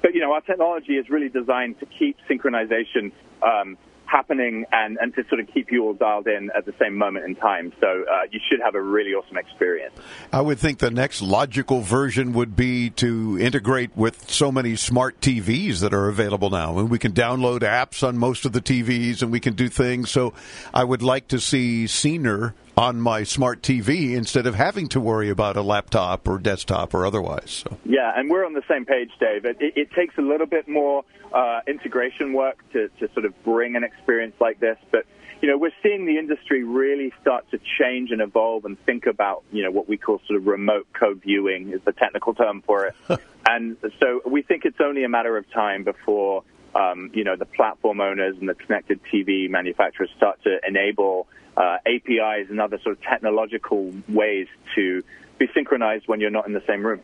But 0.00 0.14
you 0.14 0.20
know, 0.20 0.32
our 0.32 0.40
technology 0.40 0.96
is 0.96 1.10
really 1.10 1.28
designed 1.28 1.80
to 1.80 1.86
keep 1.86 2.16
synchronization 2.30 3.12
um, 3.42 3.76
happening 4.08 4.64
and, 4.72 4.98
and 5.00 5.14
to 5.14 5.24
sort 5.28 5.40
of 5.40 5.48
keep 5.52 5.70
you 5.70 5.84
all 5.84 5.94
dialed 5.94 6.26
in 6.26 6.50
at 6.56 6.64
the 6.64 6.74
same 6.80 6.96
moment 6.96 7.26
in 7.26 7.34
time. 7.34 7.72
So 7.80 7.86
uh, 7.86 8.22
you 8.30 8.40
should 8.48 8.60
have 8.60 8.74
a 8.74 8.80
really 8.80 9.12
awesome 9.12 9.36
experience. 9.36 9.94
I 10.32 10.40
would 10.40 10.58
think 10.58 10.78
the 10.78 10.90
next 10.90 11.22
logical 11.22 11.80
version 11.82 12.32
would 12.32 12.56
be 12.56 12.90
to 12.90 13.38
integrate 13.38 13.96
with 13.96 14.30
so 14.30 14.50
many 14.50 14.76
smart 14.76 15.20
TVs 15.20 15.80
that 15.80 15.92
are 15.92 16.08
available 16.08 16.50
now. 16.50 16.78
And 16.78 16.90
we 16.90 16.98
can 16.98 17.12
download 17.12 17.60
apps 17.60 18.06
on 18.06 18.18
most 18.18 18.44
of 18.44 18.52
the 18.52 18.60
TVs 18.60 19.22
and 19.22 19.30
we 19.30 19.40
can 19.40 19.54
do 19.54 19.68
things. 19.68 20.10
So 20.10 20.32
I 20.72 20.84
would 20.84 21.02
like 21.02 21.28
to 21.28 21.38
see 21.38 21.84
Scener 21.84 22.54
on 22.78 23.00
my 23.00 23.24
smart 23.24 23.60
TV 23.60 24.14
instead 24.14 24.46
of 24.46 24.54
having 24.54 24.86
to 24.86 25.00
worry 25.00 25.30
about 25.30 25.56
a 25.56 25.62
laptop 25.62 26.28
or 26.28 26.38
desktop 26.38 26.94
or 26.94 27.04
otherwise. 27.04 27.64
So. 27.64 27.76
Yeah, 27.84 28.12
and 28.14 28.30
we're 28.30 28.46
on 28.46 28.52
the 28.52 28.62
same 28.68 28.84
page, 28.84 29.10
Dave. 29.18 29.44
It, 29.44 29.56
it 29.60 29.90
takes 29.90 30.16
a 30.16 30.22
little 30.22 30.46
bit 30.46 30.68
more 30.68 31.04
uh, 31.34 31.60
integration 31.66 32.32
work 32.32 32.58
to, 32.72 32.88
to 33.00 33.12
sort 33.14 33.26
of 33.26 33.34
bring 33.42 33.74
an 33.74 33.82
experience 33.82 34.36
like 34.40 34.60
this, 34.60 34.78
but 34.92 35.06
you 35.42 35.48
know, 35.48 35.58
we're 35.58 35.72
seeing 35.82 36.06
the 36.06 36.18
industry 36.18 36.62
really 36.62 37.12
start 37.20 37.50
to 37.50 37.58
change 37.80 38.10
and 38.12 38.20
evolve 38.20 38.64
and 38.64 38.78
think 38.84 39.06
about, 39.06 39.42
you 39.52 39.64
know, 39.64 39.70
what 39.70 39.88
we 39.88 39.96
call 39.96 40.20
sort 40.26 40.36
of 40.38 40.46
remote 40.46 40.86
co-viewing 40.92 41.70
is 41.70 41.80
the 41.84 41.92
technical 41.92 42.34
term 42.34 42.62
for 42.62 42.86
it. 42.86 42.94
and 43.48 43.76
so 44.00 44.20
we 44.24 44.42
think 44.42 44.64
it's 44.64 44.80
only 44.80 45.04
a 45.04 45.08
matter 45.08 45.36
of 45.36 45.48
time 45.52 45.84
before, 45.84 46.42
um, 46.74 47.10
you 47.14 47.22
know, 47.22 47.36
the 47.36 47.44
platform 47.44 48.00
owners 48.00 48.36
and 48.40 48.48
the 48.48 48.54
connected 48.54 49.00
TV 49.12 49.48
manufacturers 49.48 50.10
start 50.16 50.42
to 50.42 50.58
enable 50.66 51.28
uh, 51.58 51.78
APIs 51.86 52.48
and 52.50 52.60
other 52.60 52.78
sort 52.82 52.96
of 52.96 53.02
technological 53.02 53.92
ways 54.08 54.46
to 54.76 55.02
be 55.38 55.46
synchronized 55.54 56.06
when 56.08 56.20
you're 56.20 56.30
not 56.30 56.46
in 56.46 56.52
the 56.52 56.62
same 56.66 56.84
room. 56.84 57.00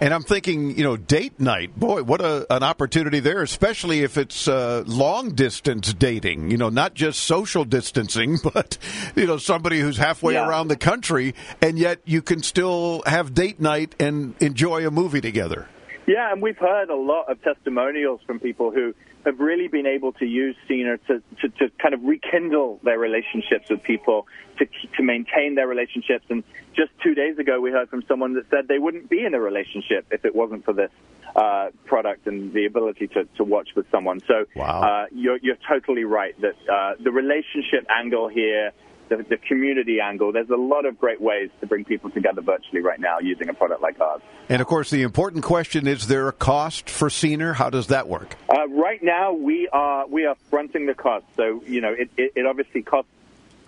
And 0.00 0.12
I'm 0.12 0.22
thinking, 0.22 0.76
you 0.76 0.84
know, 0.84 0.96
date 0.96 1.38
night. 1.40 1.74
Boy, 1.78 2.02
what 2.02 2.20
a, 2.20 2.46
an 2.54 2.62
opportunity 2.62 3.20
there, 3.20 3.42
especially 3.42 4.02
if 4.02 4.18
it's 4.18 4.48
uh, 4.48 4.82
long 4.86 5.30
distance 5.34 5.94
dating. 5.94 6.50
You 6.50 6.56
know, 6.58 6.68
not 6.68 6.94
just 6.94 7.20
social 7.20 7.64
distancing, 7.64 8.38
but 8.52 8.76
you 9.16 9.26
know, 9.26 9.36
somebody 9.38 9.78
who's 9.80 9.96
halfway 9.96 10.34
Yeah. 10.34 10.48
around 10.48 10.68
the 10.68 10.76
country, 10.76 11.34
and 11.62 11.78
yet 11.78 12.00
you 12.04 12.20
can 12.22 12.42
still 12.42 13.02
have 13.06 13.34
date 13.34 13.60
night 13.60 13.94
and 14.00 14.34
enjoy 14.40 14.86
a 14.86 14.90
movie 14.90 15.20
together. 15.20 15.68
Yeah, 16.06 16.32
and 16.32 16.40
we've 16.42 16.56
heard 16.58 16.88
a 16.90 16.96
lot 16.96 17.30
of 17.30 17.40
testimonials 17.42 18.20
from 18.26 18.40
people 18.40 18.70
who 18.70 18.94
have 19.28 19.40
really 19.40 19.68
been 19.68 19.86
able 19.86 20.12
to 20.14 20.26
use 20.26 20.56
Scener 20.68 20.98
to, 21.06 21.22
to, 21.40 21.48
to 21.58 21.70
kind 21.82 21.94
of 21.94 22.02
rekindle 22.02 22.80
their 22.82 22.98
relationships 22.98 23.70
with 23.70 23.82
people, 23.82 24.26
to, 24.58 24.66
to 24.96 25.02
maintain 25.02 25.54
their 25.54 25.68
relationships. 25.68 26.24
And 26.30 26.42
just 26.74 26.90
two 27.04 27.14
days 27.14 27.38
ago, 27.38 27.60
we 27.60 27.70
heard 27.70 27.88
from 27.88 28.02
someone 28.08 28.34
that 28.34 28.46
said 28.50 28.68
they 28.68 28.78
wouldn't 28.78 29.08
be 29.08 29.24
in 29.24 29.34
a 29.34 29.40
relationship 29.40 30.06
if 30.10 30.24
it 30.24 30.34
wasn't 30.34 30.64
for 30.64 30.72
this 30.72 30.90
uh, 31.36 31.68
product 31.84 32.26
and 32.26 32.52
the 32.52 32.64
ability 32.66 33.06
to, 33.08 33.24
to 33.36 33.44
watch 33.44 33.68
with 33.76 33.86
someone. 33.90 34.20
So 34.26 34.46
uh, 34.82 35.06
you're, 35.12 35.38
you're 35.42 35.62
totally 35.68 36.04
right 36.04 36.34
that 36.40 36.56
uh, 36.72 36.94
the 37.02 37.12
relationship 37.12 37.86
angle 37.90 38.28
here, 38.28 38.72
the, 39.08 39.24
the 39.28 39.36
community 39.36 40.00
angle, 40.00 40.32
there's 40.32 40.50
a 40.50 40.56
lot 40.56 40.86
of 40.86 40.98
great 40.98 41.20
ways 41.20 41.50
to 41.60 41.66
bring 41.66 41.84
people 41.84 42.10
together 42.10 42.40
virtually 42.40 42.80
right 42.80 43.00
now 43.00 43.18
using 43.18 43.48
a 43.48 43.54
product 43.54 43.82
like 43.82 44.00
ours. 44.00 44.22
And 44.48 44.60
of 44.60 44.66
course, 44.66 44.90
the 44.90 45.02
important 45.02 45.44
question 45.44 45.86
is: 45.86 46.06
there 46.06 46.28
a 46.28 46.32
cost 46.32 46.88
for 46.88 47.08
Scener? 47.08 47.54
How 47.54 47.70
does 47.70 47.88
that 47.88 48.08
work? 48.08 48.36
Uh, 48.48 48.68
right 48.68 49.02
now, 49.02 49.32
we 49.32 49.68
are 49.68 50.06
we 50.06 50.26
are 50.26 50.36
fronting 50.50 50.86
the 50.86 50.94
cost. 50.94 51.26
So 51.36 51.62
you 51.66 51.80
know, 51.80 51.92
it, 51.92 52.10
it, 52.16 52.32
it 52.36 52.46
obviously 52.46 52.82
costs 52.82 53.10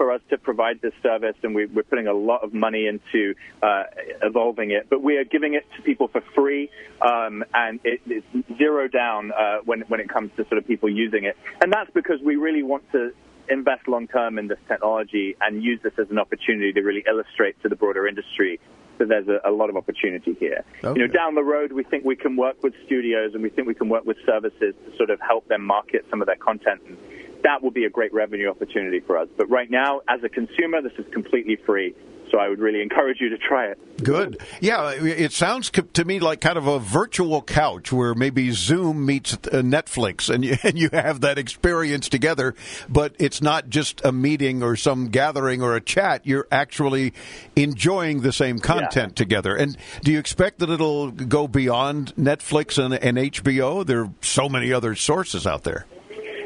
for 0.00 0.12
us 0.12 0.22
to 0.30 0.38
provide 0.38 0.80
this 0.80 0.94
service, 1.02 1.36
and 1.42 1.54
we, 1.54 1.66
we're 1.66 1.82
putting 1.82 2.06
a 2.06 2.12
lot 2.14 2.42
of 2.42 2.54
money 2.54 2.86
into 2.86 3.34
uh, 3.62 3.82
evolving 4.22 4.70
it. 4.70 4.86
But 4.88 5.02
we 5.02 5.18
are 5.18 5.24
giving 5.24 5.52
it 5.52 5.66
to 5.76 5.82
people 5.82 6.08
for 6.08 6.22
free, 6.34 6.70
um, 7.02 7.44
and 7.52 7.80
it, 7.84 8.00
it's 8.06 8.26
zero 8.56 8.88
down 8.88 9.30
uh, 9.30 9.58
when 9.66 9.82
when 9.88 10.00
it 10.00 10.08
comes 10.08 10.30
to 10.38 10.44
sort 10.48 10.56
of 10.56 10.66
people 10.66 10.88
using 10.88 11.24
it. 11.24 11.36
And 11.60 11.70
that's 11.70 11.90
because 11.90 12.18
we 12.22 12.36
really 12.36 12.62
want 12.62 12.90
to 12.92 13.12
invest 13.50 13.88
long 13.88 14.06
term 14.06 14.38
in 14.38 14.48
this 14.48 14.58
technology 14.68 15.36
and 15.40 15.62
use 15.62 15.80
this 15.82 15.92
as 15.98 16.10
an 16.10 16.18
opportunity 16.18 16.72
to 16.72 16.80
really 16.80 17.04
illustrate 17.08 17.60
to 17.62 17.68
the 17.68 17.76
broader 17.76 18.06
industry 18.06 18.60
that 18.98 19.08
there's 19.08 19.28
a, 19.28 19.48
a 19.48 19.50
lot 19.50 19.70
of 19.70 19.76
opportunity 19.76 20.36
here. 20.38 20.64
You 20.96 21.06
know, 21.06 21.12
down 21.12 21.34
the 21.34 21.42
road, 21.42 21.72
we 21.72 21.82
think 21.84 22.04
we 22.04 22.16
can 22.16 22.36
work 22.36 22.62
with 22.62 22.74
studios 22.86 23.32
and 23.34 23.42
we 23.42 23.48
think 23.48 23.66
we 23.66 23.74
can 23.74 23.88
work 23.88 24.04
with 24.04 24.18
services 24.24 24.74
to 24.84 24.96
sort 24.96 25.10
of 25.10 25.18
help 25.20 25.48
them 25.48 25.64
market 25.64 26.04
some 26.10 26.20
of 26.20 26.26
their 26.26 26.36
content. 26.36 26.82
And 26.86 26.96
that 27.42 27.62
will 27.62 27.70
be 27.70 27.84
a 27.84 27.90
great 27.90 28.12
revenue 28.12 28.48
opportunity 28.48 29.00
for 29.00 29.18
us. 29.18 29.28
But 29.36 29.50
right 29.50 29.70
now, 29.70 30.02
as 30.08 30.22
a 30.22 30.28
consumer, 30.28 30.82
this 30.82 30.92
is 30.98 31.06
completely 31.12 31.56
free. 31.66 31.94
So 32.30 32.38
I 32.38 32.48
would 32.48 32.60
really 32.60 32.82
encourage 32.82 33.20
you 33.20 33.28
to 33.30 33.38
try 33.38 33.66
it. 33.66 34.04
Good. 34.04 34.40
Yeah, 34.60 34.92
it 34.92 35.32
sounds 35.32 35.70
to 35.70 36.04
me 36.04 36.20
like 36.20 36.40
kind 36.40 36.56
of 36.56 36.66
a 36.66 36.78
virtual 36.78 37.42
couch 37.42 37.92
where 37.92 38.14
maybe 38.14 38.50
Zoom 38.52 39.04
meets 39.04 39.34
uh, 39.34 39.62
Netflix 39.62 40.32
and 40.32 40.44
you, 40.44 40.56
and 40.62 40.78
you 40.78 40.90
have 40.92 41.20
that 41.22 41.38
experience 41.38 42.08
together, 42.08 42.54
but 42.88 43.14
it's 43.18 43.42
not 43.42 43.68
just 43.68 44.00
a 44.04 44.12
meeting 44.12 44.62
or 44.62 44.76
some 44.76 45.08
gathering 45.08 45.62
or 45.62 45.74
a 45.76 45.80
chat. 45.80 46.26
You're 46.26 46.46
actually 46.50 47.12
enjoying 47.56 48.20
the 48.20 48.32
same 48.32 48.58
content 48.58 49.16
together. 49.16 49.56
And 49.56 49.76
do 50.02 50.12
you 50.12 50.18
expect 50.18 50.60
that 50.60 50.70
it'll 50.70 51.10
go 51.10 51.48
beyond 51.48 52.14
Netflix 52.16 52.82
and, 52.82 52.94
and 52.94 53.18
HBO? 53.18 53.84
There 53.84 54.02
are 54.02 54.10
so 54.20 54.48
many 54.48 54.72
other 54.72 54.94
sources 54.94 55.46
out 55.46 55.64
there. 55.64 55.86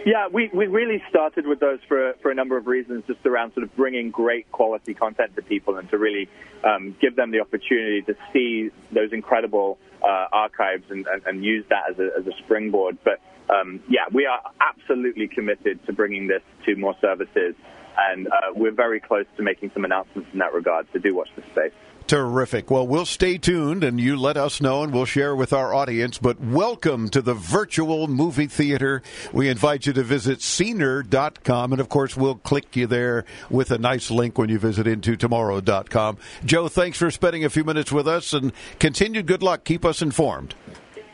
Yeah, 0.04 0.28
we, 0.30 0.50
we 0.52 0.66
really 0.66 1.02
started 1.08 1.46
with 1.46 1.60
those 1.60 1.78
for, 1.88 2.12
for 2.20 2.30
a 2.30 2.34
number 2.34 2.58
of 2.58 2.66
reasons, 2.66 3.04
just 3.06 3.24
around 3.24 3.54
sort 3.54 3.64
of 3.64 3.74
bringing 3.74 4.10
great 4.10 4.50
quality 4.52 4.92
content 4.92 5.34
to 5.36 5.42
people 5.42 5.76
and 5.76 5.88
to 5.90 5.96
really 5.96 6.28
um, 6.62 6.94
give 7.00 7.16
them 7.16 7.30
the 7.30 7.40
opportunity 7.40 8.02
to 8.02 8.14
see 8.32 8.70
those 8.92 9.12
incredible 9.12 9.78
uh, 10.02 10.26
archives 10.30 10.84
and, 10.90 11.06
and, 11.06 11.22
and 11.24 11.44
use 11.44 11.64
that 11.70 11.90
as 11.90 11.98
a, 11.98 12.10
as 12.18 12.26
a 12.26 12.36
springboard. 12.44 12.98
But 13.02 13.20
um, 13.48 13.82
yeah, 13.88 14.04
we 14.12 14.26
are 14.26 14.40
absolutely 14.60 15.26
committed 15.26 15.84
to 15.86 15.92
bringing 15.94 16.26
this 16.26 16.42
to 16.66 16.76
more 16.76 16.94
services, 17.00 17.54
and 17.96 18.26
uh, 18.28 18.52
we're 18.54 18.72
very 18.72 19.00
close 19.00 19.26
to 19.38 19.42
making 19.42 19.70
some 19.72 19.86
announcements 19.86 20.28
in 20.34 20.38
that 20.40 20.52
regard. 20.52 20.86
So 20.92 20.98
do 20.98 21.14
watch 21.14 21.28
the 21.34 21.42
space. 21.52 21.72
Terrific. 22.06 22.70
Well, 22.70 22.86
we'll 22.86 23.06
stay 23.06 23.38
tuned 23.38 23.82
and 23.82 23.98
you 23.98 24.16
let 24.16 24.36
us 24.36 24.60
know 24.60 24.82
and 24.82 24.92
we'll 24.92 25.06
share 25.06 25.34
with 25.34 25.54
our 25.54 25.72
audience. 25.72 26.18
But 26.18 26.38
welcome 26.38 27.08
to 27.10 27.22
the 27.22 27.32
virtual 27.32 28.08
movie 28.08 28.46
theater. 28.46 29.02
We 29.32 29.48
invite 29.48 29.86
you 29.86 29.94
to 29.94 30.02
visit 30.02 30.40
scener.com. 30.40 31.72
And 31.72 31.80
of 31.80 31.88
course, 31.88 32.14
we'll 32.14 32.34
click 32.34 32.76
you 32.76 32.86
there 32.86 33.24
with 33.48 33.70
a 33.70 33.78
nice 33.78 34.10
link 34.10 34.36
when 34.36 34.50
you 34.50 34.58
visit 34.58 34.86
into 34.86 35.16
tomorrow.com. 35.16 36.18
Joe, 36.44 36.68
thanks 36.68 36.98
for 36.98 37.10
spending 37.10 37.44
a 37.44 37.50
few 37.50 37.64
minutes 37.64 37.90
with 37.90 38.06
us 38.06 38.34
and 38.34 38.52
continued 38.78 39.26
good 39.26 39.42
luck. 39.42 39.64
Keep 39.64 39.86
us 39.86 40.02
informed. 40.02 40.54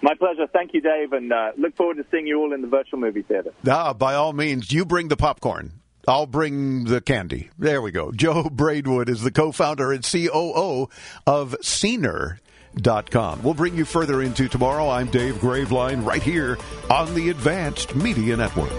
My 0.02 0.14
pleasure. 0.14 0.46
Thank 0.52 0.74
you, 0.74 0.80
Dave, 0.80 1.12
and 1.12 1.32
uh, 1.32 1.52
look 1.56 1.76
forward 1.76 1.98
to 1.98 2.06
seeing 2.10 2.26
you 2.26 2.40
all 2.40 2.52
in 2.52 2.62
the 2.62 2.68
virtual 2.68 2.98
movie 2.98 3.22
theater. 3.22 3.52
Ah, 3.68 3.92
by 3.92 4.14
all 4.14 4.32
means, 4.32 4.72
you 4.72 4.84
bring 4.84 5.08
the 5.08 5.16
popcorn. 5.16 5.79
I'll 6.08 6.26
bring 6.26 6.84
the 6.84 7.00
candy. 7.00 7.50
There 7.58 7.82
we 7.82 7.90
go. 7.90 8.12
Joe 8.20 8.48
Braidwood 8.50 9.08
is 9.08 9.22
the 9.22 9.30
co-founder 9.30 9.92
and 9.92 10.04
COO 10.04 10.88
of 11.26 11.56
Scener.com. 11.62 13.42
We'll 13.42 13.54
bring 13.54 13.76
you 13.76 13.84
further 13.84 14.22
into 14.22 14.48
tomorrow. 14.48 14.88
I'm 14.88 15.08
Dave 15.08 15.36
Graveline 15.36 16.04
right 16.04 16.22
here 16.22 16.58
on 16.90 17.14
the 17.14 17.30
Advanced 17.30 17.94
Media 17.94 18.36
Network. 18.36 18.72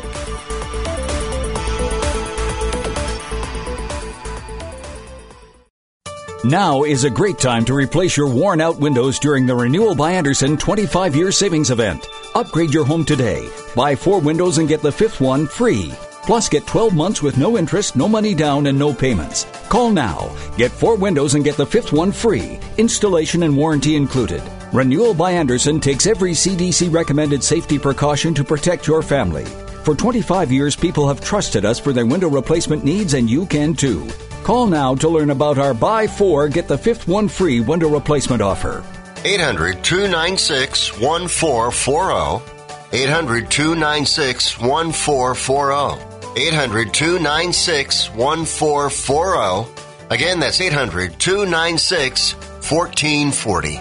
Now 6.44 6.82
is 6.84 7.04
a 7.04 7.10
great 7.12 7.38
time 7.38 7.66
to 7.66 7.74
replace 7.76 8.18
your 8.18 8.28
worn 8.28 8.62
out 8.62 8.80
windows 8.80 9.20
during 9.20 9.46
the 9.46 9.56
Renewal 9.56 9.94
by 9.94 10.14
Andersen 10.14 10.58
25 10.58 11.16
year 11.16 11.32
savings 11.32 11.70
event. 11.70 12.08
Upgrade 12.34 12.74
your 12.74 12.84
home 12.84 13.06
today. 13.06 13.48
Buy 13.76 13.96
four 13.96 14.20
windows 14.20 14.58
and 14.58 14.68
get 14.68 14.82
the 14.82 14.92
fifth 14.92 15.22
one 15.22 15.46
free. 15.46 15.94
Plus, 16.24 16.50
get 16.50 16.68
12 16.68 16.94
months 16.94 17.22
with 17.22 17.38
no 17.38 17.58
interest, 17.58 17.96
no 17.96 18.08
money 18.08 18.36
down, 18.36 18.68
and 18.68 18.78
no 18.78 18.94
payments. 18.94 19.46
Call 19.70 19.90
now. 19.92 20.36
Get 20.56 20.72
four 20.72 20.96
windows 20.96 21.34
and 21.34 21.44
get 21.44 21.58
the 21.58 21.66
fifth 21.66 21.92
one 21.92 22.12
free. 22.12 22.60
Installation 22.78 23.44
and 23.44 23.58
warranty 23.58 23.96
included. 23.96 24.44
Renewal 24.72 25.14
by 25.14 25.32
Andersen 25.32 25.80
takes 25.80 26.08
every 26.08 26.32
CDC 26.32 26.94
recommended 26.94 27.44
safety 27.44 27.80
precaution 27.80 28.34
to 28.36 28.44
protect 28.44 28.88
your 28.88 29.02
family. 29.02 29.46
For 29.84 29.96
25 29.96 30.52
years, 30.52 30.76
people 30.76 31.08
have 31.08 31.22
trusted 31.22 31.66
us 31.66 31.80
for 31.80 31.92
their 31.92 32.06
window 32.06 32.30
replacement 32.30 32.84
needs, 32.84 33.16
and 33.16 33.30
you 33.30 33.46
can 33.48 33.74
too. 33.74 34.08
Call 34.44 34.68
now 34.68 34.94
to 34.96 35.10
learn 35.10 35.32
about 35.32 35.58
our 35.58 35.74
buy 35.74 36.08
four, 36.08 36.48
get 36.48 36.68
the 36.68 36.78
fifth 36.78 37.08
one 37.08 37.28
free 37.28 37.60
window 37.60 37.90
replacement 37.90 38.42
offer. 38.42 38.84
800 39.24 39.84
296 39.84 41.00
1440. 41.00 42.62
800 42.94 43.50
296 43.50 44.60
1440. 44.60 46.11
800 46.36 46.94
296 46.94 48.10
1440. 48.12 49.82
Again, 50.10 50.40
that's 50.40 50.62
800 50.62 51.20
296 51.20 52.34
1440. 52.36 53.80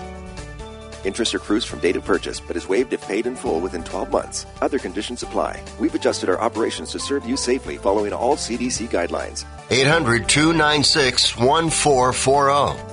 Interest 1.02 1.32
accrues 1.32 1.64
from 1.64 1.78
date 1.78 1.96
of 1.96 2.04
purchase, 2.04 2.40
but 2.40 2.56
is 2.56 2.68
waived 2.68 2.92
if 2.92 3.00
paid 3.02 3.26
in 3.26 3.34
full 3.34 3.60
within 3.60 3.82
12 3.84 4.10
months. 4.10 4.46
Other 4.60 4.78
conditions 4.78 5.22
apply. 5.22 5.62
We've 5.78 5.94
adjusted 5.94 6.28
our 6.28 6.40
operations 6.40 6.92
to 6.92 6.98
serve 6.98 7.24
you 7.24 7.36
safely 7.36 7.78
following 7.78 8.12
all 8.12 8.36
CDC 8.36 8.88
guidelines. 8.88 9.44
800 9.70 10.28
296 10.28 11.36
1440. 11.36 12.89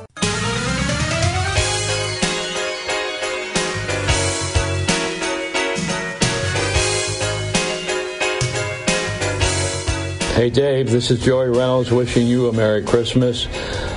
Hey 10.37 10.51
Dave, 10.51 10.91
this 10.91 11.09
is 11.09 11.19
Joey 11.25 11.49
Reynolds 11.49 11.91
wishing 11.91 12.27
you 12.27 12.47
a 12.47 12.53
Merry 12.53 12.83
Christmas, 12.83 13.47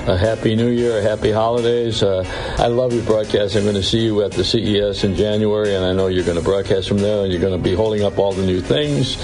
a 0.07 0.17
Happy 0.17 0.55
New 0.55 0.69
Year, 0.69 0.97
a 0.97 1.01
Happy 1.03 1.31
Holidays. 1.31 2.01
Uh, 2.01 2.25
I 2.57 2.65
love 2.65 2.93
your 2.93 3.03
broadcast. 3.03 3.55
I'm 3.55 3.61
going 3.61 3.75
to 3.75 3.83
see 3.83 3.99
you 3.99 4.23
at 4.23 4.31
the 4.31 4.43
CES 4.43 5.03
in 5.03 5.13
January, 5.13 5.75
and 5.75 5.85
I 5.85 5.93
know 5.93 6.07
you're 6.07 6.23
going 6.23 6.39
to 6.39 6.43
broadcast 6.43 6.87
from 6.87 6.97
there, 6.97 7.21
and 7.21 7.31
you're 7.31 7.41
going 7.41 7.55
to 7.55 7.63
be 7.63 7.75
holding 7.75 8.01
up 8.01 8.17
all 8.17 8.33
the 8.33 8.43
new 8.43 8.59
things. 8.59 9.17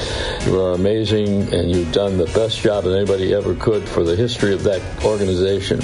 You 0.46 0.62
are 0.62 0.74
amazing, 0.74 1.52
and 1.52 1.72
you've 1.72 1.92
done 1.92 2.20
the 2.20 2.28
best 2.36 2.60
job 2.60 2.84
that 2.84 2.96
anybody 2.96 3.34
ever 3.34 3.56
could 3.56 3.90
for 3.90 4.04
the 4.04 4.16
history 4.16 4.54
of 4.54 4.62
that 4.66 5.04
organization. 5.04 5.82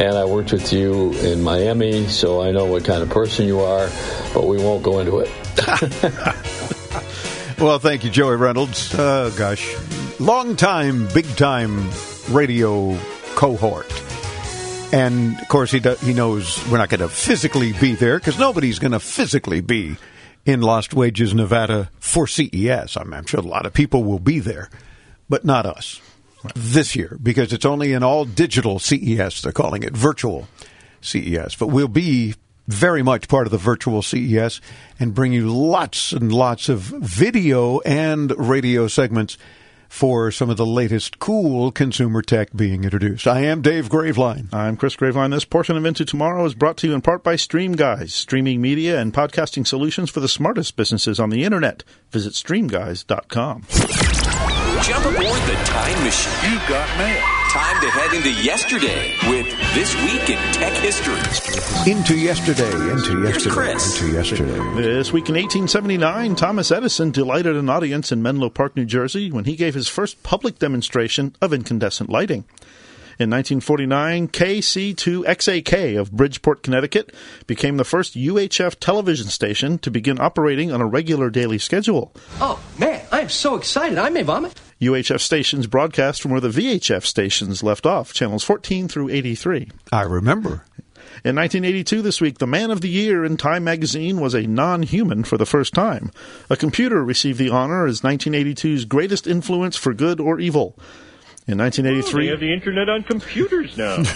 And 0.00 0.16
I 0.16 0.26
worked 0.26 0.52
with 0.52 0.72
you 0.72 1.10
in 1.14 1.42
Miami, 1.42 2.06
so 2.06 2.40
I 2.40 2.52
know 2.52 2.66
what 2.66 2.84
kind 2.84 3.02
of 3.02 3.10
person 3.10 3.48
you 3.48 3.58
are, 3.58 3.90
but 4.32 4.46
we 4.46 4.58
won't 4.58 4.84
go 4.84 5.00
into 5.00 5.26
it. 5.26 5.30
Well, 7.62 7.78
thank 7.78 8.02
you, 8.02 8.10
Joey 8.10 8.34
Reynolds. 8.34 8.92
Oh, 8.98 9.32
gosh. 9.38 9.76
Long 10.22 10.54
time, 10.54 11.08
big 11.08 11.26
time 11.36 11.90
radio 12.30 12.96
cohort. 13.34 13.92
And 14.92 15.36
of 15.40 15.48
course, 15.48 15.72
he 15.72 15.80
he 15.80 16.14
knows 16.14 16.64
we're 16.68 16.78
not 16.78 16.90
going 16.90 17.00
to 17.00 17.08
physically 17.08 17.72
be 17.72 17.96
there 17.96 18.18
because 18.18 18.38
nobody's 18.38 18.78
going 18.78 18.92
to 18.92 19.00
physically 19.00 19.60
be 19.60 19.96
in 20.44 20.60
Lost 20.60 20.94
Wages, 20.94 21.34
Nevada 21.34 21.90
for 21.98 22.28
CES. 22.28 22.96
I'm, 22.96 23.12
I'm 23.12 23.26
sure 23.26 23.40
a 23.40 23.42
lot 23.42 23.66
of 23.66 23.72
people 23.72 24.04
will 24.04 24.20
be 24.20 24.38
there, 24.38 24.70
but 25.28 25.44
not 25.44 25.66
us 25.66 26.00
this 26.54 26.94
year 26.94 27.18
because 27.20 27.52
it's 27.52 27.64
only 27.64 27.92
an 27.92 28.04
all 28.04 28.24
digital 28.24 28.78
CES. 28.78 29.42
They're 29.42 29.50
calling 29.50 29.82
it 29.82 29.96
virtual 29.96 30.46
CES, 31.00 31.56
but 31.56 31.68
we'll 31.68 31.88
be 31.88 32.36
very 32.68 33.02
much 33.02 33.26
part 33.26 33.48
of 33.48 33.50
the 33.50 33.58
virtual 33.58 34.02
CES 34.02 34.60
and 35.00 35.14
bring 35.14 35.32
you 35.32 35.48
lots 35.52 36.12
and 36.12 36.30
lots 36.30 36.68
of 36.68 36.78
video 36.80 37.80
and 37.80 38.32
radio 38.38 38.86
segments 38.86 39.36
for 39.92 40.30
some 40.30 40.48
of 40.48 40.56
the 40.56 40.64
latest 40.64 41.18
cool 41.18 41.70
consumer 41.70 42.22
tech 42.22 42.48
being 42.56 42.82
introduced. 42.82 43.26
I 43.26 43.40
am 43.40 43.60
Dave 43.60 43.90
Graveline. 43.90 44.48
I'm 44.50 44.74
Chris 44.74 44.96
Graveline. 44.96 45.30
This 45.30 45.44
portion 45.44 45.76
of 45.76 45.84
Into 45.84 46.06
Tomorrow 46.06 46.46
is 46.46 46.54
brought 46.54 46.78
to 46.78 46.88
you 46.88 46.94
in 46.94 47.02
part 47.02 47.22
by 47.22 47.36
Stream 47.36 47.72
Guys, 47.72 48.14
streaming 48.14 48.62
media 48.62 48.98
and 48.98 49.12
podcasting 49.12 49.66
solutions 49.66 50.08
for 50.08 50.20
the 50.20 50.30
smartest 50.30 50.76
businesses 50.76 51.20
on 51.20 51.28
the 51.28 51.44
internet. 51.44 51.84
Visit 52.10 52.32
streamguys.com. 52.32 53.66
Jump 54.82 55.04
aboard 55.04 55.42
the 55.42 55.62
time 55.66 56.04
machine. 56.04 56.52
You 56.52 56.58
got 56.66 56.98
mail. 56.98 57.41
Time 57.52 57.82
to 57.82 57.90
head 57.90 58.14
into 58.14 58.32
yesterday 58.42 59.14
with 59.28 59.46
This 59.74 59.94
Week 60.04 60.30
in 60.30 60.38
Tech 60.54 60.72
History. 60.72 61.20
Into 61.86 62.16
yesterday, 62.16 62.72
into 62.90 63.22
yesterday, 63.22 63.54
Chris. 63.54 64.00
into 64.00 64.14
yesterday. 64.14 64.58
This 64.74 65.12
week 65.12 65.28
in 65.28 65.34
1879, 65.34 66.34
Thomas 66.34 66.72
Edison 66.72 67.10
delighted 67.10 67.54
an 67.56 67.68
audience 67.68 68.10
in 68.10 68.22
Menlo 68.22 68.48
Park, 68.48 68.74
New 68.74 68.86
Jersey, 68.86 69.30
when 69.30 69.44
he 69.44 69.54
gave 69.54 69.74
his 69.74 69.86
first 69.86 70.22
public 70.22 70.58
demonstration 70.60 71.36
of 71.42 71.52
incandescent 71.52 72.08
lighting. 72.08 72.44
In 73.18 73.28
1949, 73.30 74.28
KC2XAK 74.28 76.00
of 76.00 76.12
Bridgeport, 76.12 76.62
Connecticut, 76.62 77.14
became 77.46 77.76
the 77.76 77.84
first 77.84 78.14
UHF 78.14 78.76
television 78.80 79.28
station 79.28 79.78
to 79.78 79.90
begin 79.90 80.20
operating 80.20 80.72
on 80.72 80.80
a 80.80 80.86
regular 80.86 81.28
daily 81.28 81.58
schedule. 81.58 82.14
Oh, 82.40 82.62
man, 82.78 83.04
I 83.12 83.20
am 83.20 83.28
so 83.28 83.54
excited. 83.56 83.98
I 83.98 84.08
may 84.08 84.22
vomit. 84.22 84.58
UHF 84.80 85.20
stations 85.20 85.66
broadcast 85.66 86.22
from 86.22 86.30
where 86.30 86.40
the 86.40 86.48
VHF 86.48 87.04
stations 87.04 87.62
left 87.62 87.86
off, 87.86 88.12
channels 88.12 88.44
14 88.44 88.88
through 88.88 89.10
83. 89.10 89.68
I 89.92 90.02
remember. 90.02 90.64
In 91.24 91.36
1982, 91.36 92.02
this 92.02 92.20
week, 92.20 92.38
the 92.38 92.46
Man 92.46 92.70
of 92.70 92.80
the 92.80 92.88
Year 92.88 93.24
in 93.24 93.36
Time 93.36 93.64
magazine 93.64 94.20
was 94.20 94.34
a 94.34 94.46
non 94.46 94.82
human 94.82 95.22
for 95.22 95.36
the 95.36 95.46
first 95.46 95.74
time. 95.74 96.10
A 96.48 96.56
computer 96.56 97.04
received 97.04 97.38
the 97.38 97.50
honor 97.50 97.86
as 97.86 98.00
1982's 98.00 98.86
greatest 98.86 99.26
influence 99.26 99.76
for 99.76 99.94
good 99.94 100.18
or 100.18 100.40
evil. 100.40 100.76
In 101.46 101.58
1983, 101.58 102.24
They 102.24 102.30
have 102.30 102.40
the 102.40 102.52
internet 102.52 102.88
on 102.88 103.02
computers 103.02 103.76
now. 103.76 104.02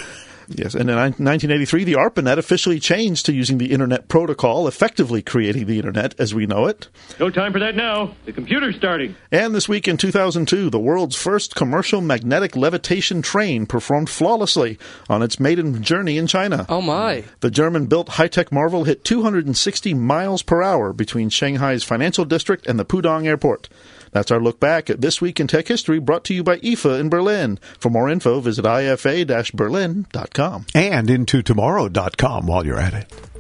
Yes, 0.49 0.75
and 0.75 0.89
in 0.89 0.97
1983, 0.97 1.85
the 1.85 1.97
ARPANET 1.97 2.39
officially 2.39 2.79
changed 2.79 3.27
to 3.27 3.33
using 3.33 3.59
the 3.59 3.73
Internet 3.73 4.07
Protocol, 4.07 4.69
effectively 4.69 5.21
creating 5.21 5.67
the 5.67 5.77
Internet 5.77 6.15
as 6.21 6.35
we 6.35 6.47
know 6.47 6.67
it. 6.67 6.89
no 7.19 7.31
time 7.31 7.53
for 7.53 7.59
that 7.59 7.75
now. 7.75 8.15
The 8.27 8.33
computer's 8.33 8.77
starting. 8.77 9.17
And 9.33 9.55
this 9.55 9.69
week 9.69 9.89
in 9.89 9.97
2002, 9.97 10.71
the 10.71 10.79
world's 10.79 11.17
first 11.17 11.57
commercial 11.57 12.01
magnetic 12.01 12.55
levitation 12.55 13.23
train 13.23 13.67
performed 13.67 14.09
flawlessly 14.09 14.79
on 15.09 15.21
its 15.21 15.41
maiden 15.41 15.83
journey 15.83 16.17
in 16.17 16.29
China. 16.29 16.65
Oh, 16.69 16.81
my. 16.81 17.25
The 17.41 17.51
German 17.51 17.87
built 17.87 18.11
high 18.11 18.29
tech 18.29 18.53
marvel 18.53 18.85
hit 18.85 19.03
260 19.03 19.95
miles 19.95 20.43
per 20.43 20.63
hour 20.63 20.93
between 20.93 21.29
Shanghai's 21.29 21.83
financial 21.83 22.25
district 22.25 22.67
and 22.69 22.79
the 22.79 22.85
Pudong 22.85 23.27
airport. 23.27 23.69
That's 24.13 24.31
our 24.31 24.41
look 24.41 24.61
back 24.61 24.91
at 24.91 25.01
This 25.01 25.21
Week 25.21 25.41
in 25.41 25.47
Tech 25.47 25.69
History 25.69 25.99
brought 25.99 26.25
to 26.25 26.35
you 26.35 26.43
by 26.43 26.59
IFA 26.59 27.01
in 27.01 27.09
Berlin. 27.09 27.59
For 27.79 27.91
more 27.91 28.09
info, 28.09 28.41
visit 28.41 28.65
ifa-berlin.com. 28.65 30.67
And 30.75 31.11
into 31.11 31.43
tomorrow.com 31.43 32.47
while 32.47 32.67
you're 32.67 32.81
at 32.81 32.95
it. 32.95 33.36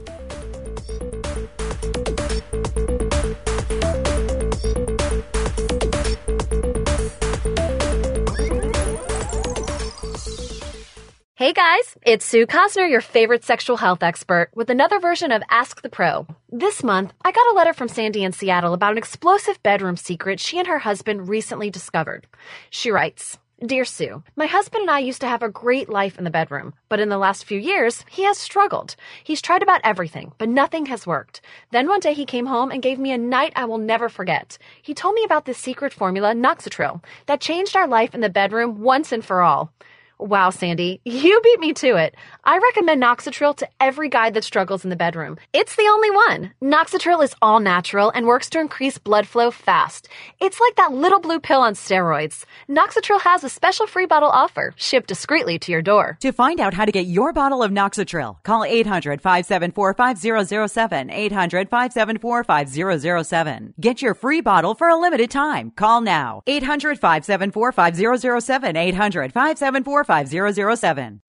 Hey 11.38 11.52
guys, 11.52 11.98
it's 12.00 12.24
Sue 12.24 12.46
Cosner, 12.46 12.90
your 12.90 13.02
favorite 13.02 13.44
sexual 13.44 13.76
health 13.76 14.02
expert, 14.02 14.48
with 14.54 14.70
another 14.70 14.98
version 14.98 15.32
of 15.32 15.42
Ask 15.50 15.82
the 15.82 15.90
Pro. 15.90 16.26
This 16.50 16.82
month, 16.82 17.12
I 17.22 17.30
got 17.30 17.52
a 17.52 17.54
letter 17.54 17.74
from 17.74 17.88
Sandy 17.88 18.24
in 18.24 18.32
Seattle 18.32 18.72
about 18.72 18.92
an 18.92 18.96
explosive 18.96 19.62
bedroom 19.62 19.98
secret 19.98 20.40
she 20.40 20.58
and 20.58 20.66
her 20.66 20.78
husband 20.78 21.28
recently 21.28 21.68
discovered. 21.68 22.26
She 22.70 22.90
writes, 22.90 23.36
Dear 23.60 23.84
Sue, 23.84 24.22
my 24.34 24.46
husband 24.46 24.80
and 24.80 24.90
I 24.90 25.00
used 25.00 25.20
to 25.20 25.28
have 25.28 25.42
a 25.42 25.50
great 25.50 25.90
life 25.90 26.16
in 26.16 26.24
the 26.24 26.30
bedroom, 26.30 26.72
but 26.88 27.00
in 27.00 27.10
the 27.10 27.18
last 27.18 27.44
few 27.44 27.58
years, 27.58 28.02
he 28.08 28.22
has 28.22 28.38
struggled. 28.38 28.96
He's 29.22 29.42
tried 29.42 29.62
about 29.62 29.82
everything, 29.84 30.32
but 30.38 30.48
nothing 30.48 30.86
has 30.86 31.06
worked. 31.06 31.42
Then 31.70 31.86
one 31.86 32.00
day 32.00 32.14
he 32.14 32.24
came 32.24 32.46
home 32.46 32.70
and 32.70 32.82
gave 32.82 32.98
me 32.98 33.12
a 33.12 33.18
night 33.18 33.52
I 33.56 33.66
will 33.66 33.76
never 33.76 34.08
forget. 34.08 34.56
He 34.80 34.94
told 34.94 35.14
me 35.14 35.22
about 35.22 35.44
this 35.44 35.58
secret 35.58 35.92
formula, 35.92 36.32
Noxatril, 36.32 37.04
that 37.26 37.42
changed 37.42 37.76
our 37.76 37.86
life 37.86 38.14
in 38.14 38.22
the 38.22 38.30
bedroom 38.30 38.80
once 38.80 39.12
and 39.12 39.22
for 39.22 39.42
all. 39.42 39.70
Wow, 40.18 40.48
Sandy, 40.48 41.02
you 41.04 41.38
beat 41.44 41.60
me 41.60 41.74
to 41.74 41.96
it. 41.96 42.14
I 42.42 42.56
recommend 42.56 43.02
Noxatril 43.02 43.54
to 43.58 43.68
every 43.78 44.08
guy 44.08 44.30
that 44.30 44.44
struggles 44.44 44.82
in 44.82 44.88
the 44.88 44.96
bedroom. 44.96 45.36
It's 45.52 45.76
the 45.76 45.90
only 45.90 46.10
one. 46.10 46.52
Noxatril 46.62 47.22
is 47.22 47.34
all 47.42 47.60
natural 47.60 48.10
and 48.10 48.24
works 48.24 48.48
to 48.50 48.60
increase 48.60 48.96
blood 48.96 49.28
flow 49.28 49.50
fast. 49.50 50.08
It's 50.40 50.58
like 50.58 50.76
that 50.76 50.92
little 50.92 51.20
blue 51.20 51.38
pill 51.38 51.60
on 51.60 51.74
steroids. 51.74 52.46
Noxatril 52.66 53.20
has 53.20 53.44
a 53.44 53.50
special 53.50 53.86
free 53.86 54.06
bottle 54.06 54.30
offer, 54.30 54.72
shipped 54.76 55.08
discreetly 55.08 55.58
to 55.58 55.72
your 55.72 55.82
door. 55.82 56.16
To 56.20 56.32
find 56.32 56.60
out 56.60 56.72
how 56.72 56.86
to 56.86 56.92
get 56.92 57.06
your 57.06 57.34
bottle 57.34 57.62
of 57.62 57.70
Noxatril, 57.70 58.42
call 58.42 58.64
800 58.64 59.20
574 59.20 59.92
5007. 59.92 61.10
800 61.10 61.68
574 61.68 62.44
5007. 62.44 63.74
Get 63.78 64.00
your 64.00 64.14
free 64.14 64.40
bottle 64.40 64.74
for 64.74 64.88
a 64.88 64.96
limited 64.96 65.30
time. 65.30 65.72
Call 65.72 66.00
now. 66.00 66.42
800 66.46 66.98
574 66.98 67.72
5007. 67.72 68.76
800 68.76 69.32
574 69.34 70.05
5007. 70.06 71.20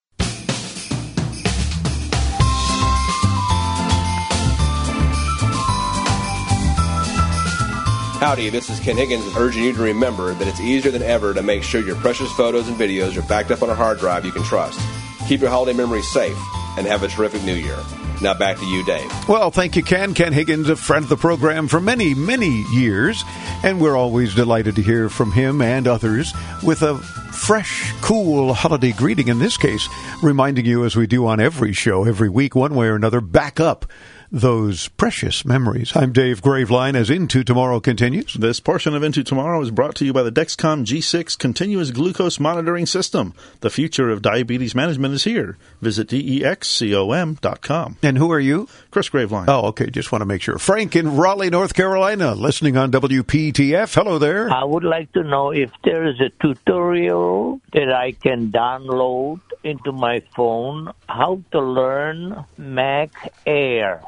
Howdy, 8.19 8.49
this 8.49 8.69
is 8.69 8.79
Ken 8.79 8.97
Higgins 8.97 9.23
urging 9.35 9.63
you 9.63 9.73
to 9.73 9.81
remember 9.81 10.33
that 10.33 10.47
it's 10.47 10.59
easier 10.59 10.91
than 10.91 11.03
ever 11.03 11.33
to 11.33 11.43
make 11.43 11.61
sure 11.61 11.81
your 11.81 11.95
precious 11.97 12.31
photos 12.31 12.67
and 12.67 12.77
videos 12.77 13.15
are 13.15 13.27
backed 13.27 13.51
up 13.51 13.61
on 13.61 13.69
a 13.69 13.75
hard 13.75 13.99
drive 13.99 14.25
you 14.25 14.31
can 14.31 14.43
trust. 14.43 14.79
Keep 15.27 15.41
your 15.41 15.49
holiday 15.49 15.73
memories 15.77 16.07
safe 16.07 16.37
and 16.77 16.87
have 16.87 17.03
a 17.03 17.07
terrific 17.07 17.43
new 17.43 17.55
year. 17.55 17.77
Now 18.21 18.33
back 18.33 18.57
to 18.57 18.65
you, 18.65 18.83
Dave. 18.83 19.11
Well, 19.27 19.51
thank 19.51 19.75
you, 19.75 19.83
Ken. 19.83 20.13
Ken 20.13 20.33
Higgins, 20.33 20.69
a 20.69 20.75
friend 20.75 21.03
of 21.03 21.09
the 21.09 21.17
program 21.17 21.67
for 21.67 21.79
many, 21.79 22.13
many 22.13 22.63
years, 22.73 23.23
and 23.63 23.79
we're 23.79 23.95
always 23.95 24.33
delighted 24.33 24.75
to 24.75 24.81
hear 24.81 25.09
from 25.09 25.31
him 25.31 25.61
and 25.61 25.87
others 25.87 26.33
with 26.63 26.81
a 26.81 26.97
fresh, 26.97 27.93
cool 28.01 28.53
holiday 28.53 28.91
greeting. 28.91 29.27
In 29.27 29.39
this 29.39 29.57
case, 29.57 29.87
reminding 30.23 30.65
you, 30.65 30.85
as 30.85 30.95
we 30.95 31.05
do 31.05 31.27
on 31.27 31.39
every 31.39 31.73
show, 31.73 32.05
every 32.05 32.29
week, 32.29 32.55
one 32.55 32.73
way 32.73 32.87
or 32.87 32.95
another, 32.95 33.21
back 33.21 33.59
up 33.59 33.85
those 34.31 34.89
precious 34.89 35.45
memories. 35.45 35.95
I'm 35.95 36.11
Dave 36.11 36.41
Graveline 36.41 36.95
as 36.95 37.09
Into 37.09 37.43
Tomorrow 37.43 37.79
continues. 37.79 38.33
This 38.33 38.59
portion 38.59 38.95
of 38.95 39.03
Into 39.03 39.23
Tomorrow 39.23 39.61
is 39.61 39.71
brought 39.71 39.95
to 39.95 40.05
you 40.05 40.13
by 40.13 40.23
the 40.23 40.31
Dexcom 40.31 40.85
G6 40.85 41.37
Continuous 41.37 41.91
Glucose 41.91 42.39
Monitoring 42.39 42.85
System. 42.85 43.33
The 43.61 43.69
future 43.69 44.09
of 44.09 44.21
diabetes 44.21 44.75
management 44.75 45.13
is 45.13 45.23
here. 45.23 45.57
Visit 45.81 46.09
dexcom.com. 46.09 47.97
And 48.03 48.17
who 48.17 48.31
are 48.31 48.39
you? 48.39 48.67
Chris 48.91 49.09
Graveline. 49.09 49.45
Oh, 49.47 49.67
okay. 49.67 49.89
Just 49.89 50.11
want 50.11 50.21
to 50.21 50.25
make 50.25 50.41
sure. 50.41 50.57
Frank 50.57 50.95
in 50.95 51.15
Raleigh, 51.15 51.49
North 51.49 51.73
Carolina, 51.73 52.35
listening 52.35 52.77
on 52.77 52.91
WPTF. 52.91 53.93
Hello 53.93 54.19
there. 54.19 54.51
I 54.51 54.63
would 54.63 54.83
like 54.83 55.11
to 55.13 55.23
know 55.23 55.51
if 55.51 55.71
there 55.83 56.05
is 56.07 56.19
a 56.19 56.29
tutorial 56.41 57.61
that 57.73 57.91
I 57.91 58.11
can 58.11 58.51
download 58.51 59.39
into 59.63 59.91
my 59.91 60.21
phone 60.35 60.91
how 61.07 61.41
to 61.51 61.59
learn 61.59 62.45
Mac 62.57 63.33
Air. 63.45 64.01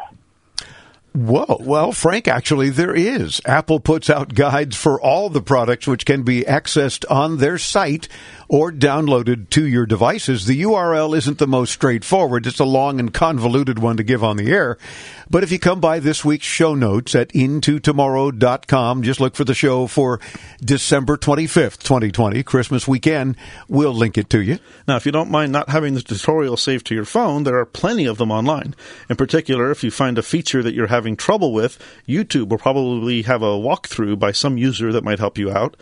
Whoa. 1.14 1.58
Well, 1.60 1.92
Frank, 1.92 2.28
actually, 2.28 2.70
there 2.70 2.94
is. 2.94 3.42
Apple 3.46 3.80
puts 3.80 4.10
out 4.10 4.36
guides 4.36 4.76
for 4.76 5.02
all 5.02 5.30
the 5.30 5.42
products 5.42 5.88
which 5.88 6.06
can 6.06 6.24
be 6.24 6.44
accessed 6.44 7.04
on 7.10 7.38
their 7.38 7.58
site 7.58 8.08
or 8.50 8.72
downloaded 8.72 9.50
to 9.52 9.66
your 9.66 9.86
devices. 9.86 10.46
The 10.46 10.64
URL 10.64 11.16
isn't 11.16 11.38
the 11.38 11.48
most 11.48 11.72
straightforward. 11.72 12.48
It's 12.48 12.60
a 12.60 12.66
long 12.66 13.00
and 13.00 13.14
convoluted 13.14 13.78
one 13.78 13.98
to 13.98 14.04
give 14.04 14.24
on 14.24 14.38
the 14.38 14.52
air. 14.52 14.78
But 15.30 15.44
if 15.44 15.52
you 15.52 15.60
come 15.60 15.80
by 15.80 16.00
this 16.00 16.26
week's 16.26 16.48
show 16.48 16.74
notes 16.74 17.14
at 17.14 17.30
intotomorrow.com, 17.30 19.04
just 19.04 19.20
look 19.20 19.36
for 19.36 19.44
the 19.44 19.54
show 19.54 19.86
for 19.86 20.20
December 20.60 21.16
25th, 21.16 21.78
2020, 21.84 22.42
Christmas 22.42 22.88
weekend. 22.88 23.38
We'll 23.68 23.94
link 23.94 24.18
it 24.18 24.32
to 24.32 24.42
you. 24.42 24.58
Now, 24.88 24.96
if 24.96 25.06
you 25.06 25.12
don't 25.12 25.30
mind 25.30 25.52
not 25.52 25.70
having 25.70 25.94
the 25.94 26.02
tutorial 26.02 26.58
saved 26.58 26.88
to 26.88 26.96
your 26.96 27.06
phone, 27.06 27.44
there 27.44 27.60
are 27.60 27.66
plenty 27.68 28.08
of 28.08 28.18
them 28.18 28.32
online. 28.32 28.74
In 29.10 29.16
particular, 29.16 29.70
if 29.70 29.84
you 29.84 29.92
find 29.92 30.18
a 30.18 30.24
feature 30.24 30.64
that 30.64 30.74
you're 30.74 30.88
having 30.88 31.16
trouble 31.16 31.54
with, 31.54 31.78
YouTube 32.08 32.50
will 32.50 32.58
probably 32.58 33.22
have 33.22 33.44
a 33.44 33.60
walkthrough 33.60 34.18
by 34.18 34.32
some 34.32 34.58
user 34.58 34.92
that 34.92 35.04
might 35.04 35.20
help 35.20 35.38
you 35.38 35.52
out. 35.52 35.78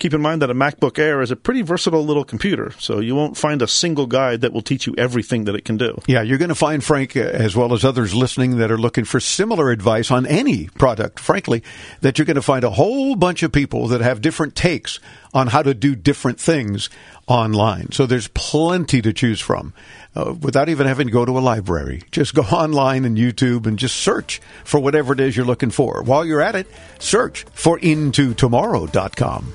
Keep 0.00 0.14
in 0.14 0.22
mind 0.22 0.40
that 0.40 0.48
a 0.48 0.54
MacBook 0.54 0.98
Air 0.98 1.20
is 1.20 1.30
a 1.30 1.36
pretty 1.36 1.60
versatile 1.60 2.02
little 2.02 2.24
computer, 2.24 2.72
so 2.78 3.00
you 3.00 3.14
won't 3.14 3.36
find 3.36 3.60
a 3.60 3.68
single 3.68 4.06
guide 4.06 4.40
that 4.40 4.50
will 4.50 4.62
teach 4.62 4.86
you 4.86 4.94
everything 4.96 5.44
that 5.44 5.54
it 5.54 5.66
can 5.66 5.76
do. 5.76 6.00
Yeah, 6.06 6.22
you're 6.22 6.38
going 6.38 6.48
to 6.48 6.54
find 6.54 6.82
Frank, 6.82 7.18
uh, 7.18 7.20
as 7.20 7.54
well 7.54 7.74
as 7.74 7.84
others 7.84 8.14
listening 8.14 8.56
that 8.56 8.70
are 8.70 8.78
looking 8.78 9.04
for 9.04 9.20
similar 9.20 9.70
advice 9.70 10.10
on 10.10 10.24
any 10.24 10.68
product, 10.68 11.20
frankly, 11.20 11.62
that 12.00 12.16
you're 12.16 12.24
going 12.24 12.36
to 12.36 12.42
find 12.42 12.64
a 12.64 12.70
whole 12.70 13.14
bunch 13.14 13.42
of 13.42 13.52
people 13.52 13.88
that 13.88 14.00
have 14.00 14.22
different 14.22 14.56
takes 14.56 15.00
on 15.34 15.48
how 15.48 15.62
to 15.62 15.74
do 15.74 15.94
different 15.94 16.40
things 16.40 16.88
online. 17.26 17.92
So 17.92 18.06
there's 18.06 18.28
plenty 18.28 19.02
to 19.02 19.12
choose 19.12 19.42
from 19.42 19.74
uh, 20.16 20.34
without 20.40 20.70
even 20.70 20.86
having 20.86 21.08
to 21.08 21.12
go 21.12 21.26
to 21.26 21.38
a 21.38 21.40
library. 21.40 22.04
Just 22.10 22.34
go 22.34 22.42
online 22.52 23.04
and 23.04 23.18
YouTube 23.18 23.66
and 23.66 23.78
just 23.78 23.96
search 23.96 24.40
for 24.64 24.80
whatever 24.80 25.12
it 25.12 25.20
is 25.20 25.36
you're 25.36 25.44
looking 25.44 25.70
for. 25.70 26.02
While 26.02 26.24
you're 26.24 26.40
at 26.40 26.54
it, 26.54 26.68
search 26.98 27.44
for 27.52 27.78
intotomorrow.com. 27.78 29.52